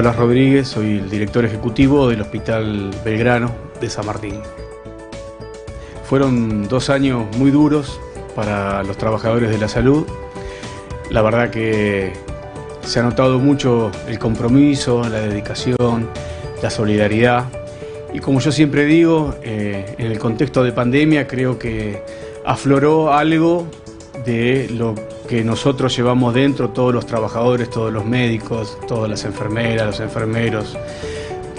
[0.02, 4.40] Nicolás Rodríguez, soy el director ejecutivo del Hospital Belgrano de San Martín.
[6.02, 8.00] Fueron dos años muy duros
[8.34, 10.04] para los trabajadores de la salud.
[11.08, 12.12] La verdad que
[12.84, 16.08] se ha notado mucho el compromiso, la dedicación,
[16.60, 17.44] la solidaridad.
[18.12, 22.02] Y como yo siempre digo, eh, en el contexto de pandemia creo que
[22.44, 23.68] afloró algo
[24.24, 24.96] de lo
[25.32, 30.76] que nosotros llevamos dentro, todos los trabajadores, todos los médicos, todas las enfermeras, los enfermeros,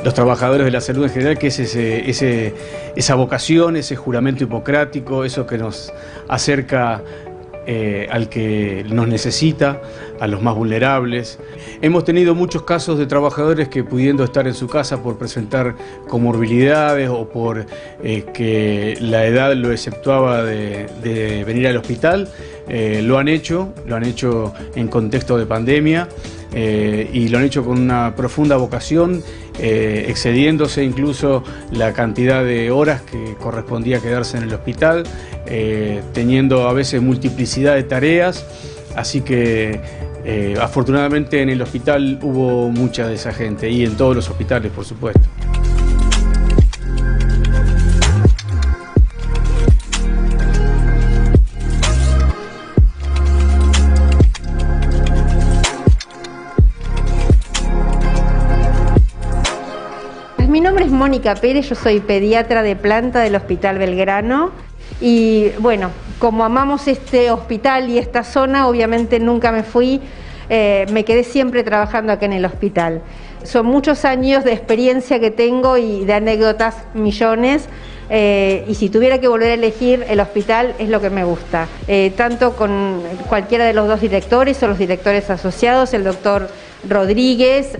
[0.05, 2.53] los trabajadores de la salud en general, que es ese,
[2.95, 5.91] esa vocación, ese juramento hipocrático, eso que nos
[6.27, 7.01] acerca
[7.65, 9.81] eh, al que nos necesita,
[10.19, 11.39] a los más vulnerables.
[11.81, 15.75] Hemos tenido muchos casos de trabajadores que pudiendo estar en su casa por presentar
[16.09, 17.65] comorbilidades o por
[18.03, 22.27] eh, que la edad lo exceptuaba de, venir al hospital,
[22.73, 26.09] eh, lo han hecho, lo han hecho en contexto de pandemia.
[26.55, 29.23] y lo han hecho con una profunda vocación,
[29.59, 35.03] excediéndose incluso la cantidad de horas que correspondía quedarse en el hospital.
[35.45, 38.45] Eh, teniendo a veces multiplicidad de tareas,
[38.95, 39.79] así que
[40.23, 44.71] eh, afortunadamente en el hospital hubo mucha de esa gente y en todos los hospitales,
[44.71, 45.21] por supuesto.
[61.13, 64.49] Mónica Pérez, yo soy pediatra de planta del Hospital Belgrano
[64.99, 70.01] y bueno, como amamos este hospital y esta zona, obviamente nunca me fui,
[70.49, 73.03] eh, me quedé siempre trabajando acá en el hospital.
[73.43, 77.69] Son muchos años de experiencia que tengo y de anécdotas millones.
[78.09, 81.67] Eh, y si tuviera que volver a elegir el hospital es lo que me gusta,
[81.87, 86.49] eh, tanto con cualquiera de los dos directores o los directores asociados, el doctor
[86.89, 87.77] Rodríguez,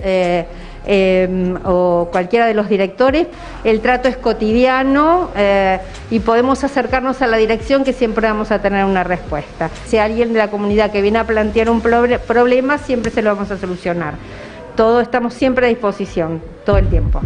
[0.86, 3.26] Em, o cualquiera de los directores,
[3.64, 5.78] el trato es cotidiano eh,
[6.10, 9.70] y podemos acercarnos a la dirección que siempre vamos a tener una respuesta.
[9.86, 13.50] Si alguien de la comunidad que viene a plantear un problema, siempre se lo vamos
[13.50, 14.14] a solucionar.
[14.76, 17.22] Todo estamos siempre a disposición, todo el tiempo.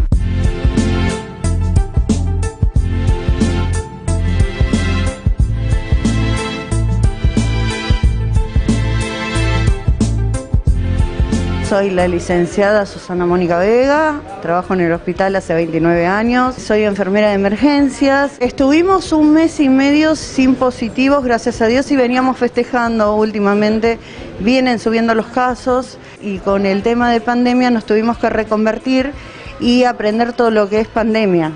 [11.68, 17.28] Soy la licenciada Susana Mónica Vega, trabajo en el hospital hace 29 años, soy enfermera
[17.28, 18.38] de emergencias.
[18.40, 23.98] Estuvimos un mes y medio sin positivos, gracias a Dios, y veníamos festejando últimamente.
[24.40, 29.12] Vienen subiendo los casos y con el tema de pandemia nos tuvimos que reconvertir
[29.60, 31.52] y aprender todo lo que es pandemia.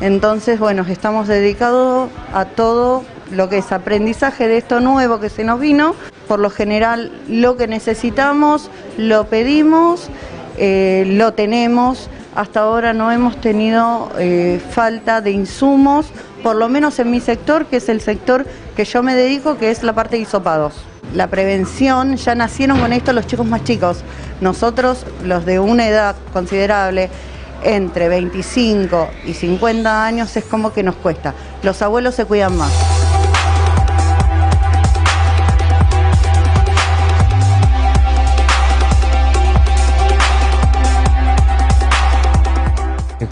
[0.00, 3.02] Entonces, bueno, estamos dedicados a todo
[3.32, 5.96] lo que es aprendizaje de esto nuevo que se nos vino
[6.28, 10.08] por lo general lo que necesitamos lo pedimos,
[10.58, 12.10] eh, lo tenemos.
[12.36, 16.06] Hasta ahora no hemos tenido eh, falta de insumos
[16.42, 18.46] por lo menos en mi sector, que es el sector
[18.76, 20.74] que yo me dedico, que es la parte de hisopados.
[21.14, 24.02] La prevención, ya nacieron con esto los chicos más chicos.
[24.40, 27.10] Nosotros, los de una edad considerable,
[27.64, 31.34] entre 25 y 50 años, es como que nos cuesta.
[31.62, 32.97] Los abuelos se cuidan más.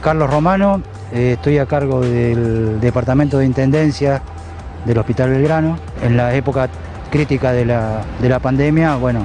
[0.03, 0.83] Carlos Romano,
[1.13, 4.23] eh, estoy a cargo del Departamento de Intendencia
[4.85, 5.79] del Hospital Belgrano.
[6.03, 6.69] En la época
[7.11, 9.21] crítica de la, de la pandemia, bueno,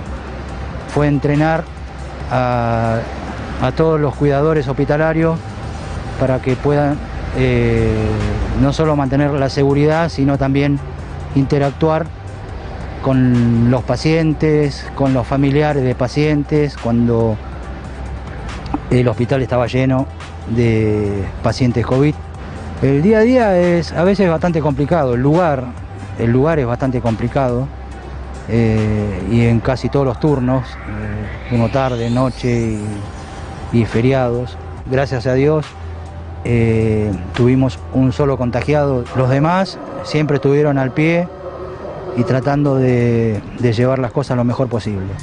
[0.93, 1.63] fue entrenar
[2.31, 2.99] a,
[3.61, 5.37] a todos los cuidadores hospitalarios
[6.19, 6.97] para que puedan
[7.37, 7.93] eh,
[8.61, 10.79] no solo mantener la seguridad, sino también
[11.35, 12.05] interactuar
[13.03, 17.35] con los pacientes, con los familiares de pacientes, cuando
[18.89, 20.05] el hospital estaba lleno
[20.49, 22.13] de pacientes COVID.
[22.81, 25.65] El día a día es a veces bastante complicado, el lugar,
[26.17, 27.67] el lugar es bastante complicado
[28.49, 32.79] eh, y en casi todos los turnos, eh, uno tarde, noche
[33.71, 34.57] y, feriados.
[34.89, 35.65] Gracias a Dios
[36.43, 41.27] eh, tuvimos un solo contagiado, los demás siempre estuvieron al pie
[42.17, 45.13] y tratando de, de llevar las cosas lo mejor posible.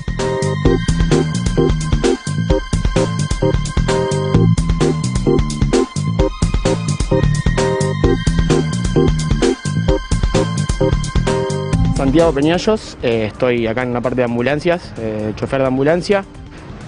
[12.09, 16.24] Santiago Peñallos, eh, estoy acá en la parte de ambulancias, eh, chofer de ambulancia.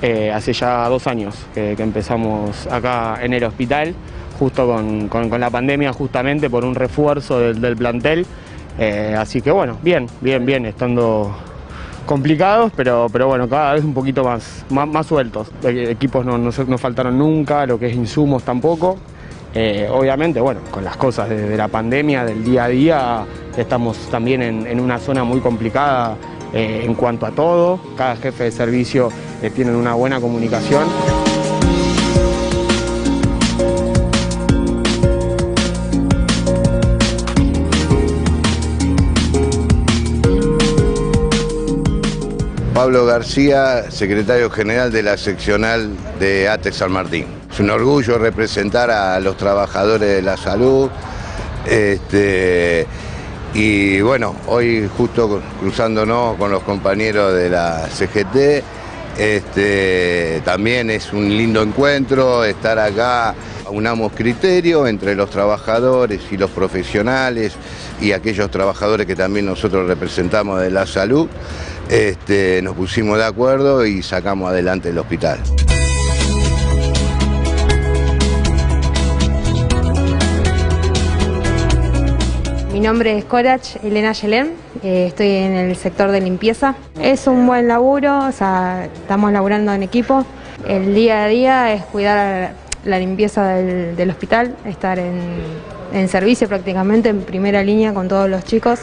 [0.01, 3.94] Eh, hace ya dos años que, empezamos acá en el hospital,
[4.38, 8.24] justo con, con, la pandemia, justamente por un refuerzo del, plantel.
[9.18, 11.36] Así que bueno, bien, bien, bien, estando
[12.06, 15.52] complicados, pero, pero bueno, cada vez un poquito más, más, más sueltos.
[15.62, 18.97] Equipos no, no, no faltaron nunca, lo que es insumos tampoco.
[19.55, 23.24] Eh, obviamente, bueno, con las cosas de, la pandemia, del día a día,
[23.56, 26.16] estamos también en, en una zona muy complicada
[26.52, 27.81] eh, en cuanto a todo.
[27.97, 29.10] Cada jefe de servicio
[29.43, 30.85] eh, tiene una buena comunicación.
[42.74, 47.39] Pablo García, secretario general de la seccional de ATE San Martín.
[47.52, 50.89] Es un orgullo representar a los trabajadores de la salud.
[51.66, 52.86] Este,
[53.55, 58.62] y bueno, hoy justo cruzándonos con los compañeros de la CGT,
[59.18, 63.35] este, también es un lindo encuentro estar acá.
[63.70, 67.52] Unamos criterio entre los trabajadores y los profesionales
[68.01, 71.28] y aquellos trabajadores que también nosotros representamos de la salud.
[71.89, 75.39] Este, nos pusimos de acuerdo y sacamos adelante el hospital.
[82.81, 86.77] Mi nombre es Corach Elena Yelén, eh, estoy en el sector de limpieza.
[86.98, 90.24] Es un buen laburo, o sea, estamos laburando en equipo.
[90.66, 92.55] El día a día es cuidar
[92.86, 95.20] la limpieza del, hospital, estar en,
[95.93, 98.81] en, servicio prácticamente, en primera línea con todos los chicos.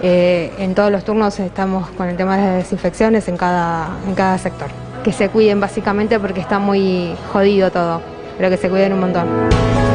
[0.00, 4.14] Eh, en todos los turnos estamos con el tema de las desinfecciones en cada, en
[4.14, 4.70] cada sector.
[5.04, 8.00] Que se cuiden básicamente porque está muy jodido todo,
[8.38, 9.89] pero que se cuiden un montón.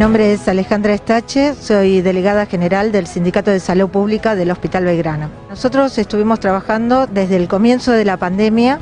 [0.00, 5.28] Nombre es Alejandra Estache, soy delegada general del Sindicato de Salud Pública del Hospital Belgrano.
[5.50, 8.80] Nosotros estuvimos trabajando desde el comienzo de la pandemia,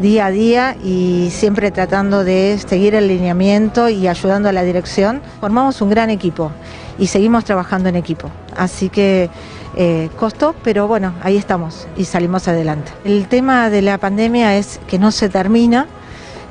[0.00, 5.22] día a día y siempre tratando de seguir el lineamiento y ayudando a la dirección.
[5.40, 6.52] Formamos un gran equipo
[7.00, 8.30] y seguimos trabajando en equipo.
[8.56, 9.28] Así que
[9.74, 12.92] eh, costó, pero bueno, ahí estamos y salimos adelante.
[13.04, 15.88] El tema de la pandemia es que no se termina.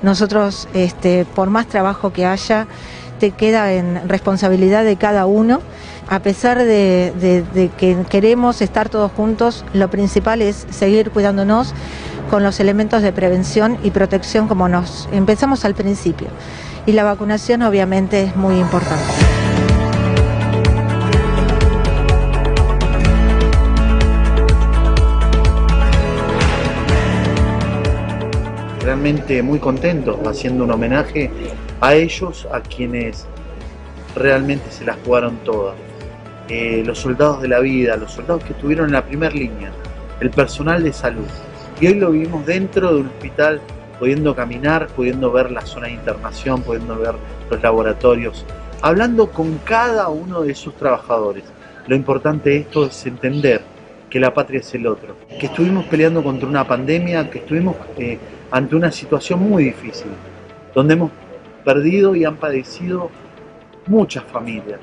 [0.01, 2.67] Nosotros, este, por más trabajo que haya,
[3.19, 5.61] te queda en responsabilidad de cada uno.
[6.07, 11.75] A pesar de, de, de, que queremos estar todos juntos, lo principal es seguir cuidándonos
[12.31, 16.27] con los elementos de prevención y protección como nos empezamos al principio.
[16.85, 19.48] Y la vacunación obviamente es muy importante.
[28.81, 31.29] Realmente muy contentos haciendo un homenaje
[31.81, 33.27] a ellos, a quienes
[34.15, 35.75] realmente se las jugaron todas.
[36.47, 39.71] Eh, los soldados de la vida, los soldados que estuvieron en la primera línea,
[40.19, 41.27] el personal de salud.
[41.79, 43.61] Y hoy lo vivimos dentro de un hospital,
[43.99, 47.15] pudiendo caminar, pudiendo ver la zona de internación, pudiendo ver
[47.49, 48.45] los laboratorios,
[48.81, 51.43] hablando con cada uno de sus trabajadores.
[51.87, 53.61] Lo importante de esto es entender
[54.09, 58.17] que la patria es el otro, que estuvimos peleando contra una pandemia, que estuvimos eh,
[58.51, 60.11] ante una situación muy difícil,
[60.73, 61.11] donde hemos
[61.63, 63.09] perdido y han padecido
[63.87, 64.79] muchas familias,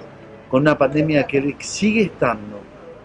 [0.51, 2.60] con una pandemia que sigue estando,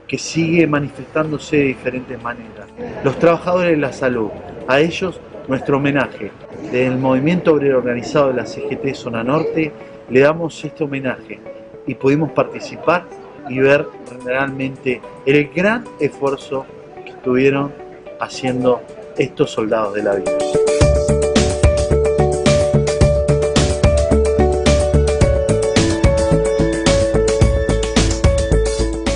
[0.08, 2.68] que sigue manifestándose de diferentes maneras.
[3.04, 4.30] Los trabajadores de la salud,
[4.68, 6.32] a ellos nuestro homenaje.
[6.72, 9.72] Del Movimiento Obrero Organizado de la CGT Zona Norte
[10.10, 11.40] le damos este homenaje
[11.88, 13.06] y pudimos participar
[13.50, 13.86] y ver
[14.24, 16.66] realmente el gran esfuerzo
[17.04, 17.74] que estuvieron
[18.20, 18.82] haciendo
[19.18, 20.32] estos soldados de la vida.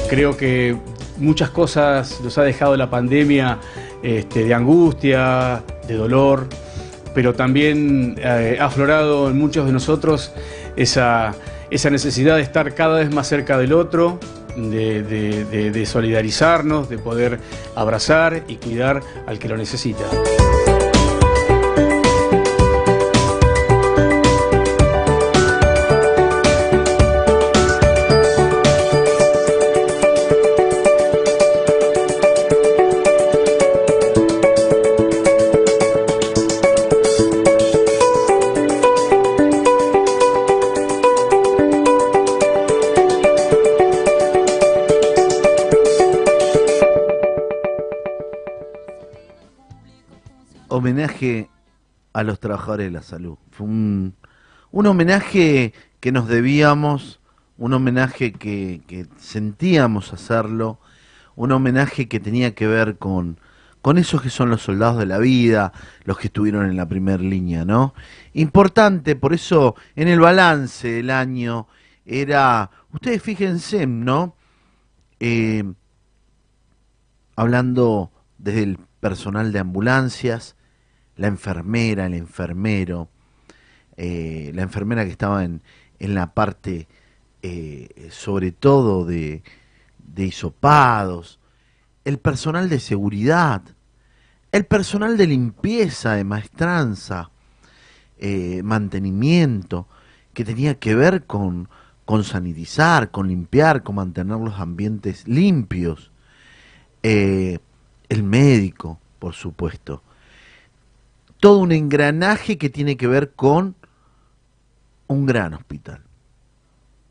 [0.10, 0.78] Creo que
[1.18, 3.60] muchas cosas nos ha dejado la pandemia
[4.02, 6.48] este, de angustia, de dolor,
[7.14, 10.32] pero también eh, ha aflorado en muchos de nosotros
[10.76, 11.34] esa,
[11.72, 14.20] esa necesidad de estar cada vez más cerca del otro,
[14.56, 17.40] de, solidarizarnos, de poder
[17.76, 20.06] abrazar y cuidar al que lo necesita.
[52.14, 53.38] A los trabajadores de la salud.
[53.52, 54.16] Fue un,
[54.72, 57.20] homenaje que nos debíamos,
[57.58, 60.80] un homenaje que, sentíamos hacerlo,
[61.36, 63.40] un homenaje que tenía que ver con,
[63.82, 65.74] con esos que son los soldados de la vida,
[66.06, 67.94] los que estuvieron en la primera línea, ¿no?
[68.34, 71.68] Importante, por eso en el balance del año
[72.06, 74.36] era, ustedes fíjense, ¿no?
[75.20, 75.64] Eh,
[77.36, 80.56] hablando desde el personal de ambulancias,
[81.18, 83.10] la enfermera, el enfermero,
[83.98, 85.62] eh, la enfermera que estaba en,
[86.00, 86.88] en la parte
[87.42, 89.44] eh, sobre todo de,
[90.00, 91.40] de hisopados,
[92.04, 93.62] el personal de seguridad,
[94.52, 97.30] el personal de limpieza, de maestranza,
[98.18, 99.88] eh, mantenimiento,
[100.34, 101.70] que tenía que ver con,
[102.06, 106.12] con sanitizar, con limpiar, con mantener los ambientes limpios,
[107.04, 110.02] el médico, por supuesto,
[111.46, 113.76] todo un engranaje que tiene que ver con
[115.06, 116.02] un gran hospital.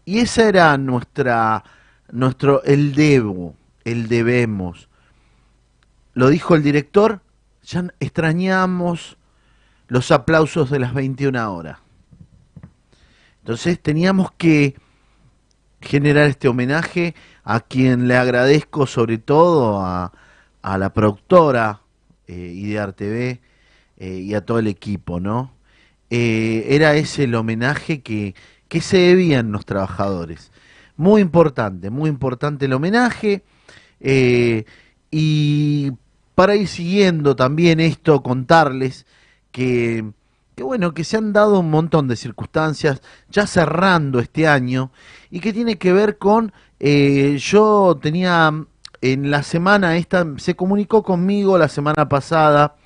[0.04, 1.62] Y esa era nuestra,
[2.10, 3.54] nuestro, el debo,
[3.84, 4.88] el debemos.
[6.14, 7.20] Lo dijo el director,
[7.62, 9.18] ya extrañamos
[9.86, 11.78] los aplausos de las 21 horas.
[13.38, 14.74] Entonces teníamos que
[15.80, 20.10] generar este homenaje a quien le agradezco sobre todo a,
[20.60, 21.82] a la productora
[22.26, 23.40] eh, Idear TV,
[23.96, 25.52] eh, y a todo el equipo, ¿no?
[26.10, 28.34] Eh, era ese el homenaje que,
[28.68, 30.50] que se debían los trabajadores.
[30.96, 33.42] Muy importante, muy importante el homenaje.
[34.00, 34.64] Eh,
[35.10, 35.92] y
[36.34, 39.06] para ir siguiendo también esto, contarles
[39.52, 40.04] que,
[40.56, 43.00] que, bueno, que se han dado un montón de circunstancias
[43.30, 44.90] ya cerrando este año
[45.30, 48.52] y que tiene que ver con, yo tenía
[49.00, 52.76] en la semana esta, se comunicó conmigo la semana pasada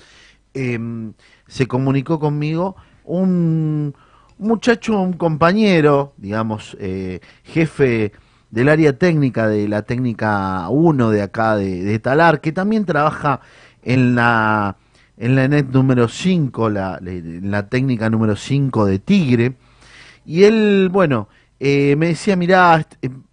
[0.59, 1.13] Em,
[1.47, 2.75] se comunicó conmigo
[3.05, 3.95] un
[4.39, 8.11] muchacho, un compañero, digamos, eh, jefe
[8.51, 13.41] del área técnica de la técnica 1 de acá de, Talar, que también trabaja
[13.83, 14.77] en la
[15.17, 19.57] en la NET número 5, la, la técnica número 5 de Tigre.
[20.25, 21.29] Y él, bueno,
[21.61, 22.85] eh, me decía, mirá,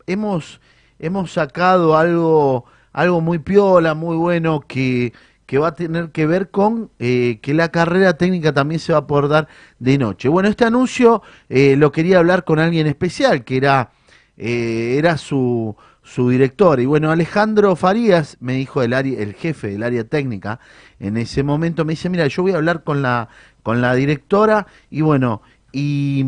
[0.06, 0.62] hemos,
[1.00, 5.14] hemos sacado algo, algo muy piola, muy bueno, que,
[5.46, 9.00] que va a tener que ver con eh, que la carrera técnica también se va
[9.00, 9.48] a poder dar
[9.80, 10.28] de noche.
[10.28, 13.92] Bueno, este anuncio eh, lo quería hablar con alguien especial, que era,
[14.38, 16.80] eh, era su, su director.
[16.80, 20.60] Y bueno, Alejandro Farías, me dijo el, área, el jefe del área técnica,
[21.00, 23.30] en ese momento me dice, mira, yo voy a hablar con la,
[23.62, 25.42] con la directora y bueno,
[25.72, 26.26] y,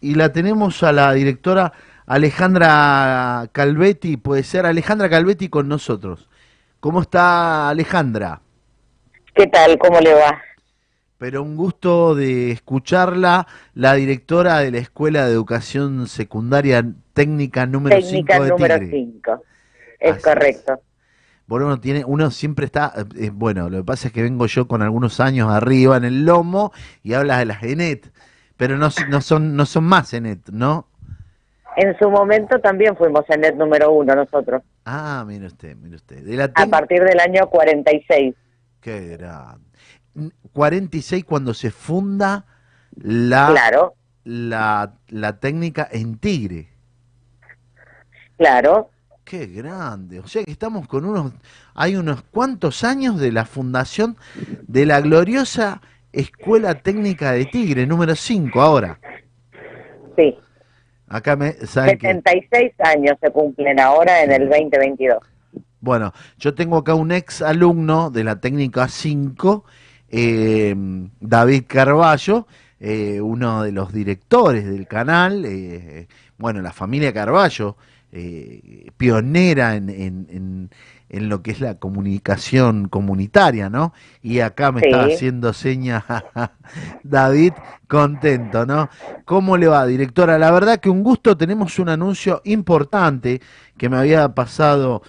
[0.00, 1.72] y la tenemos a la directora
[2.06, 6.28] Alejandra Calvetti, puede ser Alejandra Calvetti con nosotros.
[6.80, 8.42] ¿Cómo está Alejandra?
[9.34, 9.78] ¿Qué tal?
[9.78, 10.40] ¿Cómo le va?
[11.18, 16.84] Pero un gusto de escucharla, la directora de la Escuela de Educación Secundaria
[17.14, 19.42] Técnica número 5 Técnica número 5,
[20.00, 20.80] es correcto.
[21.46, 24.68] Bueno, uno, tiene, uno siempre está, eh, bueno, lo que pasa es que vengo yo
[24.68, 28.12] con algunos años arriba en el lomo y hablas de las ENET,
[28.56, 30.86] pero no, no, son, no son más ENET, ¿no?
[31.76, 34.62] En su momento también fuimos en el número uno nosotros.
[34.84, 36.22] Ah, mire usted, mire usted.
[36.22, 38.34] De la A partir del año 46.
[38.84, 39.64] Qué grande.
[40.52, 42.44] 46 cuando se funda
[42.96, 43.94] la, Claro.
[44.24, 46.68] la, la técnica en Tigre.
[48.36, 48.90] Claro.
[49.24, 50.20] Qué grande.
[50.20, 51.32] O sea que estamos con unos,
[51.74, 54.18] hay unos cuantos años de la fundación
[54.68, 55.80] de la gloriosa
[56.12, 59.00] Escuela Técnica de Tigre, número 5 ahora.
[60.14, 60.36] Sí.
[61.08, 62.08] Acá me, ¿saben qué?
[62.08, 65.18] 76 años se cumplen ahora en el 2022.
[65.84, 69.64] Bueno, yo tengo acá un ex alumno de la técnica 5,
[70.08, 70.74] eh,
[71.20, 72.46] David Carballo,
[72.80, 76.08] eh, uno de los directores del canal, eh,
[76.38, 77.76] bueno, la familia Carballo,
[78.96, 80.70] pionera en, en- en-
[81.10, 83.92] en lo que es la comunicación comunitaria, ¿no?
[84.22, 84.86] Y acá me Sí.
[84.86, 86.04] está haciendo señas
[87.02, 87.52] David,
[87.88, 88.88] contento, ¿no?
[89.24, 90.38] ¿Cómo le va, directora?
[90.38, 93.40] La verdad que un gusto, tenemos un anuncio importante
[93.76, 95.02] que me había pasado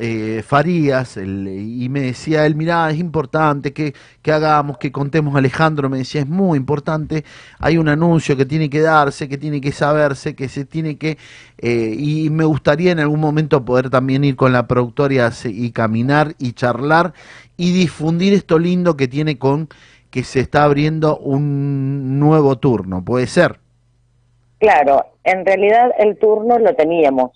[0.00, 5.36] eh, Farías el- y me decía él, mirá, es importante que, que hagamos, que contemos,
[5.36, 7.24] Alejandro me decía, es muy importante,
[7.58, 11.18] hay un anuncio que tiene que darse, que tiene que saberse, que se tiene que,
[11.58, 16.34] eh, y me gustaría en algún momento poder también ir con la productora y caminar
[16.38, 17.12] y charlar
[17.56, 19.68] y difundir esto lindo que tiene con
[20.10, 23.60] que se está abriendo un nuevo turno, puede ser,
[24.58, 27.32] Claro, en realidad el turno lo teníamos.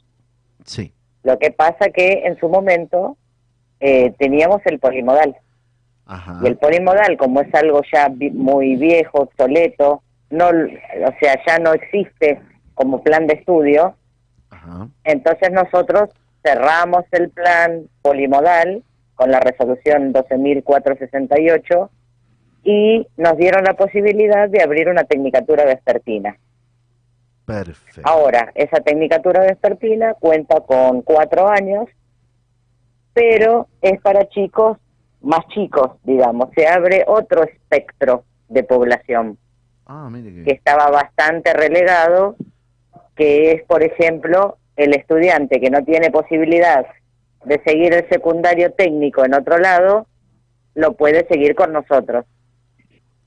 [0.65, 0.93] sí.
[1.25, 3.17] Lo que pasa que en su momento
[3.81, 5.37] eh, teníamos el polimodal.
[6.07, 6.39] Ajá.
[6.43, 11.59] Y el polimodal, como es algo ya vi- muy viejo, obsoleto, no, o sea, ya
[11.59, 12.41] no existe
[12.75, 13.97] como plan de estudio,
[15.05, 16.11] entonces nosotros
[16.43, 18.83] cerramos el plan polimodal
[19.15, 21.89] con la resolución 12.468
[22.65, 26.37] y nos dieron la posibilidad de abrir una tecnicatura vespertina.
[27.45, 28.01] Perfecto.
[28.05, 31.89] Ahora, esa tecnicatura vespertina cuenta con cuatro años,
[33.13, 34.79] pero es para chicos
[35.21, 36.51] más chicos, digamos.
[36.55, 39.39] Se abre otro espectro de población
[39.87, 42.37] Ah, mire que que estaba bastante relegado,
[43.17, 46.87] que es, por ejemplo, el estudiante que no tiene posibilidad
[47.45, 50.07] de seguir el secundario técnico en otro lado,
[50.75, 52.25] lo puede seguir con nosotros.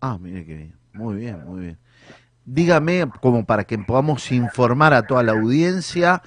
[0.02, 0.74] Ah, mire que bien.
[0.94, 1.78] Muy bien, muy bien.
[2.50, 6.24] Dígame, como para que podamos informar a toda la audiencia,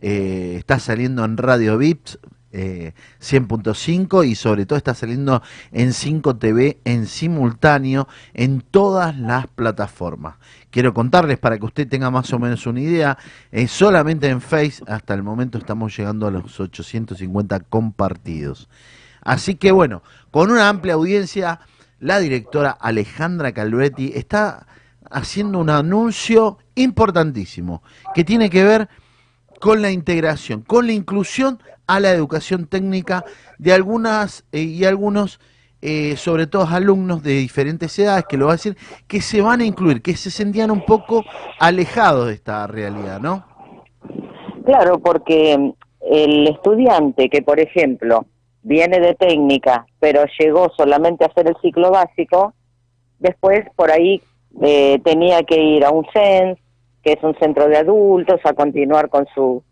[0.00, 2.20] eh, está saliendo en Radio Vips
[2.52, 5.42] eh, 100.5 y sobre todo está saliendo
[5.72, 10.36] en 5 TV en simultáneo en todas las plataformas.
[10.70, 13.18] Quiero contarles para que usted tenga más o menos una idea,
[13.66, 18.68] solamente en Face hasta el momento estamos llegando a los 850 compartidos.
[19.22, 21.58] Así que bueno, con una amplia audiencia,
[21.98, 24.68] la directora Alejandra Calvetti está
[25.14, 27.82] haciendo un anuncio importantísimo
[28.14, 28.88] que tiene que ver
[29.60, 33.24] con la integración, con la inclusión a la educación técnica
[33.58, 35.40] de algunas eh, y algunos,
[35.80, 38.76] eh, sobre todo alumnos de diferentes edades, que lo va a decir,
[39.06, 41.24] que se van a incluir, que se sentían un poco
[41.60, 43.44] alejados de esta realidad, ¿no?
[44.64, 45.72] Claro, porque mm,
[46.10, 48.26] el estudiante que, por ejemplo,
[48.62, 52.54] viene de técnica, pero llegó solamente a hacer el ciclo básico,
[53.20, 54.20] después por ahí
[54.62, 56.58] eh, tenía que ir a un CENS,
[57.02, 59.62] que es un centro de adultos, a continuar con su,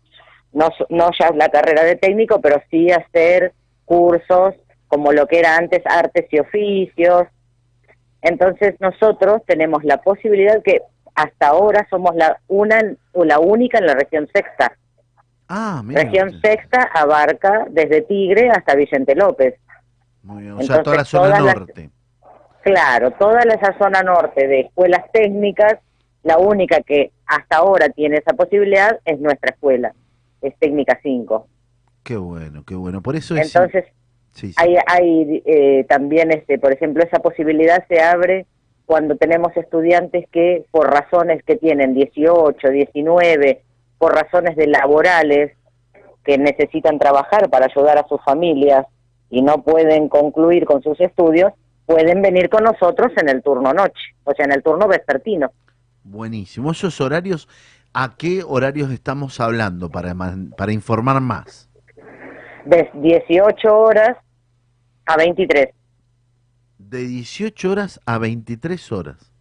[0.51, 3.53] no, no ya la carrera de técnico, pero sí hacer
[3.85, 4.55] cursos
[4.87, 7.23] como lo que era antes artes y oficios.
[8.21, 10.81] Entonces nosotros tenemos la posibilidad que
[11.15, 12.81] hasta ahora somos la una
[13.11, 14.77] o la única en la región sexta.
[15.49, 16.03] Ah, mira.
[16.03, 19.55] Región sexta abarca desde Tigre hasta Vicente López.
[20.23, 21.89] Muy bien, o sea, toda la Entonces, zona todas las- norte.
[22.63, 25.79] Claro, toda esa zona norte de escuelas técnicas,
[26.23, 29.93] la única que hasta ahora tiene esa posibilidad es nuestra escuela,
[30.41, 31.47] es Técnica 5.
[32.03, 33.01] Qué bueno, qué bueno.
[33.01, 33.53] Por eso es...
[33.53, 33.85] Entonces,
[34.31, 34.55] Sí, sí.
[34.57, 38.47] hay, hay eh, también, este, por ejemplo, esa posibilidad se abre
[38.85, 43.61] cuando tenemos estudiantes que por razones que tienen 18, 19,
[43.99, 45.51] por razones de laborales,
[46.23, 48.85] que necesitan trabajar para ayudar a sus familias
[49.29, 51.53] y no pueden concluir con sus estudios,
[51.85, 55.51] pueden venir con nosotros en el turno noche, o sea, en el turno vespertino.
[56.03, 56.71] Buenísimo.
[56.71, 57.47] Esos horarios,
[57.93, 60.15] ¿a qué horarios estamos hablando para,
[60.57, 61.69] para informar más?
[62.65, 64.17] De 18 horas
[65.05, 65.69] a 23,
[66.77, 69.31] De 18 horas a 23 horas.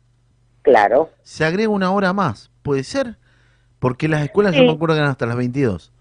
[0.63, 1.11] claro.
[1.23, 3.17] Se agrega una hora más, ¿puede ser?
[3.79, 5.92] Porque las escuelas yo me acuerdo que eran hasta las 22.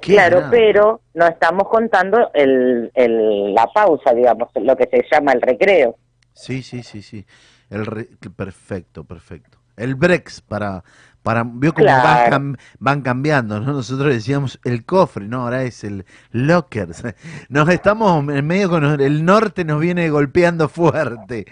[0.00, 5.42] Claro, pero no estamos contando el, el- la pausa, digamos, lo que se llama el
[5.42, 5.96] recreo.
[6.32, 7.26] Sí, sí, sí, sí.
[7.70, 9.58] El re- Perfecto, perfecto.
[9.76, 10.82] El Brex para
[11.22, 12.30] para vio cómo Claro.
[12.30, 13.72] van, cam- van cambiando, ¿no?
[13.72, 16.88] Nosotros decíamos el cofre, no, ahora es el locker.
[17.48, 21.46] Nos estamos en medio con el norte nos viene golpeando fuerte,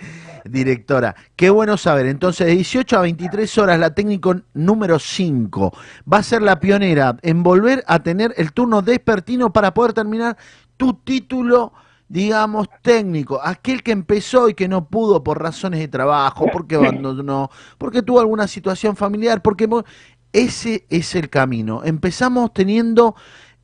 [0.45, 1.15] directora.
[1.35, 2.07] Qué bueno saber.
[2.07, 5.73] Entonces, de 18 a 23 horas la técnico número 5
[6.11, 10.37] va a ser la pionera en volver a tener el turno despertino para poder terminar
[10.77, 11.73] tu título
[12.09, 17.51] digamos, técnico, aquel que empezó y que no pudo por razones de trabajo, porque abandonó,
[17.79, 19.69] porque tuvo alguna situación familiar, porque
[20.33, 21.83] ese es el camino.
[21.85, 23.17] Empezamos teniendo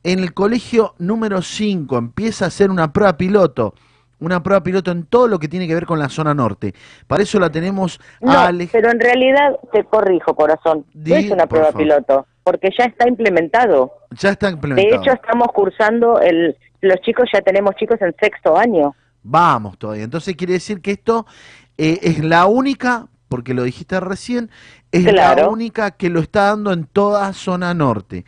[0.03, 3.73] en el colegio número 5, empieza a ser una prueba piloto,
[4.19, 6.73] una prueba piloto en todo lo que tiene que ver con la zona norte.
[7.07, 10.85] Para eso la tenemos No, a Ale- pero en realidad te corrijo, corazón.
[10.93, 11.81] No es una prueba favor.
[11.81, 13.93] piloto, porque ya está implementado.
[14.11, 15.01] Ya está De implementado.
[15.01, 18.95] hecho, estamos cursando, el, los chicos ya tenemos chicos en sexto año.
[19.23, 20.03] Vamos todavía.
[20.03, 21.25] Entonces quiere decir que esto
[21.77, 24.49] eh, es la única, porque lo dijiste recién,
[24.91, 28.25] es la única que lo está dando en toda zona norte.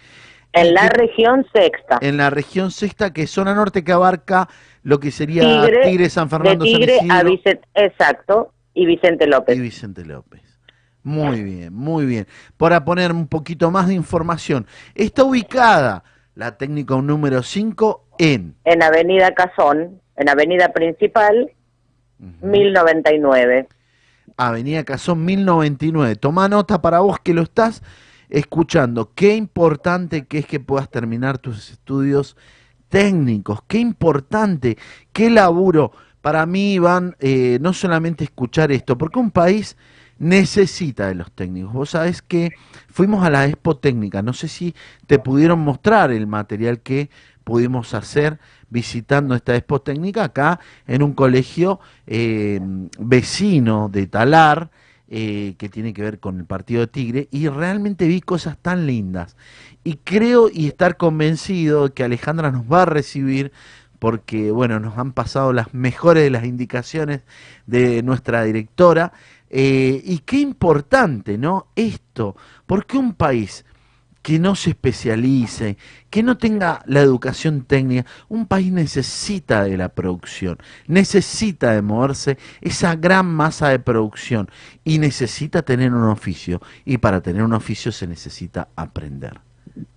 [0.54, 1.98] En la región sexta.
[2.02, 4.48] En la región sexta, que es zona norte que abarca
[4.84, 8.86] lo que sería Tigre, Tigre, San Fernando, de San Tigre a Isidro Vicente, exacto, y
[8.86, 9.58] Vicente López.
[9.58, 10.42] y Vicente López.
[11.06, 12.26] Muy bien, muy bien.
[12.58, 14.66] Para poner un poquito más de información,
[14.96, 16.04] está ubicada
[16.34, 21.52] la técnica número 5 en En Avenida Cazón, en Avenida Principal,
[22.42, 23.68] 1099.
[24.36, 26.16] Avenida Cazón 1099.
[26.16, 27.84] Toma nota para vos que lo estás
[28.30, 29.12] escuchando.
[29.14, 32.36] Qué importante que es que puedas terminar tus estudios
[32.90, 33.60] técnicos.
[33.68, 34.76] Qué importante,
[35.14, 35.92] qué laburo.
[36.22, 39.78] Para mí, Iván, eh, no solamente escuchar esto, porque un país
[40.20, 41.74] necesita de los técnicos.
[41.74, 42.52] Vos sabés que
[42.90, 44.22] fuimos a la Expo Técnica.
[44.22, 44.76] No sé si
[45.08, 47.10] te pudieron mostrar el material que
[47.44, 48.40] pudimos hacer
[48.70, 52.60] visitando esta Expo Técnica acá en un colegio eh,
[53.00, 54.72] vecino de Talar,
[55.08, 58.88] eh, que tiene que ver con el partido de Tigre, y realmente vi cosas tan
[58.88, 59.38] lindas.
[59.84, 63.52] Y creo y estar convencido que Alejandra nos va a recibir
[64.00, 67.22] porque, bueno, nos han pasado las mejores de las indicaciones
[67.66, 69.14] de nuestra directora.
[69.58, 71.68] Eh, y qué importante, ¿no?
[71.78, 73.64] Esto, porque un país
[74.22, 75.78] que no se especialice,
[76.10, 78.06] que no tenga la educación técnica.
[78.28, 80.58] Un país necesita de la producción,
[80.88, 84.50] necesita de moverse esa gran masa de producción
[84.84, 86.60] y necesita tener un oficio.
[86.84, 89.40] Y para tener un oficio se necesita aprender.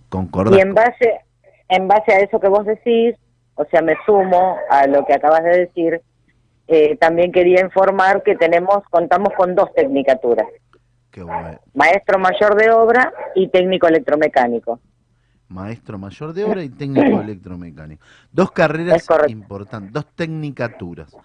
[0.08, 0.56] ¿Concordás?
[0.56, 1.20] Y en base,
[1.68, 3.16] en base a eso que vos decís,
[3.56, 6.00] o sea, me sumo a lo que acabas de decir,
[6.68, 10.46] eh, también quería informar que tenemos, contamos con dos tecnicaturas,
[11.10, 11.58] Qué bueno.
[11.74, 14.78] maestro mayor de obra y técnico electromecánico.
[15.48, 18.04] Maestro mayor de obra y técnico electromecánico.
[18.30, 21.16] Dos carreras importantes, dos tecnicaturas.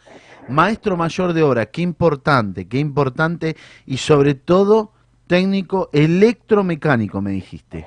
[0.48, 4.94] Maestro mayor de obra, qué importante, qué importante y sobre todo
[5.28, 7.86] técnico electromecánico, me dijiste.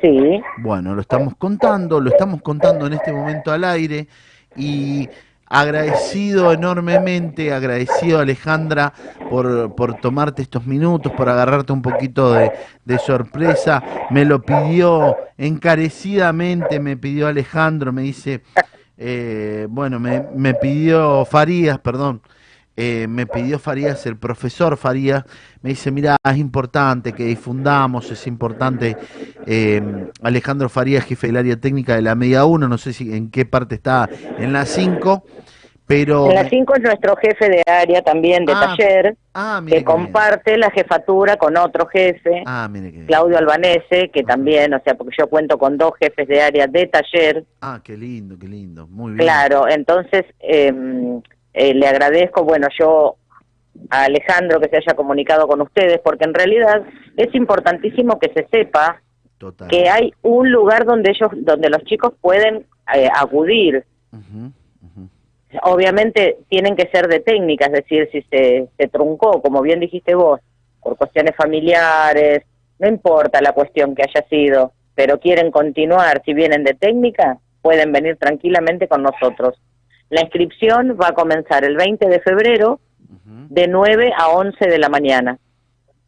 [0.00, 0.40] Sí.
[0.58, 4.06] Bueno, lo estamos contando, lo estamos contando en este momento al aire
[4.54, 5.08] y
[5.48, 8.92] agradecido enormemente, agradecido Alejandra
[9.30, 12.52] por, por tomarte estos minutos, por agarrarte un poquito de,
[12.84, 13.82] de sorpresa.
[14.10, 18.42] Me lo pidió encarecidamente, me pidió Alejandro, me dice,
[18.98, 22.22] eh, bueno, me, me pidió Farías, perdón.
[22.76, 25.24] Eh, me pidió Farías, el profesor Farías,
[25.62, 28.96] me dice, mira, es importante que difundamos, es importante,
[29.46, 29.82] eh,
[30.22, 33.46] Alejandro Farías, jefe del área técnica de la media 1, no sé si en qué
[33.46, 34.08] parte está,
[34.38, 35.24] en la 5,
[35.86, 36.28] pero...
[36.28, 39.84] En la 5 es nuestro jefe de área también de Ah, taller, ah, mire que
[39.84, 39.84] bien.
[39.84, 42.68] comparte la jefatura con otro jefe, Ah.
[43.06, 46.86] Claudio Albanese, que también, o sea, porque yo cuento con dos jefes de área de
[46.88, 49.24] taller, Ah, qué lindo, qué lindo, muy bien.
[49.24, 50.72] Claro, entonces eh,
[51.56, 53.16] eh, le agradezco, bueno, yo
[53.88, 56.82] a Alejandro que se haya comunicado con ustedes, porque en realidad
[57.16, 59.00] es importantísimo que se sepa
[59.38, 59.66] Total.
[59.68, 63.86] que hay un lugar donde ellos, donde los chicos pueden eh, acudir.
[65.62, 70.14] Obviamente tienen que ser de técnica, es decir, si se, se truncó, como bien dijiste
[70.14, 70.40] vos,
[70.82, 72.42] por cuestiones familiares,
[72.78, 77.92] no importa la cuestión que haya sido, pero quieren continuar, si vienen de técnica, pueden
[77.92, 79.58] venir tranquilamente con nosotros.
[80.10, 82.80] La inscripción va a comenzar el 20 de febrero
[83.48, 85.38] de 9 a 11 de la mañana.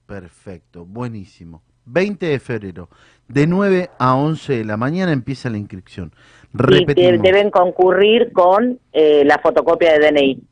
[0.07, 1.63] Perfecto, buenísimo.
[1.85, 2.89] 20 de febrero,
[3.29, 6.13] de 9 a 11 de la mañana empieza la inscripción.
[6.55, 10.43] Y Repetimos, deben concurrir con eh, la fotocopia de DNI.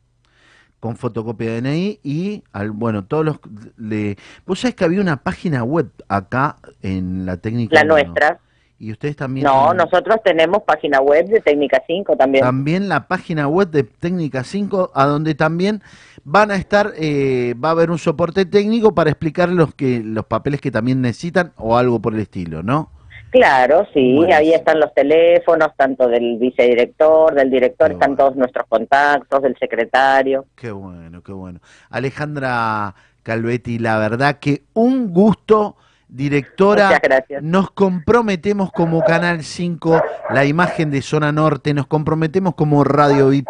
[0.81, 3.39] con fotocopia de DNI y, al, bueno, todos los...
[3.77, 4.17] Le,
[4.47, 7.75] Vos sabés que había una página web acá en la técnica...
[7.75, 8.41] La nuestra.
[8.79, 9.47] Y ustedes también...
[9.47, 12.45] No, tienen- nosotros tenemos página web de Técnica 5 también.
[12.45, 15.83] También la página web de Técnica 5, a donde también
[16.25, 20.27] van a estar, eh, va a haber un soporte técnico para explicar los, que, los
[20.27, 22.91] papeles que también necesitan o algo por el estilo, ¿no?
[23.31, 29.43] Claro, sí, ahí están los teléfonos, tanto del vicedirector, del director, están todos nuestros contactos,
[29.43, 30.47] del secretario.
[30.55, 31.61] Qué bueno, qué bueno.
[31.91, 35.77] Alejandra Calvetti, la verdad que un gusto,
[36.09, 37.01] directora.
[37.43, 43.49] Nos comprometemos como Canal 5, la imagen de Zona Norte, nos comprometemos como Radio Bit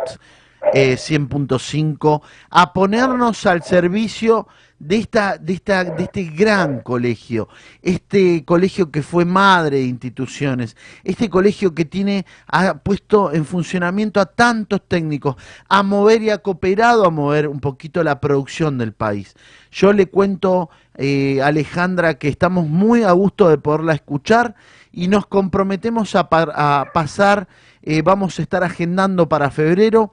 [0.73, 7.49] eh, 100.5 a ponernos al servicio de esta, de esta, de este gran colegio,
[7.83, 14.21] este colegio que fue madre de instituciones, este colegio que tiene, ha puesto en funcionamiento
[14.21, 15.37] a tantos técnicos,
[15.69, 19.35] a mover y ha cooperado a mover un poquito la producción del país.
[19.71, 24.55] Yo le cuento, eh, Alejandra, que estamos muy a gusto de poderla escuchar
[24.93, 27.49] y nos comprometemos a, a pasar,
[27.83, 30.13] eh, vamos a estar agendando para febrero,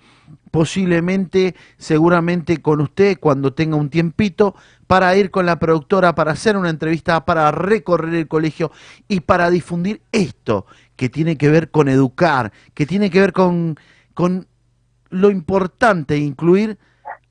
[0.53, 4.53] posiblemente, seguramente con usted cuando tenga un tiempito,
[4.85, 8.71] para ir con la productora, para hacer una entrevista, para recorrer el colegio
[9.07, 13.79] y para difundir esto que tiene que ver con educar, que tiene que ver con,
[14.13, 14.45] con
[15.09, 16.77] lo importante, incluir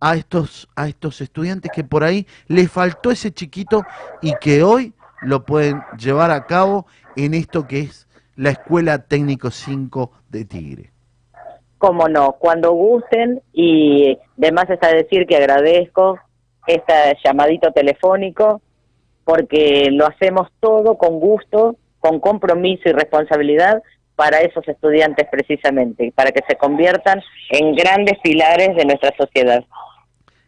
[0.01, 3.85] a estos, a estos estudiantes que por ahí le faltó ese chiquito
[4.21, 9.53] y que hoy lo pueden llevar a cabo en esto que es la Escuela Técnico
[9.53, 10.92] 5 de Tigre.
[11.83, 16.17] Cómo no, cuando gusten y demás está decir que agradezco
[16.69, 16.93] este
[17.25, 18.63] llamadito telefónico
[19.25, 23.83] porque lo hacemos todo con gusto, con compromiso y responsabilidad
[24.15, 29.65] para esos estudiantes precisamente, para que se conviertan en grandes pilares de nuestra sociedad.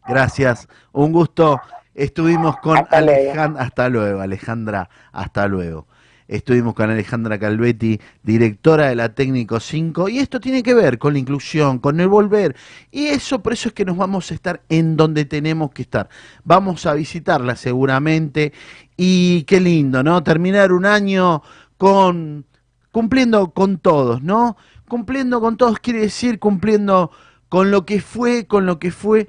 [0.06, 1.60] Gracias, un gusto.
[1.96, 2.78] Estuvimos con.
[2.92, 5.88] Alejandra, hasta luego, Alejandra, hasta luego.
[6.26, 11.12] Estuvimos con Alejandra Calvetti, directora de la Técnico 5, y esto tiene que ver con
[11.12, 12.56] la inclusión, con el volver,
[12.90, 16.08] y eso por eso es que nos vamos a estar en donde tenemos que estar.
[16.42, 18.54] Vamos a visitarla seguramente,
[18.96, 20.22] y qué lindo, ¿no?
[20.22, 21.42] Terminar un año
[21.76, 22.46] con
[22.90, 24.56] cumpliendo con todos, ¿no?
[24.88, 27.10] Cumpliendo con todos quiere decir cumpliendo
[27.50, 29.28] con lo que fue, con lo que fue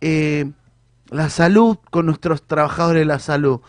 [0.00, 0.52] eh,
[1.10, 3.60] la salud, con nuestros trabajadores de la salud,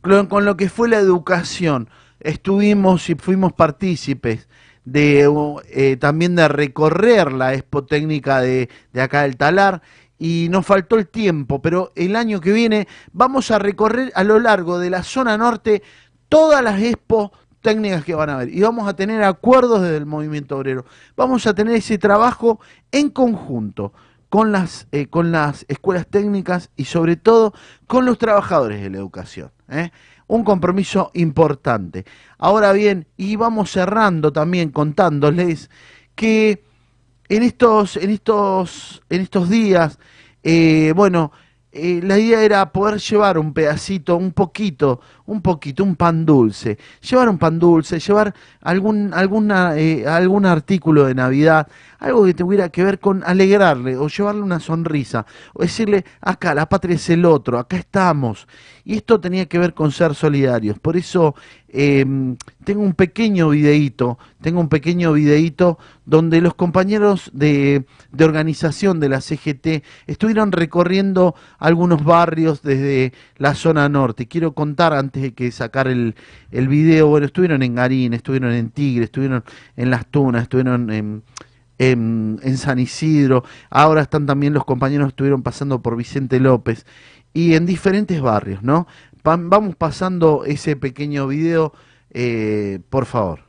[0.00, 1.90] con con lo que fue la educación.
[2.24, 4.48] Estuvimos y fuimos partícipes
[4.84, 5.30] de
[5.70, 9.82] eh, también de recorrer la expo técnica de, de acá del Talar
[10.18, 14.40] y nos faltó el tiempo, pero el año que viene vamos a recorrer a lo
[14.40, 15.82] largo de la zona norte
[16.28, 17.30] todas las expo
[17.60, 20.86] técnicas que van a haber y vamos a tener acuerdos desde el movimiento obrero.
[21.16, 22.58] Vamos a tener ese trabajo
[22.90, 23.92] en conjunto
[24.28, 27.54] con las, eh, con las escuelas técnicas y sobre todo
[27.86, 29.52] con los trabajadores de la educación.
[29.68, 29.90] ¿eh?
[30.26, 32.04] Un compromiso importante.
[32.38, 35.70] Ahora bien, y vamos cerrando también contándoles
[36.14, 36.64] que
[37.28, 39.98] en estos, en estos, en estos días,
[40.42, 41.32] eh, bueno,
[41.72, 46.78] eh, la idea era poder llevar un pedacito, un poquito, un poquito, un pan dulce,
[47.08, 51.68] llevar un pan dulce, llevar algún, alguna, eh, algún artículo de Navidad,
[51.98, 55.24] algo que tuviera que ver con alegrarle o llevarle una sonrisa,
[55.54, 58.46] o decirle, acá, la patria es el otro, acá estamos.
[58.84, 60.78] Y esto tenía que ver con ser solidarios.
[60.78, 61.34] Por eso
[61.68, 62.04] eh,
[62.64, 69.08] tengo un pequeño videíto, tengo un pequeño videíto donde los compañeros de, de organización de
[69.08, 74.28] la CGT estuvieron recorriendo algunos barrios desde la zona norte.
[74.28, 76.16] Quiero contar antes de que sacar el,
[76.50, 79.44] el video, bueno, estuvieron en Garín, estuvieron en Tigre, estuvieron
[79.76, 81.22] en Las Tunas, estuvieron en,
[81.78, 86.84] en, en San Isidro, ahora están también los compañeros estuvieron pasando por Vicente López
[87.32, 88.86] y en diferentes barrios, ¿no?
[89.26, 91.72] Va- vamos pasando ese pequeño video,
[92.10, 93.44] eh, por favor.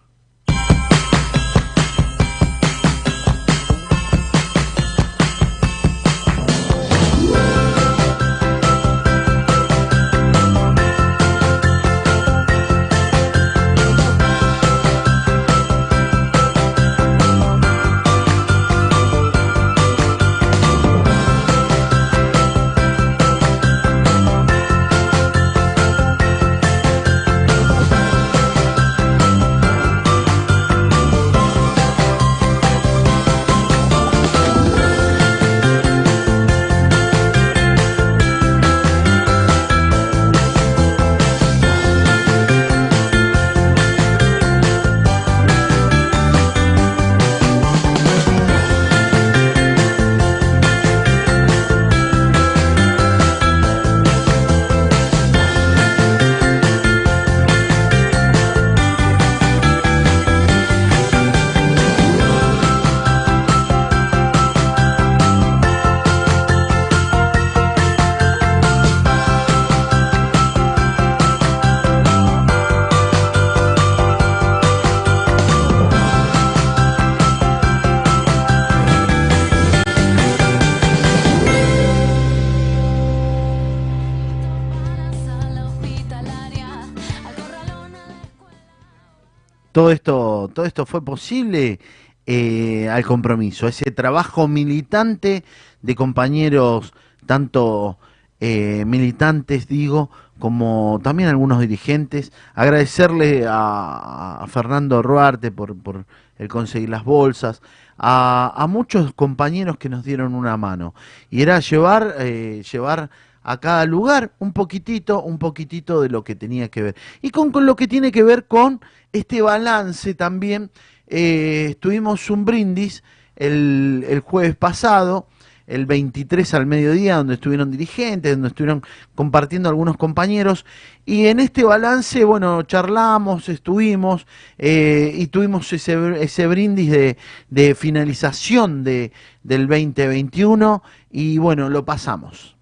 [90.66, 91.80] Esto fue posible
[92.26, 95.44] eh, al compromiso, ese trabajo militante
[95.82, 96.94] de compañeros,
[97.26, 98.00] tanto
[98.40, 100.10] eh, militantes, digo,
[100.40, 102.32] como también algunos dirigentes.
[102.54, 106.06] Agradecerle a, Fernando Ruarte por,
[106.38, 107.62] el conseguir las bolsas,
[107.98, 110.94] a, muchos compañeros que nos dieron una mano.
[111.30, 113.10] Y era llevar, eh, llevar
[113.44, 116.96] a cada lugar un poquitito, un poquitito de lo que tenía que ver.
[117.22, 118.82] Y con lo que tiene que ver con
[119.16, 120.72] este balance también,
[121.08, 123.04] eh, tuvimos un brindis
[123.36, 125.28] el, el jueves pasado,
[125.68, 128.84] el 23 al mediodía, donde estuvieron dirigentes, donde estuvieron
[129.16, 130.66] compartiendo algunos compañeros.
[131.06, 134.28] Y en este balance, bueno, charlamos, estuvimos
[134.58, 137.18] eh, y tuvimos ese, ese brindis de,
[137.50, 139.12] de finalización de,
[139.44, 142.56] del 2021 y bueno, lo pasamos.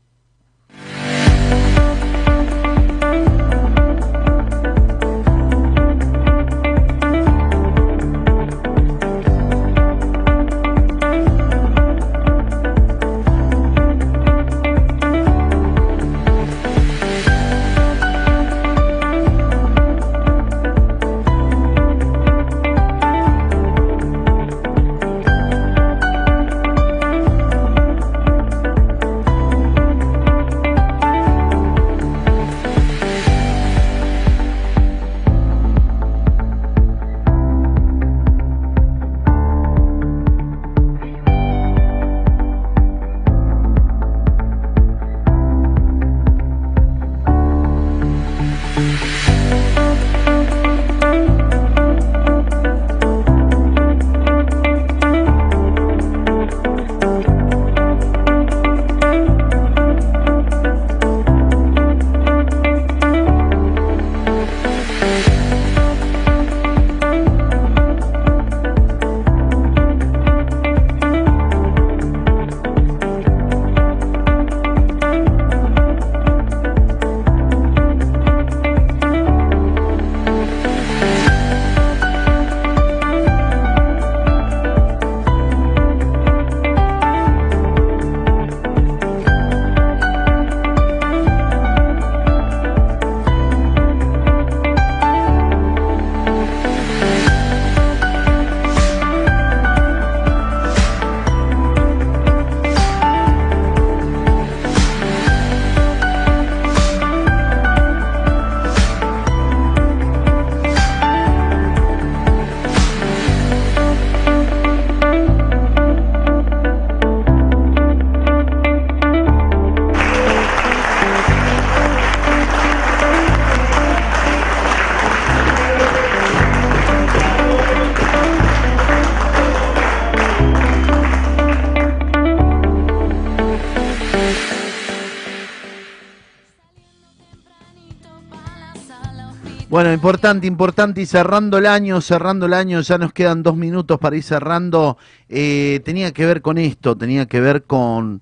[139.84, 144.00] Bueno, importante, importante y cerrando el año, cerrando el año, ya nos quedan dos minutos
[144.00, 144.98] para ir cerrando.
[145.28, 148.22] Eh, tenía que ver con esto, tenía que ver con,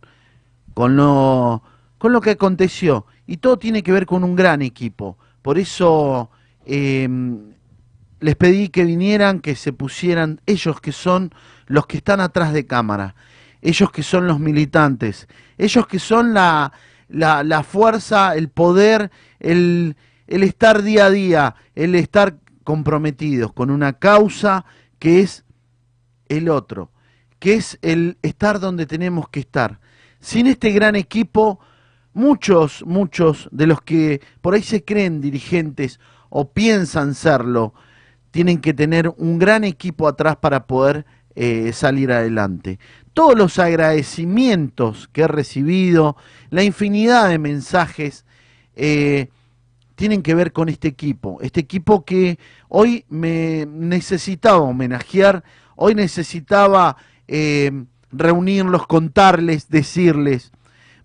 [0.74, 1.62] con, lo,
[2.00, 3.06] con lo que aconteció.
[3.28, 5.20] Y todo tiene que ver con un gran equipo.
[5.44, 6.32] Por eso
[6.66, 7.08] eh,
[8.20, 11.32] les pedí que vinieran, que se pusieran ellos que son
[11.68, 13.14] los que están atrás de cámara,
[13.62, 15.28] ellos que son los militantes,
[15.60, 16.74] ellos que son la,
[17.08, 19.96] la fuerza, el poder, el
[20.32, 24.64] el estar día a día, el estar comprometidos con una causa
[24.98, 25.44] que es
[26.30, 26.90] el otro,
[27.38, 29.82] que es el estar donde tenemos que estar.
[30.22, 31.60] Sin este gran equipo,
[32.14, 36.00] muchos, muchos de los que por ahí se creen dirigentes
[36.30, 37.74] o piensan serlo,
[38.32, 41.06] tienen que tener un gran equipo atrás para poder
[41.36, 42.80] eh, salir adelante.
[43.14, 46.16] Todos los agradecimientos que he recibido,
[46.50, 48.24] la infinidad de mensajes,
[48.78, 49.28] eh,
[50.02, 55.44] tienen que ver con este equipo, este equipo que hoy me necesitaba homenajear,
[55.76, 56.98] hoy necesitaba
[57.28, 57.72] eh,
[58.12, 60.54] reunirlos, contarles, decirles.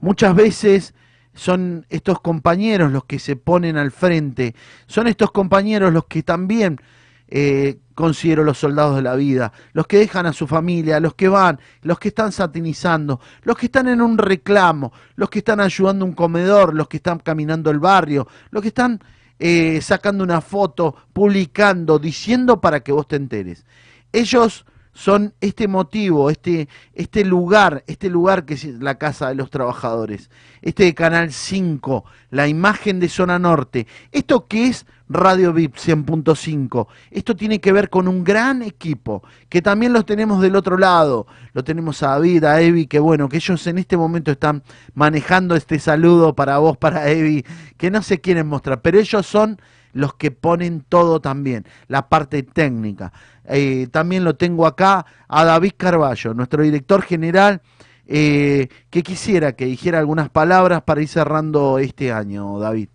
[0.01, 0.95] Muchas veces
[1.35, 4.55] son estos compañeros los que se ponen al frente,
[4.87, 6.81] son estos compañeros los que también
[7.29, 11.29] eh, considero los soldados de la vida, los que dejan a su familia, los que
[11.29, 16.05] van, los que están satinizando, los que están en un reclamo, los que están ayudando
[16.05, 19.01] un comedor, los que están caminando el barrio, los que están
[19.39, 23.65] eh, sacando una foto, publicando, diciendo para que vos te enteres.
[24.13, 29.49] Ellos son este motivo, este, este lugar, este lugar que es la Casa de los
[29.49, 32.05] Trabajadores, este Canal 5,
[32.37, 37.89] la imagen de Zona Norte, esto que es Radio VIP 100.5, esto tiene que ver
[37.89, 42.45] con un gran equipo, que también los tenemos del otro lado, lo tenemos a David,
[42.45, 44.63] a Evi, que bueno, que ellos en este momento están
[44.95, 47.45] manejando este saludo para vos, para Evi,
[47.79, 49.59] que no se quieren mostrar, pero ellos son
[49.95, 53.15] los que ponen todo también, la parte técnica.
[53.47, 57.63] Eh, también lo tengo acá a David Carballo, nuestro director general,
[58.07, 62.89] eh, que quisiera que dijera algunas palabras para ir cerrando este año, David.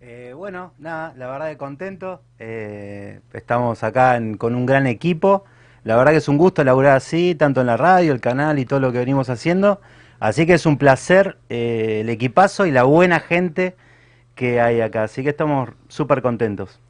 [0.00, 2.22] Eh, bueno, nada, la verdad que contento.
[2.38, 5.44] estamos acá con un gran equipo.
[5.84, 8.66] La verdad que es un gusto laburar así, tanto en la radio, el canal y
[8.66, 9.80] todo lo que venimos haciendo.
[10.18, 13.76] Así que es un placer el equipazo y la buena gente
[14.34, 15.04] que hay acá.
[15.04, 16.80] Así que estamos súper contentos.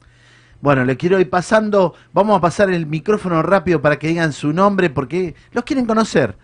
[0.61, 4.53] Bueno, le quiero ir pasando, vamos a pasar el micrófono rápido para que digan su
[4.53, 6.35] nombre porque los quieren conocer.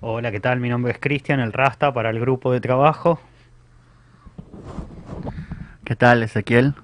[0.00, 0.60] Hola, ¿qué tal?
[0.60, 3.18] Mi nombre es Cristian, el Rasta para el grupo de trabajo.
[5.84, 6.74] ¿Qué tal, Ezequiel?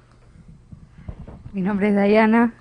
[1.52, 2.54] Mi nombre es Dayana.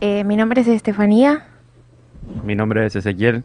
[0.00, 1.48] Eh, mi nombre es Estefanía.
[2.42, 3.44] Mi nombre es Ezequiel.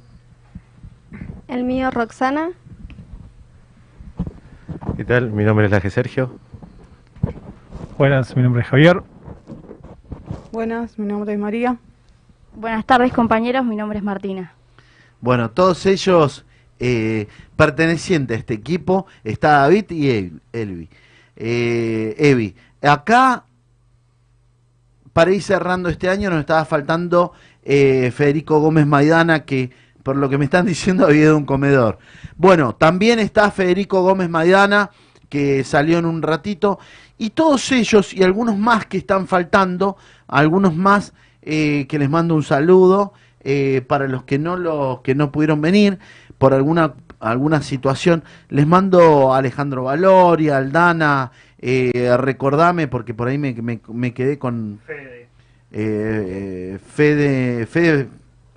[1.50, 2.52] El mío, Roxana.
[4.96, 5.30] ¿Qué tal?
[5.32, 6.40] Mi nombre es Laje Sergio.
[7.98, 9.04] Buenas, mi nombre es Javier.
[10.54, 11.76] Buenas, mi nombre es María.
[12.56, 14.55] Buenas tardes compañeros, mi nombre es Martina.
[15.26, 16.46] Bueno, todos ellos
[16.78, 17.26] eh,
[17.56, 20.88] pertenecientes a este equipo, está David y Elvi.
[21.36, 23.44] Eh, Evi, acá,
[25.14, 27.34] para ir cerrando este año, nos estaba faltando
[27.64, 29.72] eh, Federico Gómez Maidana, que
[30.04, 31.98] por lo que me están diciendo había de un comedor.
[32.38, 34.92] Bueno, también está Federico Gómez Maidana,
[35.28, 36.78] que salió en un ratito,
[37.18, 39.98] y todos ellos y algunos más que están faltando,
[40.28, 43.14] algunos más que les mando un saludo,
[43.46, 46.00] eh, para los que no, los que no pudieron venir
[46.40, 53.38] por alguna, alguna situación, les mando a Alejandro Valoria, Aldana, eh, recordame, porque por ahí
[53.38, 53.56] me,
[53.88, 54.80] me, quedé con...
[54.86, 55.28] Fede.
[55.72, 57.68] Eh, Fede,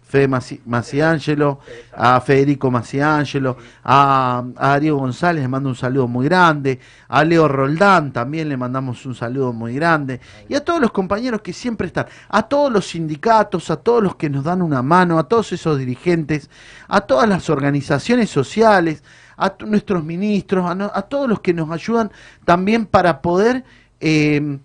[0.09, 1.61] Fede Fede Maciangelo,
[1.95, 7.47] a Federico Maciangelo, a, a Diego González le mando un saludo muy grande, a Leo
[7.47, 11.89] Roldán también le mandamos un saludo muy grande, y a todos los compañeros que siempre
[11.89, 15.53] están, a todos los sindicatos, a todos los que nos dan una mano, a todos
[15.53, 16.49] esos dirigentes,
[16.89, 19.05] a todas las organizaciones sociales,
[19.37, 22.11] a nuestros ministros, a, todos los que nos ayudan
[22.45, 23.65] también para poder...
[24.01, 24.59] Eh,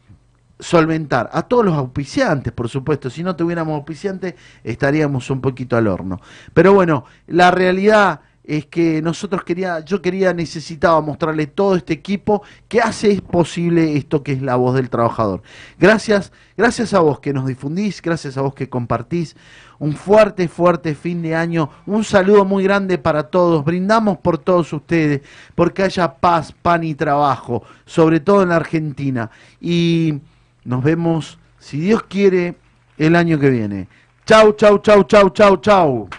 [0.64, 3.10] solventar a todos los auspiciantes, por supuesto.
[3.10, 6.22] Si no tuviéramos auspiciantes, estaríamos un poquito al horno.
[6.54, 12.44] Pero bueno, la realidad es que nosotros quería, yo quería, necesitaba mostrarle todo este equipo
[12.68, 15.42] que hace posible esto que es la voz del trabajador.
[15.80, 19.36] Gracias, gracias a vos que nos difundís, gracias a vos que compartís.
[19.80, 21.70] Un fuerte, fuerte fin de año.
[21.86, 23.66] Un saludo muy grande para todos.
[23.66, 25.22] Brindamos por todos ustedes,
[25.56, 29.30] porque haya paz, pan y trabajo, sobre todo en la Argentina.
[29.60, 30.22] Y
[30.66, 32.56] nos vemos, si Dios quiere,
[32.98, 33.88] el año que viene.
[34.26, 36.10] Chau, chau, chau, chau, chau, chau.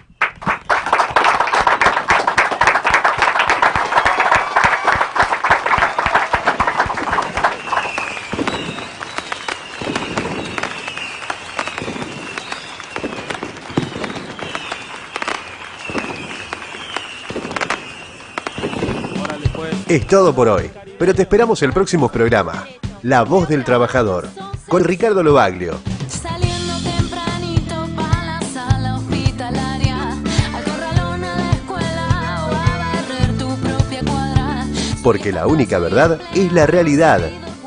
[19.86, 22.66] Es todo por hoy, pero te esperamos el próximo programa.
[23.04, 24.30] La voz del trabajador,
[24.66, 25.78] con Ricardo Lobaglio.
[26.08, 33.54] Saliendo tempranito para la sala hospitalaria, al corralón a la escuela o a barrer tu
[33.56, 34.66] propia cuadra.
[35.02, 37.20] Porque la única verdad es la realidad.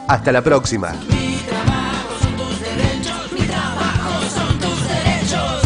[0.07, 0.93] Hasta la próxima.
[1.07, 5.61] Mi trabajo son tus derechos, mi trabajo son tus derechos.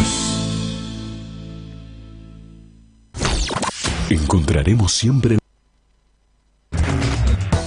[4.10, 5.38] Encontraremos siempre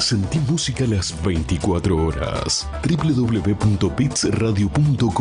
[0.06, 2.70] Sentí música las 24 horas.
[2.88, 5.16] www.pitsradio.com